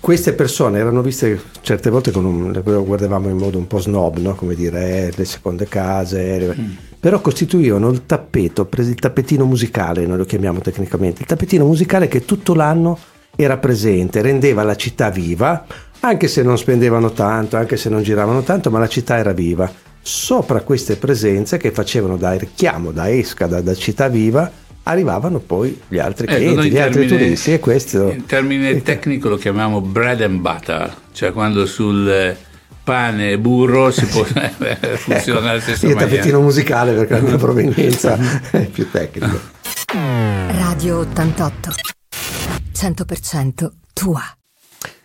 queste 0.01 0.33
persone 0.33 0.79
erano 0.79 1.03
viste 1.03 1.41
certe 1.61 1.91
volte 1.91 2.11
con 2.11 2.25
un, 2.25 2.53
le 2.53 2.61
guardavamo 2.61 3.29
in 3.29 3.37
modo 3.37 3.59
un 3.59 3.67
po' 3.67 3.79
snob, 3.79 4.19
no? 4.19 4.35
come 4.35 4.55
dire, 4.55 5.09
eh, 5.09 5.13
le 5.15 5.25
seconde 5.25 5.67
case, 5.67 6.37
eh, 6.37 6.55
mm. 6.59 6.71
però 7.01 7.21
costituivano 7.21 7.89
il 7.91 8.07
tappeto, 8.07 8.69
il 8.77 8.95
tappetino 8.95 9.45
musicale, 9.45 10.07
noi 10.07 10.19
lo 10.19 10.25
chiamiamo 10.25 10.61
tecnicamente, 10.61 11.23
il 11.23 11.27
tappetino 11.27 11.65
musicale 11.65 12.09
che 12.09 12.25
tutto 12.25 12.55
l'anno 12.55 12.99
era 13.37 13.57
presente, 13.59 14.23
rendeva 14.23 14.63
la 14.63 14.77
città 14.77 15.11
viva, 15.11 15.65
anche 16.01 16.29
se 16.29 16.43
non 16.43 16.57
spendevano 16.57 17.13
tanto, 17.13 17.57
anche 17.57 17.77
se 17.77 17.89
non 17.89 18.03
giravano 18.03 18.43
tanto, 18.43 18.71
ma 18.71 18.79
la 18.79 18.89
città 18.89 19.17
era 19.17 19.33
viva. 19.33 19.71
Sopra 20.01 20.63
queste 20.63 20.97
presenze 20.97 21.57
che 21.57 21.71
facevano 21.71 22.17
da 22.17 22.33
richiamo, 22.33 22.93
da 22.93 23.11
esca, 23.11 23.47
da, 23.47 23.61
da 23.61 23.75
città 23.75 24.09
viva, 24.09 24.51
arrivavano 24.89 25.39
poi 25.39 25.79
gli 25.87 25.99
altri 25.99 26.27
eh, 26.27 26.35
clienti, 26.35 26.71
gli 26.71 26.79
altri 26.79 27.07
turisti 27.07 27.53
e 27.53 27.61
questo... 27.61 28.11
In 28.11 28.25
termine 28.27 28.83
tecnico 28.83 29.29
lo 29.29 29.37
chiamiamo 29.37 29.81
bread 29.81 30.23
and 30.23 30.41
butter, 30.41 30.95
cioè 31.13 31.33
quando 31.33 31.67
sul 31.67 32.37
pane 32.83 33.33
e 33.33 33.39
burro 33.39 33.91
si 33.91 34.07
può 34.07 34.25
funzionare 34.97 35.51
allo 35.51 35.61
stesso 35.61 35.87
Io 35.89 35.95
tappetino 35.95 36.41
musicale 36.41 36.95
perché 36.95 37.15
la 37.15 37.21
mia 37.21 37.37
provenienza 37.39 38.19
è 38.51 38.67
più 38.67 38.91
tecnica. 38.91 39.57
Radio 39.93 40.99
88 41.01 41.71
100% 42.75 43.69
tua. 43.93 44.38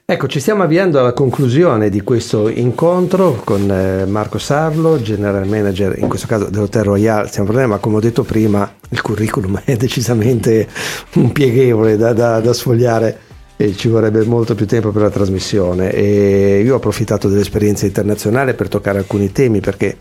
Ecco, 0.05 0.27
ci 0.27 0.41
stiamo 0.41 0.63
avviando 0.63 0.99
alla 0.99 1.13
conclusione 1.13 1.89
di 1.89 2.01
questo 2.01 2.49
incontro 2.49 3.39
con 3.45 3.71
eh, 3.71 4.05
Marco 4.05 4.37
Sarlo, 4.37 5.01
general 5.01 5.47
manager 5.47 5.97
in 5.97 6.09
questo 6.09 6.27
caso 6.27 6.49
dell'Hotel 6.49 6.83
Royal. 6.83 7.29
Parlando, 7.33 7.69
ma 7.69 7.77
come 7.77 7.95
ho 7.95 7.99
detto 8.01 8.23
prima, 8.23 8.69
il 8.89 9.01
curriculum 9.01 9.61
è 9.63 9.77
decisamente 9.77 10.67
un 11.13 11.31
pieghevole 11.31 11.95
da, 11.95 12.11
da, 12.11 12.41
da 12.41 12.51
sfogliare 12.51 13.17
e 13.55 13.77
ci 13.77 13.87
vorrebbe 13.87 14.25
molto 14.25 14.55
più 14.55 14.67
tempo 14.67 14.91
per 14.91 15.03
la 15.03 15.09
trasmissione. 15.09 15.93
E 15.93 16.61
io 16.61 16.73
ho 16.73 16.77
approfittato 16.77 17.29
dell'esperienza 17.29 17.85
internazionale 17.85 18.55
per 18.55 18.67
toccare 18.67 18.97
alcuni 18.97 19.31
temi 19.31 19.61
perché 19.61 19.95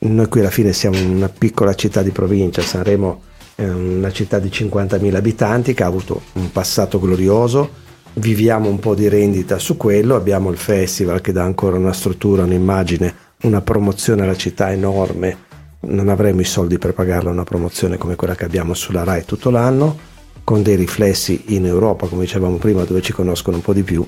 noi 0.00 0.28
qui 0.28 0.40
alla 0.40 0.50
fine 0.50 0.74
siamo 0.74 0.98
una 1.00 1.30
piccola 1.30 1.72
città 1.74 2.02
di 2.02 2.10
provincia, 2.10 2.60
Sanremo 2.60 3.22
è 3.54 3.66
una 3.66 4.12
città 4.12 4.38
di 4.38 4.50
50.000 4.50 5.14
abitanti 5.14 5.72
che 5.72 5.84
ha 5.84 5.86
avuto 5.86 6.20
un 6.34 6.52
passato 6.52 7.00
glorioso 7.00 7.80
viviamo 8.14 8.68
un 8.68 8.78
po' 8.78 8.94
di 8.94 9.08
rendita 9.08 9.58
su 9.58 9.76
quello, 9.76 10.14
abbiamo 10.14 10.50
il 10.50 10.58
festival 10.58 11.20
che 11.20 11.32
dà 11.32 11.42
ancora 11.42 11.76
una 11.76 11.92
struttura, 11.92 12.44
un'immagine, 12.44 13.14
una 13.42 13.60
promozione 13.60 14.22
alla 14.22 14.36
città 14.36 14.70
enorme, 14.70 15.50
non 15.80 16.08
avremo 16.08 16.40
i 16.40 16.44
soldi 16.44 16.78
per 16.78 16.94
pagarla 16.94 17.30
una 17.30 17.44
promozione 17.44 17.96
come 17.96 18.16
quella 18.16 18.34
che 18.34 18.44
abbiamo 18.44 18.74
sulla 18.74 19.04
RAI 19.04 19.24
tutto 19.24 19.50
l'anno, 19.50 20.10
con 20.44 20.62
dei 20.62 20.76
riflessi 20.76 21.44
in 21.48 21.66
Europa, 21.66 22.06
come 22.06 22.22
dicevamo 22.22 22.56
prima, 22.56 22.84
dove 22.84 23.00
ci 23.00 23.12
conoscono 23.12 23.56
un 23.56 23.62
po' 23.62 23.72
di 23.72 23.82
più 23.82 24.06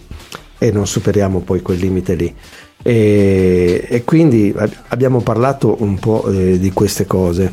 e 0.58 0.70
non 0.70 0.86
superiamo 0.86 1.40
poi 1.40 1.62
quel 1.62 1.78
limite 1.78 2.14
lì. 2.14 2.34
E, 2.82 3.86
e 3.88 4.04
quindi 4.04 4.54
abbiamo 4.88 5.20
parlato 5.20 5.76
un 5.82 5.98
po' 5.98 6.30
eh, 6.30 6.58
di 6.58 6.70
queste 6.72 7.06
cose. 7.06 7.52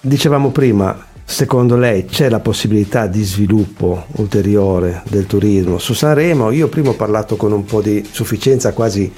Dicevamo 0.00 0.50
prima, 0.50 1.06
Secondo 1.30 1.76
lei 1.76 2.06
c'è 2.06 2.28
la 2.28 2.40
possibilità 2.40 3.06
di 3.06 3.22
sviluppo 3.22 4.04
ulteriore 4.16 5.02
del 5.08 5.26
turismo 5.26 5.78
su 5.78 5.94
Sanremo? 5.94 6.50
Io 6.50 6.68
prima 6.68 6.90
ho 6.90 6.94
parlato 6.94 7.36
con 7.36 7.52
un 7.52 7.64
po' 7.64 7.80
di 7.80 8.04
sufficienza 8.10 8.72
quasi 8.72 9.10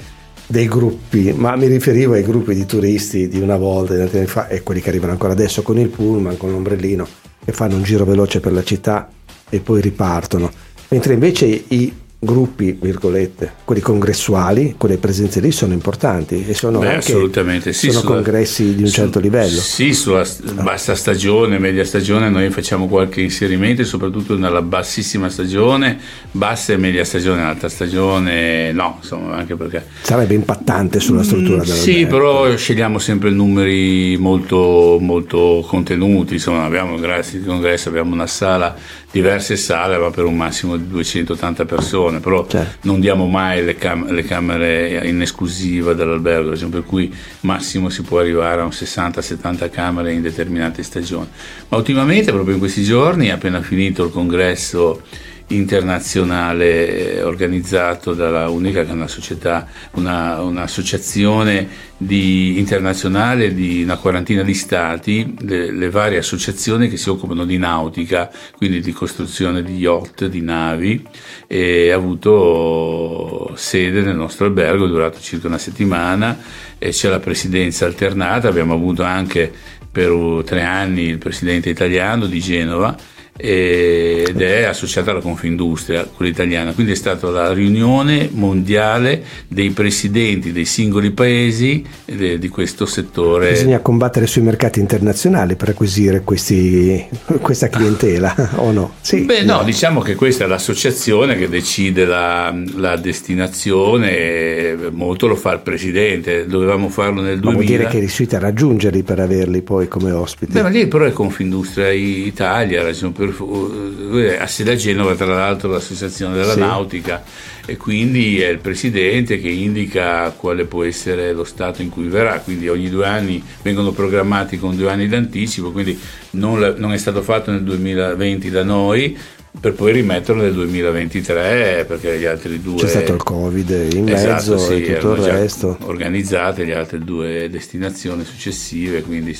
dei 0.45 0.67
gruppi, 0.67 1.33
ma 1.33 1.55
mi 1.55 1.65
riferivo 1.65 2.13
ai 2.13 2.21
gruppi 2.21 2.53
di 2.53 2.67
turisti 2.67 3.27
di 3.27 3.41
una 3.41 3.57
volta, 3.57 3.95
di 3.95 4.15
anni 4.15 4.27
fa, 4.27 4.47
e 4.47 4.61
quelli 4.61 4.79
che 4.79 4.89
arrivano 4.89 5.11
ancora 5.11 5.33
adesso 5.33 5.63
con 5.63 5.79
il 5.79 5.89
pullman, 5.89 6.37
con 6.37 6.51
l'ombrellino, 6.51 7.05
che 7.43 7.51
fanno 7.51 7.75
un 7.75 7.83
giro 7.83 8.05
veloce 8.05 8.39
per 8.39 8.53
la 8.53 8.63
città 8.63 9.09
e 9.49 9.59
poi 9.59 9.81
ripartono. 9.81 10.51
Mentre 10.89 11.15
invece 11.15 11.47
i 11.47 11.93
gruppi, 12.23 12.77
virgolette, 12.79 13.53
quelli 13.63 13.81
congressuali, 13.81 14.75
quelle 14.77 14.97
presenze 14.97 15.39
lì 15.39 15.51
sono 15.51 15.73
importanti 15.73 16.45
e 16.47 16.53
sono, 16.53 16.79
Beh, 16.79 16.87
anche, 16.87 17.11
assolutamente. 17.11 17.73
Sì, 17.73 17.87
sono 17.87 17.99
sulla, 17.99 18.13
congressi 18.13 18.75
di 18.75 18.83
un 18.83 18.87
su, 18.87 18.95
certo 18.95 19.19
livello. 19.19 19.59
Sì, 19.59 19.93
sulla 19.93 20.25
bassa 20.61 20.95
stagione, 20.95 21.59
media 21.59 21.85
stagione 21.85 22.29
noi 22.29 22.49
facciamo 22.49 22.87
qualche 22.87 23.21
inserimento, 23.21 23.83
soprattutto 23.83 24.37
nella 24.37 24.61
bassissima 24.61 25.29
stagione, 25.29 25.97
bassa 26.31 26.73
e 26.73 26.77
media 26.77 27.03
stagione, 27.03 27.41
alta 27.41 27.69
stagione 27.69 28.71
no, 28.71 28.97
insomma, 29.01 29.35
anche 29.35 29.55
perché... 29.55 29.85
Sarebbe 30.01 30.33
impattante 30.33 30.99
sulla 30.99 31.23
struttura 31.23 31.57
mm, 31.57 31.65
della 31.65 31.75
Sì, 31.75 32.05
però 32.05 32.55
scegliamo 32.55 32.99
sempre 32.99 33.29
numeri 33.29 34.17
molto, 34.17 34.97
molto 34.99 35.63
contenuti, 35.67 36.33
insomma 36.33 36.63
abbiamo 36.63 36.97
grazie 36.97 37.39
al 37.39 37.45
congresso, 37.45 37.89
abbiamo 37.89 38.13
una 38.13 38.27
sala 38.27 38.75
diverse 39.13 39.57
sale, 39.57 39.99
ma 39.99 40.09
per 40.09 40.25
un 40.25 40.35
massimo 40.35 40.75
di 40.75 40.87
280 40.87 41.65
persone, 41.65 42.19
però 42.19 42.47
certo. 42.47 42.87
non 42.87 42.99
diamo 42.99 43.27
mai 43.27 43.63
le, 43.63 43.75
cam- 43.75 44.09
le, 44.09 44.23
camere 44.23 45.07
in 45.07 45.21
esclusiva 45.21 45.93
dell'albergo, 45.93 46.57
cioè 46.57 46.67
per 46.67 46.83
cui 46.83 47.13
massimo 47.41 47.89
si 47.89 48.01
può 48.01 48.17
arrivare 48.17 48.61
a 48.61 48.63
un 48.63 48.71
60-70 48.71 49.69
camere 49.69 50.13
in 50.13 50.23
determinate 50.23 50.81
stagioni. 50.81 51.27
Ma 51.67 51.77
ultimamente, 51.77 52.31
proprio 52.31 52.55
in 52.55 52.59
questi 52.59 52.83
giorni, 52.83 53.29
appena 53.29 53.61
finito 53.61 54.03
il 54.03 54.09
congresso 54.09 55.03
internazionale 55.47 57.15
eh, 57.15 57.23
organizzato 57.23 58.13
dalla 58.13 58.49
Unica, 58.49 58.83
che 58.83 58.89
è 58.89 58.93
una 58.93 59.07
società, 59.07 59.67
una, 59.93 60.41
un'associazione 60.41 61.91
di, 61.97 62.57
internazionale 62.57 63.53
di 63.53 63.83
una 63.83 63.97
quarantina 63.97 64.43
di 64.43 64.53
stati, 64.53 65.35
le, 65.41 65.71
le, 65.71 65.89
varie 65.89 66.17
associazioni 66.17 66.89
che 66.89 66.97
si 66.97 67.09
occupano 67.09 67.45
di 67.45 67.57
nautica, 67.57 68.31
quindi 68.57 68.81
di 68.81 68.91
costruzione 68.91 69.63
di 69.63 69.77
yacht, 69.77 70.25
di 70.25 70.41
navi, 70.41 71.05
e 71.47 71.91
ha 71.91 71.95
avuto 71.95 73.53
sede 73.55 74.01
nel 74.01 74.15
nostro 74.15 74.45
albergo, 74.45 74.85
è 74.85 74.89
durato 74.89 75.19
circa 75.19 75.47
una 75.47 75.57
settimana, 75.57 76.37
e 76.77 76.89
c'è 76.89 77.09
la 77.09 77.19
presidenza 77.19 77.85
alternata, 77.85 78.47
abbiamo 78.47 78.73
avuto 78.73 79.03
anche 79.03 79.51
per 79.91 80.41
tre 80.43 80.63
anni 80.63 81.03
il 81.03 81.19
presidente 81.19 81.69
italiano 81.69 82.25
di 82.25 82.39
Genova, 82.39 82.97
ed 83.35 84.39
è 84.39 84.63
associata 84.63 85.11
alla 85.11 85.19
Confindustria, 85.19 86.05
quella 86.05 86.31
italiana. 86.31 86.73
Quindi 86.73 86.91
è 86.91 86.95
stata 86.95 87.29
la 87.29 87.51
riunione 87.51 88.29
mondiale 88.31 89.23
dei 89.47 89.71
presidenti 89.71 90.51
dei 90.51 90.65
singoli 90.65 91.11
paesi 91.11 91.83
di 92.05 92.49
questo 92.49 92.85
settore. 92.85 93.51
Bisogna 93.51 93.79
combattere 93.79 94.27
sui 94.27 94.41
mercati 94.41 94.79
internazionali 94.79 95.55
per 95.55 95.69
acquisire 95.69 96.21
questi, 96.21 97.03
questa 97.41 97.69
clientela, 97.69 98.51
o 98.55 98.71
no? 98.71 98.93
Sì, 99.01 99.21
Beh, 99.21 99.43
no, 99.43 99.57
no, 99.57 99.63
diciamo 99.63 100.01
che 100.01 100.15
questa 100.15 100.43
è 100.43 100.47
l'associazione 100.47 101.35
che 101.35 101.49
decide 101.49 102.05
la, 102.05 102.55
la, 102.75 102.95
destinazione, 102.97 104.77
molto 104.91 105.27
lo 105.27 105.35
fa 105.35 105.53
il 105.53 105.59
presidente, 105.59 106.45
dovevamo 106.45 106.89
farlo 106.89 107.21
nel 107.21 107.39
2000. 107.39 107.49
Ma 107.49 107.53
vuol 107.53 107.65
dire 107.65 107.87
che 107.87 107.99
riuscite 107.99 108.35
a 108.35 108.39
raggiungerli 108.39 109.03
per 109.03 109.19
averli 109.19 109.61
poi 109.61 109.87
come 109.87 110.11
ospiti? 110.11 110.51
Beh, 110.51 110.61
ma 110.61 110.69
lì 110.69 110.87
però 110.87 111.05
è 111.05 111.11
Confindustria 111.11 111.89
Italia, 111.91 112.83
ragione 112.83 113.11
per 113.13 113.22
ha 113.31 114.47
sede 114.47 114.71
a 114.71 114.75
Genova 114.75 115.15
tra 115.15 115.25
l'altro 115.25 115.71
l'associazione 115.71 116.35
della 116.35 116.53
sì. 116.53 116.59
nautica. 116.59 117.23
E 117.65 117.77
quindi 117.77 118.41
è 118.41 118.49
il 118.49 118.59
presidente 118.59 119.39
che 119.39 119.49
indica 119.49 120.29
quale 120.31 120.65
può 120.65 120.83
essere 120.83 121.31
lo 121.31 121.45
stato 121.45 121.81
in 121.81 121.89
cui 121.89 122.07
verrà, 122.07 122.39
quindi 122.39 122.67
ogni 122.67 122.89
due 122.89 123.05
anni 123.05 123.41
vengono 123.61 123.91
programmati 123.91 124.59
con 124.59 124.75
due 124.75 124.91
anni 124.91 125.07
d'anticipo, 125.07 125.71
quindi 125.71 125.97
non, 126.31 126.59
la, 126.59 126.73
non 126.75 126.91
è 126.91 126.97
stato 126.97 127.21
fatto 127.21 127.51
nel 127.51 127.63
2020 127.63 128.49
da 128.49 128.63
noi, 128.63 129.17
per 129.59 129.73
poi 129.73 129.93
rimetterlo 129.93 130.41
nel 130.41 130.53
2023 130.53 131.85
perché 131.87 132.17
gli 132.17 132.25
altri 132.25 132.59
due 132.59 132.77
c'è 132.77 132.87
stato 132.87 133.13
il 133.13 133.21
covid 133.21 133.69
in 133.93 134.09
esatto, 134.09 134.31
mezzo 134.31 134.57
sì, 134.57 134.83
e 134.83 134.97
tutto 134.97 135.13
il 135.13 135.31
resto. 135.31 135.77
organizzate 135.81 136.63
le 136.63 136.75
altre 136.75 136.99
due 136.99 137.47
destinazioni 137.49 138.25
successive 138.25 139.03
quindi, 139.03 139.37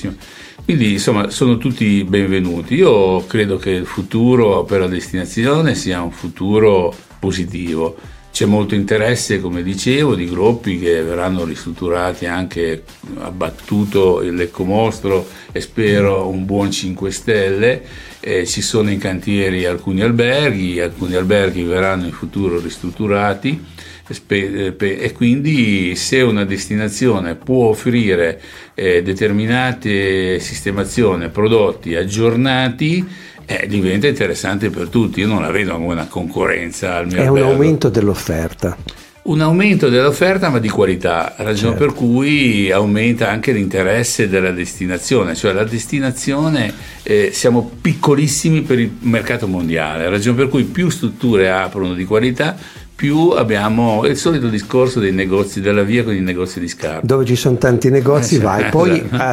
quindi 0.64 0.92
insomma 0.92 1.28
sono 1.28 1.58
tutti 1.58 2.04
benvenuti. 2.04 2.74
Io 2.74 3.26
credo 3.26 3.58
che 3.58 3.70
il 3.70 3.84
futuro 3.86 4.64
per 4.64 4.80
la 4.80 4.86
destinazione 4.86 5.74
sia 5.74 6.00
un 6.00 6.10
futuro 6.10 6.94
positivo. 7.18 7.96
C'è 8.32 8.46
molto 8.46 8.74
interesse, 8.74 9.40
come 9.40 9.62
dicevo, 9.62 10.14
di 10.16 10.28
gruppi 10.28 10.78
che 10.78 11.02
verranno 11.02 11.44
ristrutturati 11.44 12.26
anche 12.26 12.82
abbattuto 13.18 14.20
l'ecomostro 14.20 15.28
e 15.52 15.60
spero 15.60 16.26
un 16.26 16.44
buon 16.44 16.72
5 16.72 17.10
Stelle. 17.10 17.82
Eh, 18.18 18.46
ci 18.46 18.62
sono 18.62 18.90
in 18.90 18.98
cantieri 18.98 19.66
alcuni 19.66 20.00
alberghi, 20.00 20.80
alcuni 20.80 21.14
alberghi 21.14 21.62
verranno 21.62 22.06
in 22.06 22.12
futuro 22.12 22.58
ristrutturati 22.58 23.73
e 24.06 25.12
quindi 25.14 25.96
se 25.96 26.20
una 26.20 26.44
destinazione 26.44 27.36
può 27.36 27.68
offrire 27.68 28.40
eh, 28.74 29.02
determinate 29.02 30.38
sistemazioni, 30.40 31.30
prodotti 31.30 31.94
aggiornati, 31.94 33.06
eh, 33.46 33.66
diventa 33.66 34.06
interessante 34.06 34.70
per 34.70 34.88
tutti. 34.88 35.20
Io 35.20 35.26
non 35.26 35.42
la 35.42 35.50
vedo 35.50 35.72
come 35.72 35.92
una 35.92 36.06
concorrenza 36.06 36.96
al 36.96 37.06
mio 37.06 37.16
È 37.16 37.26
albergo. 37.26 37.48
un 37.48 37.52
aumento 37.52 37.88
dell'offerta. 37.88 38.76
Un 39.24 39.40
aumento 39.40 39.88
dell'offerta 39.88 40.50
ma 40.50 40.58
di 40.58 40.68
qualità, 40.68 41.34
ragione 41.38 41.78
certo. 41.78 41.86
per 41.86 41.94
cui 41.94 42.70
aumenta 42.70 43.30
anche 43.30 43.52
l'interesse 43.52 44.28
della 44.28 44.50
destinazione, 44.50 45.34
cioè 45.34 45.54
la 45.54 45.64
destinazione 45.64 46.70
eh, 47.02 47.30
siamo 47.32 47.70
piccolissimi 47.80 48.60
per 48.60 48.78
il 48.78 48.94
mercato 49.00 49.46
mondiale, 49.46 50.10
ragione 50.10 50.36
per 50.36 50.48
cui 50.48 50.64
più 50.64 50.90
strutture 50.90 51.50
aprono 51.50 51.94
di 51.94 52.04
qualità, 52.04 52.54
più 52.96 53.30
abbiamo 53.30 54.04
il 54.06 54.16
solito 54.16 54.48
discorso 54.48 55.00
dei 55.00 55.10
negozi 55.12 55.60
della 55.60 55.82
via 55.82 56.04
con 56.04 56.14
i 56.14 56.20
negozi 56.20 56.60
di 56.60 56.68
scarpe. 56.68 57.04
Dove 57.06 57.24
ci 57.24 57.34
sono 57.34 57.56
tanti 57.58 57.90
negozi, 57.90 58.36
Eh, 58.36 58.38
vai, 58.38 58.68
poi 58.70 59.02
a, 59.10 59.32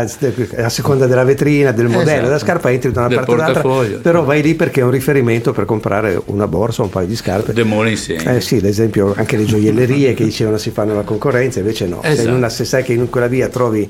a 0.58 0.70
seconda 0.70 1.06
della 1.06 1.24
vetrina, 1.24 1.72
del 1.72 1.86
modello, 1.86 2.02
Esatto. 2.10 2.24
della 2.26 2.40
scarpa 2.40 2.72
entri 2.72 2.92
da 2.92 3.00
una 3.02 3.10
Del 3.10 3.18
parte 3.18 3.32
o 3.32 3.36
dall'altra, 3.36 4.00
però 4.02 4.24
vai 4.24 4.42
lì 4.42 4.56
perché 4.56 4.82
è 4.82 4.84
un 4.84 4.90
riferimento 4.92 5.52
per 5.54 5.66
comprare 5.66 6.20
una 6.26 6.48
borsa 6.48 6.82
o 6.82 6.86
un 6.86 6.92
paio 6.92 7.06
di 7.08 7.16
scarpe. 7.16 7.54
Demone 7.54 7.92
insieme. 7.92 8.38
Eh 8.38 8.42
sì, 8.42 8.56
ad 8.58 8.66
esempio 8.66 9.14
anche 9.16 9.38
le 9.38 9.46
gioiellerie 9.46 10.14
che 10.16 10.24
dicevano 10.24 10.58
si 10.58 10.72
fanno 10.72 10.96
la 10.96 11.04
concorrenza, 11.04 11.60
invece 11.60 11.86
no. 11.88 12.00
Se, 12.02 12.10
Esatto. 12.10 12.34
una- 12.36 12.50
se 12.50 12.66
sai 12.66 12.84
che 12.84 12.94
in 12.94 13.10
quella 13.10 13.28
via 13.28 13.48
trovi 13.48 13.88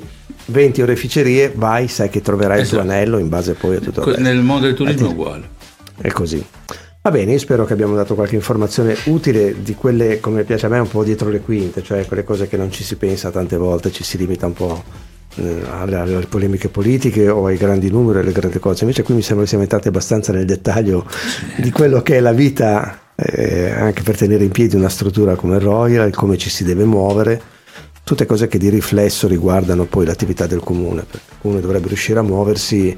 20 0.47 0.82
oreficerie, 0.82 1.51
vai, 1.55 1.88
sai 1.88 2.09
che 2.09 2.22
troverai 2.22 2.57
il 2.57 2.63
Esatto. 2.63 2.82
tuo 2.84 2.91
anello 2.91 3.17
in 3.19 3.30
base 3.30 3.53
poi 3.53 3.78
a 3.78 3.80
tutto 3.80 3.99
il 3.99 4.05
Co- 4.05 4.09
resto. 4.11 4.22
Nel 4.24 4.39
mondo 4.41 4.65
del 4.65 4.76
turismo 4.76 5.05
è 5.07 5.09
Eh, 5.09 5.13
uguale. 5.13 5.49
È 6.01 6.09
così. 6.11 6.43
Va 7.04 7.10
bene, 7.10 7.32
io 7.32 7.39
spero 7.39 7.66
che 7.66 7.74
abbiamo 7.74 7.95
dato 7.95 8.14
qualche 8.14 8.36
informazione 8.36 8.95
utile 9.06 9.64
di 9.64 9.74
quelle, 9.74 10.20
come 10.20 10.43
piace 10.43 10.68
a 10.68 10.70
me, 10.70 10.78
un 10.78 10.88
po' 10.88 11.04
dietro 11.04 11.30
le 11.30 11.39
quinte, 11.39 11.82
cioè 11.82 12.06
quelle 12.06 12.24
cose 12.24 12.47
che 12.47 12.58
non 12.58 12.72
ci 12.72 12.84
si 12.84 12.95
pensa 12.95 13.32
tante 13.32 13.58
volte, 13.58 13.91
ci 13.91 14.04
si 14.04 14.20
limita 14.20 14.45
un 14.45 14.54
po' 14.54 14.84
eh, 15.38 15.64
alle, 15.68 15.95
alle 15.95 16.26
polemiche 16.28 16.70
politiche 16.70 17.28
o 17.28 17.47
ai 17.47 17.58
grandi 17.58 17.89
numeri, 17.89 18.20
alle 18.20 18.32
grandi 18.32 18.60
cose. 18.60 18.84
Invece 18.84 19.02
qui 19.02 19.16
mi 19.16 19.24
sembra 19.24 19.41
che 19.41 19.49
siamo 19.49 19.64
entrati 19.64 19.88
abbastanza 19.88 20.32
nel 20.32 20.45
dettaglio 20.45 21.08
di 21.56 21.72
quello 21.72 22.04
che 22.04 22.18
è 22.18 22.20
la 22.20 22.34
vita, 22.34 23.14
eh, 23.16 23.72
anche 23.72 24.04
per 24.04 24.16
tenere 24.16 24.43
in 24.43 24.52
piedi 24.52 24.76
una 24.76 24.89
struttura 24.89 25.34
come 25.34 25.58
Royal, 25.58 26.14
come 26.14 26.38
ci 26.38 26.52
si 26.52 26.64
deve 26.64 26.84
muovere, 26.84 27.41
tutte 28.04 28.28
cose 28.28 28.47
che 28.47 28.60
di 28.60 28.70
riflesso 28.70 29.28
riguardano 29.28 29.86
poi 29.86 30.06
l'attività 30.06 30.45
del 30.45 30.60
comune, 30.60 31.02
perché 31.10 31.26
il 31.32 31.38
comune 31.41 31.62
dovrebbe 31.62 31.88
riuscire 31.88 32.20
a 32.20 32.24
muoversi 32.24 32.95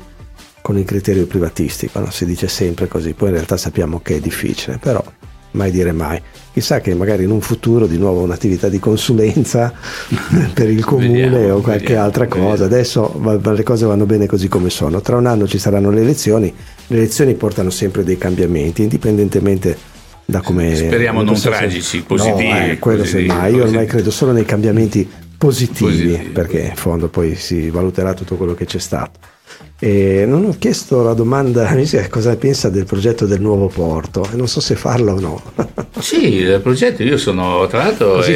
con 0.64 0.78
il 0.78 0.86
criterio 0.86 1.28
privatistico, 1.28 2.00
no? 2.00 2.10
si 2.10 2.26
dice 2.26 2.48
sempre 2.48 2.88
così, 2.88 3.14
poi 3.14 3.28
in 3.28 3.34
realtà 3.36 3.58
sappiamo 3.58 4.00
che 4.02 4.16
è 4.16 4.20
difficile, 4.22 4.78
però 4.78 5.04
mai 5.52 5.72
dire 5.72 5.92
mai. 5.92 6.22
Chissà 6.54 6.80
che 6.80 6.96
magari 6.96 7.26
in 7.26 7.32
un 7.32 7.42
futuro 7.42 7.86
di 7.86 7.98
nuovo 7.98 8.22
un'attività 8.22 8.70
di 8.70 8.80
consulenza 8.80 9.74
per 10.54 10.70
il 10.70 10.86
comune 10.86 11.28
Vediamo, 11.30 11.56
o 11.56 11.60
qualche 11.60 11.82
vediamo, 11.84 12.06
altra 12.06 12.28
cosa. 12.28 12.66
vediamo. 12.68 12.74
Adesso 12.74 13.52
le 13.52 13.64
cose 13.64 13.86
vanno 13.86 14.06
bene 14.06 14.26
così 14.26 14.48
come 14.48 14.70
sono. 14.70 15.02
Tra 15.02 15.18
un 15.18 15.26
anno 15.26 15.48
ci 15.50 15.60
saranno 15.60 15.92
le 15.92 16.00
elezioni, 16.00 16.54
le 16.88 16.96
elezioni 16.96 17.34
portano 17.34 17.70
sempre 17.70 18.06
dei 18.06 18.18
cambiamenti, 18.18 18.84
indipendentemente 18.84 19.78
da 20.24 20.40
come... 20.40 20.74
Speriamo 20.76 21.24
non 21.24 21.36
so 21.36 21.52
se- 21.52 21.58
tragici, 21.58 22.04
positivi, 22.04 22.48
No, 22.48 22.66
eh, 22.66 22.80
quello 22.80 23.02
positivi, 23.02 23.28
semmai. 23.28 23.54
Io 23.54 23.64
ormai 23.64 23.86
credo 23.86 24.12
solo 24.12 24.32
nei 24.32 24.46
cambiamenti 24.46 25.08
positivi, 25.38 25.92
Positivi, 25.92 26.30
perché 26.30 26.60
in 26.62 26.76
fondo 26.76 27.10
poi 27.10 27.36
si 27.36 27.70
valuterà 27.70 28.14
tutto 28.14 28.38
quello 28.38 28.54
che 28.54 28.64
c'è 28.64 28.80
stato. 28.80 29.20
E 29.86 30.24
non 30.26 30.46
ho 30.46 30.56
chiesto 30.58 31.04
la 31.04 31.14
domanda 31.14 31.70
dice 31.76 32.08
cosa 32.08 32.38
pensa 32.38 32.70
del 32.70 32.86
progetto 32.86 33.26
del 33.26 33.42
nuovo 33.42 33.68
porto 33.68 34.26
e 34.32 34.38
non 34.38 34.48
so 34.48 34.62
se 34.62 34.76
farlo 34.76 35.12
o 35.12 35.20
no. 35.20 35.42
Sì, 36.00 36.36
il 36.36 36.60
progetto 36.62 37.04
io 37.04 37.18
sono 37.18 37.66
tra 37.68 37.84
l'altro 37.84 38.16
Così 38.16 38.34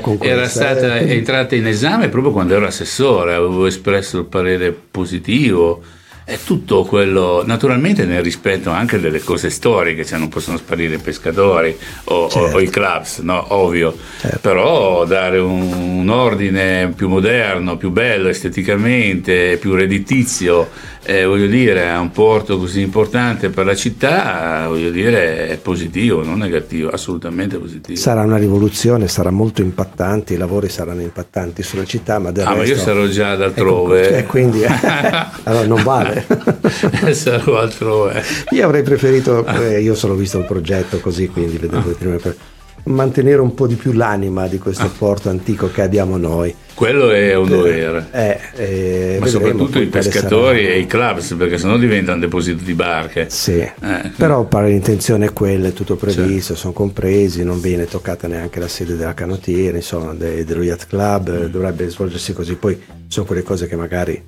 con 0.00 0.18
era 0.20 0.46
stata 0.46 0.98
eh. 0.98 1.14
entrata 1.14 1.56
in 1.56 1.66
esame 1.66 2.08
proprio 2.08 2.32
quando 2.32 2.54
ero 2.54 2.66
assessore, 2.66 3.34
avevo 3.34 3.66
espresso 3.66 4.18
il 4.18 4.24
parere 4.26 4.72
positivo. 4.72 5.80
È 6.28 6.36
tutto 6.44 6.84
quello, 6.84 7.42
naturalmente 7.46 8.04
nel 8.04 8.22
rispetto 8.22 8.68
anche 8.68 9.00
delle 9.00 9.20
cose 9.20 9.48
storiche, 9.48 10.04
cioè 10.04 10.18
non 10.18 10.28
possono 10.28 10.58
sparire 10.58 10.96
i 10.96 10.98
pescatori 10.98 11.74
o, 12.04 12.28
Certo. 12.28 12.56
o 12.56 12.60
i 12.60 12.68
clubs, 12.68 13.20
no? 13.20 13.46
ovvio, 13.54 13.96
Certo. 14.20 14.38
però 14.40 15.06
dare 15.06 15.38
un, 15.38 15.72
un 15.72 16.08
ordine 16.10 16.92
più 16.94 17.08
moderno, 17.08 17.78
più 17.78 17.88
bello 17.88 18.28
esteticamente, 18.28 19.56
più 19.58 19.72
redditizio, 19.74 20.68
eh, 21.10 21.24
voglio 21.24 21.46
dire, 21.46 21.88
a 21.88 22.00
un 22.00 22.10
porto 22.10 22.58
così 22.58 22.82
importante 22.82 23.48
per 23.48 23.64
la 23.64 23.74
città, 23.74 24.66
voglio 24.68 24.90
dire, 24.90 25.48
è 25.48 25.56
positivo, 25.56 26.22
non 26.22 26.36
negativo, 26.38 26.90
assolutamente 26.90 27.56
positivo. 27.56 27.98
Sarà 27.98 28.20
una 28.22 28.36
rivoluzione, 28.36 29.08
sarà 29.08 29.30
molto 29.30 29.62
impattante, 29.62 30.34
i 30.34 30.36
lavori 30.36 30.68
saranno 30.68 31.00
impattanti 31.00 31.62
sulla 31.62 31.84
città, 31.86 32.18
ma 32.18 32.30
del 32.30 32.46
Ah, 32.46 32.50
ma 32.54 32.62
io 32.64 32.74
resto- 32.74 32.84
sarò 32.84 33.06
già 33.06 33.32
Ecco, 33.32 33.42
altrove. 33.44 34.18
eh, 34.18 34.24
quindi 34.24 34.60
allora 35.44 35.66
non 35.66 35.82
vale. 35.82 36.26
sarò 37.12 37.58
altrove. 37.58 38.22
Io 38.50 38.64
avrei 38.66 38.82
preferito, 38.82 39.46
eh, 39.46 39.80
io 39.80 39.94
solo 39.94 40.14
visto 40.14 40.38
il 40.38 40.44
progetto 40.44 40.98
così, 41.00 41.28
quindi 41.28 41.56
vedevo 41.56 41.88
le 41.88 41.94
prime 41.94 42.16
per- 42.16 42.36
mantenere 42.84 43.40
un 43.40 43.54
po' 43.54 43.66
di 43.66 43.74
più 43.74 43.92
l'anima 43.92 44.46
di 44.48 44.58
questo 44.58 44.84
Ah. 44.84 44.92
porto 44.96 45.28
antico 45.28 45.70
che 45.70 45.82
abbiamo 45.82 46.16
noi. 46.16 46.54
Quello 46.74 47.10
è 47.10 47.34
un 47.34 47.48
dovere. 47.48 48.06
Eh, 48.12 48.38
eh, 48.54 49.16
Ma 49.18 49.26
soprattutto 49.26 49.80
i 49.80 49.86
pescatori 49.86 50.62
sarà. 50.62 50.74
e 50.74 50.78
i 50.78 50.86
clubs, 50.86 51.34
perché 51.36 51.58
sennò 51.58 51.76
diventano 51.76 52.20
depositi 52.20 52.62
di 52.62 52.74
barche. 52.74 53.26
Sì, 53.30 53.58
Eh, 53.58 53.72
però 54.16 54.44
pare 54.44 54.68
l'intenzione 54.68 55.26
è 55.26 55.32
quella, 55.32 55.68
è 55.68 55.72
tutto 55.72 55.98
Certo. 55.98 56.14
previsto, 56.22 56.54
sono 56.54 56.72
compresi, 56.72 57.42
non 57.42 57.60
viene 57.60 57.86
toccata 57.86 58.28
neanche 58.28 58.60
la 58.60 58.68
sede 58.68 58.96
della 58.96 59.14
canottiera, 59.14 59.76
insomma, 59.76 60.14
de- 60.14 60.44
dello 60.44 60.62
yacht 60.62 60.86
club, 60.86 61.30
Mm. 61.30 61.44
dovrebbe 61.46 61.88
svolgersi 61.88 62.32
così. 62.32 62.54
Poi 62.54 62.80
sono 63.08 63.26
quelle 63.26 63.42
cose 63.42 63.66
che 63.66 63.74
magari 63.74 64.22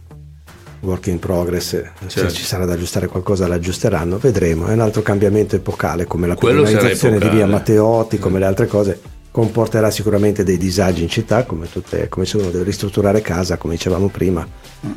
work 0.81 1.07
in 1.09 1.19
progress, 1.19 1.71
Certo. 1.71 2.09
se 2.09 2.31
ci 2.31 2.45
sarà 2.45 2.65
da 2.65 2.73
aggiustare 2.75 3.07
qualcosa 3.07 3.47
l'aggiusteranno, 3.47 4.19
vedremo. 4.19 4.67
È 4.67 4.73
un 4.73 4.81
altro 4.81 5.03
cambiamento 5.03 5.57
epocale 5.57 6.07
come 6.07 6.27
la 6.27 6.35
Quello 6.35 6.65
sarà 6.65 6.77
pedonalizzazione 6.79 7.19
di 7.19 7.29
via. 7.29 7.47
Matteotti, 7.47 8.19
come 8.19 8.39
le 8.39 8.47
altre 8.47 8.67
cose. 8.67 9.01
Comporterà 9.33 9.91
sicuramente 9.93 10.43
dei 10.43 10.57
disagi 10.59 11.03
in 11.03 11.09
città, 11.09 11.45
come, 11.45 11.71
tutte, 11.71 12.09
come 12.09 12.27
se 12.27 12.37
uno 12.37 12.51
deve 12.51 12.65
ristrutturare 12.65 13.21
casa, 13.21 13.57
come 13.59 13.75
dicevamo 13.75 14.09
prima. 14.09 14.45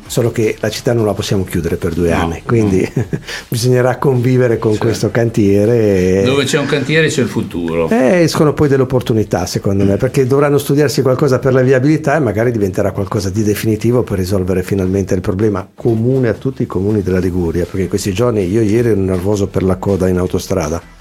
Solo 0.06 0.32
che 0.32 0.56
la 0.58 0.70
città 0.70 0.92
non 0.92 1.04
la 1.06 1.12
possiamo 1.14 1.44
chiudere 1.44 1.76
per 1.76 1.92
due 1.94 2.08
No, 2.10 2.16
anni, 2.16 2.42
quindi 2.44 2.84
bisognerà 3.48 3.96
convivere 3.98 4.58
con 4.58 4.72
Certo. 4.72 4.86
questo 4.86 5.10
cantiere. 5.12 6.22
e- 6.22 6.22
Dove 6.24 6.44
c'è 6.44 6.58
un 6.58 6.66
cantiere 6.66 7.06
c'è 7.08 7.20
il 7.22 7.28
futuro. 7.28 7.88
e 7.90 8.22
escono 8.22 8.52
poi 8.54 8.66
delle 8.66 8.82
opportunità, 8.82 9.46
secondo 9.46 9.84
me, 9.84 9.96
perché 9.98 10.26
dovranno 10.26 10.58
studiarsi 10.58 11.00
qualcosa 11.02 11.38
per 11.38 11.52
la 11.52 11.62
viabilità 11.62 12.16
e 12.16 12.20
magari 12.20 12.50
diventerà 12.50 12.90
qualcosa 12.90 13.30
di 13.30 13.44
definitivo 13.44 14.02
per 14.02 14.18
risolvere 14.18 14.64
finalmente 14.64 15.14
il 15.14 15.20
problema 15.20 15.68
comune 15.72 16.28
a 16.28 16.34
tutti 16.34 16.62
i 16.62 16.66
comuni 16.66 17.02
della 17.02 17.18
Liguria. 17.20 17.64
Perché 17.66 17.82
in 17.82 17.88
questi 17.88 18.12
giorni 18.12 18.50
io 18.50 18.62
ieri 18.62 18.88
ero 18.88 19.00
nervoso 19.00 19.46
per 19.46 19.62
la 19.62 19.76
coda 19.76 20.08
in 20.08 20.18
autostrada. 20.18 20.93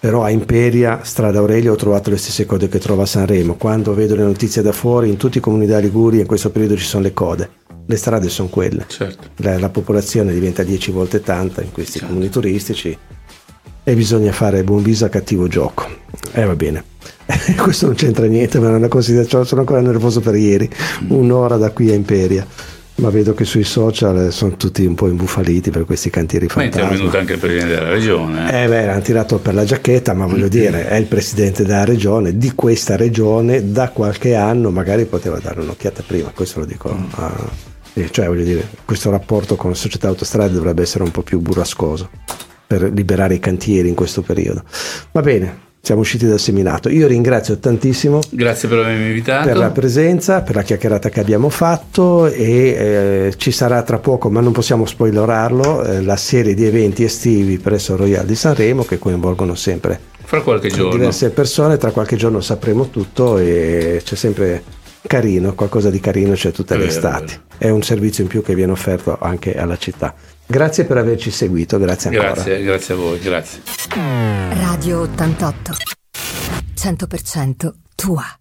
Però 0.00 0.24
a 0.24 0.30
Imperia, 0.30 1.00
strada 1.02 1.40
Aurelia, 1.40 1.70
ho 1.70 1.76
trovato 1.76 2.08
le 2.08 2.16
stesse 2.16 2.46
code 2.46 2.68
che 2.68 2.78
trovo 2.78 3.02
a 3.02 3.06
Sanremo. 3.06 3.56
Quando 3.56 3.92
vedo 3.92 4.14
le 4.14 4.22
notizie 4.22 4.62
da 4.62 4.72
fuori, 4.72 5.10
in 5.10 5.18
tutti 5.18 5.36
i 5.36 5.40
comuni 5.42 5.66
della 5.66 5.78
Liguria 5.78 6.22
in 6.22 6.26
questo 6.26 6.50
periodo 6.50 6.74
ci 6.78 6.86
sono 6.86 7.02
le 7.02 7.12
code. 7.12 7.50
Le 7.84 7.96
strade 7.96 8.30
sono 8.30 8.48
quelle. 8.48 8.86
Certo. 8.88 9.28
La, 9.36 9.58
la 9.58 9.68
popolazione 9.68 10.32
diventa 10.32 10.62
10 10.62 10.90
volte 10.90 11.20
tanta 11.20 11.60
in 11.60 11.70
questi 11.70 12.00
comuni 12.00 12.30
turistici 12.30 12.96
e 13.82 13.94
bisogna 13.94 14.32
fare 14.32 14.64
buon 14.64 14.82
viso 14.82 15.04
a 15.04 15.10
cattivo 15.10 15.48
gioco. 15.48 15.86
E 16.32 16.44
va 16.46 16.56
bene. 16.56 16.82
Questo 17.60 17.84
non 17.84 17.94
c'entra 17.94 18.24
niente, 18.24 18.58
ma 18.58 18.70
è 18.70 18.74
una 18.74 18.88
considerazione. 18.88 19.44
Sono 19.44 19.60
ancora 19.60 19.82
nervoso 19.82 20.20
per 20.20 20.34
ieri, 20.34 20.70
un'ora 21.08 21.58
da 21.58 21.72
qui 21.72 21.90
a 21.90 21.94
Imperia. 21.94 22.46
Ma 22.96 23.08
vedo 23.08 23.32
che 23.32 23.44
sui 23.46 23.64
social 23.64 24.30
sono 24.30 24.56
tutti 24.56 24.84
un 24.84 24.94
po' 24.94 25.08
imbufaliti 25.08 25.70
per 25.70 25.86
questi 25.86 26.10
cantieri 26.10 26.46
Ma 26.54 26.62
è 26.62 26.64
intervenuto 26.66 27.10
fantasma. 27.10 27.18
anche 27.20 27.32
il 27.32 27.38
presidente 27.38 27.74
della 27.74 27.88
regione. 27.88 28.52
eh. 28.52 28.64
Eh 28.64 28.68
beh, 28.68 28.88
hanno 28.88 29.00
tirato 29.00 29.38
per 29.38 29.54
la 29.54 29.64
giacchetta, 29.64 30.12
ma 30.12 30.26
voglio 30.26 30.48
dire, 30.48 30.86
è 30.86 30.96
il 30.96 31.06
presidente 31.06 31.64
della 31.64 31.84
regione, 31.86 32.36
di 32.36 32.52
questa 32.54 32.96
regione, 32.96 33.72
da 33.72 33.88
qualche 33.88 34.34
anno, 34.34 34.70
magari 34.70 35.06
poteva 35.06 35.38
dare 35.38 35.60
un'occhiata 35.62 36.02
prima, 36.06 36.30
questo 36.34 36.60
lo 36.60 36.66
dico. 36.66 36.94
a- 37.12 37.68
eh, 37.94 38.08
cioè, 38.10 38.26
voglio 38.26 38.44
dire, 38.44 38.68
questo 38.84 39.10
rapporto 39.10 39.56
con 39.56 39.70
la 39.70 39.76
società 39.76 40.08
autostrade 40.08 40.52
dovrebbe 40.52 40.82
essere 40.82 41.02
un 41.02 41.10
po' 41.10 41.22
più 41.22 41.40
burrascoso 41.40 42.08
per 42.66 42.82
liberare 42.92 43.34
i 43.34 43.38
cantieri 43.40 43.88
in 43.88 43.94
questo 43.94 44.20
periodo. 44.22 44.62
Va 45.12 45.22
bene, 45.22 45.68
siamo 45.80 46.02
usciti 46.02 46.26
dal 46.26 46.38
seminato. 46.38 46.88
Io 46.88 47.06
ringrazio 47.06 47.58
tantissimo 47.58 48.20
Grazie 48.30 48.68
per 48.68 48.78
avermi 48.78 49.06
invitato. 49.06 49.46
per 49.46 49.56
la 49.56 49.70
presenza, 49.70 50.42
per 50.42 50.56
la 50.56 50.62
chiacchierata 50.62 51.08
che 51.08 51.20
abbiamo 51.20 51.48
fatto 51.48 52.26
e 52.26 52.44
eh, 52.44 53.34
ci 53.36 53.50
sarà 53.50 53.82
tra 53.82 53.98
poco, 53.98 54.30
ma 54.30 54.40
non 54.40 54.52
possiamo 54.52 54.84
spoilerarlo, 54.84 55.84
eh, 55.84 56.02
la 56.02 56.16
serie 56.16 56.54
di 56.54 56.66
eventi 56.66 57.02
estivi 57.04 57.58
presso 57.58 57.96
Royal 57.96 58.26
di 58.26 58.34
Sanremo 58.34 58.84
che 58.84 58.98
coinvolgono 58.98 59.54
sempre 59.54 59.98
Fra 60.22 60.42
qualche 60.42 60.68
giorno. 60.68 60.90
diverse 60.90 61.30
persone, 61.30 61.76
tra 61.76 61.90
qualche 61.90 62.16
giorno 62.16 62.40
sapremo 62.40 62.88
tutto 62.90 63.38
e 63.38 64.02
c'è 64.04 64.14
sempre 64.16 64.62
carino, 65.06 65.54
qualcosa 65.54 65.88
di 65.90 65.98
carino 65.98 66.34
c'è 66.34 66.52
tutte 66.52 66.74
È 66.74 66.78
le 66.78 66.86
estati. 66.86 67.40
È 67.56 67.70
un 67.70 67.82
servizio 67.82 68.22
in 68.22 68.28
più 68.28 68.42
che 68.42 68.54
viene 68.54 68.72
offerto 68.72 69.16
anche 69.18 69.54
alla 69.56 69.76
città. 69.76 70.14
Grazie 70.50 70.84
per 70.84 70.96
averci 70.96 71.30
seguito, 71.30 71.78
grazie 71.78 72.10
ancora. 72.10 72.32
Grazie, 72.32 72.62
grazie 72.64 72.94
a 72.94 72.96
voi, 72.96 73.20
grazie. 73.20 73.62
Radio 73.94 75.02
88. 75.02 75.76
100% 76.74 77.70
tua. 77.94 78.39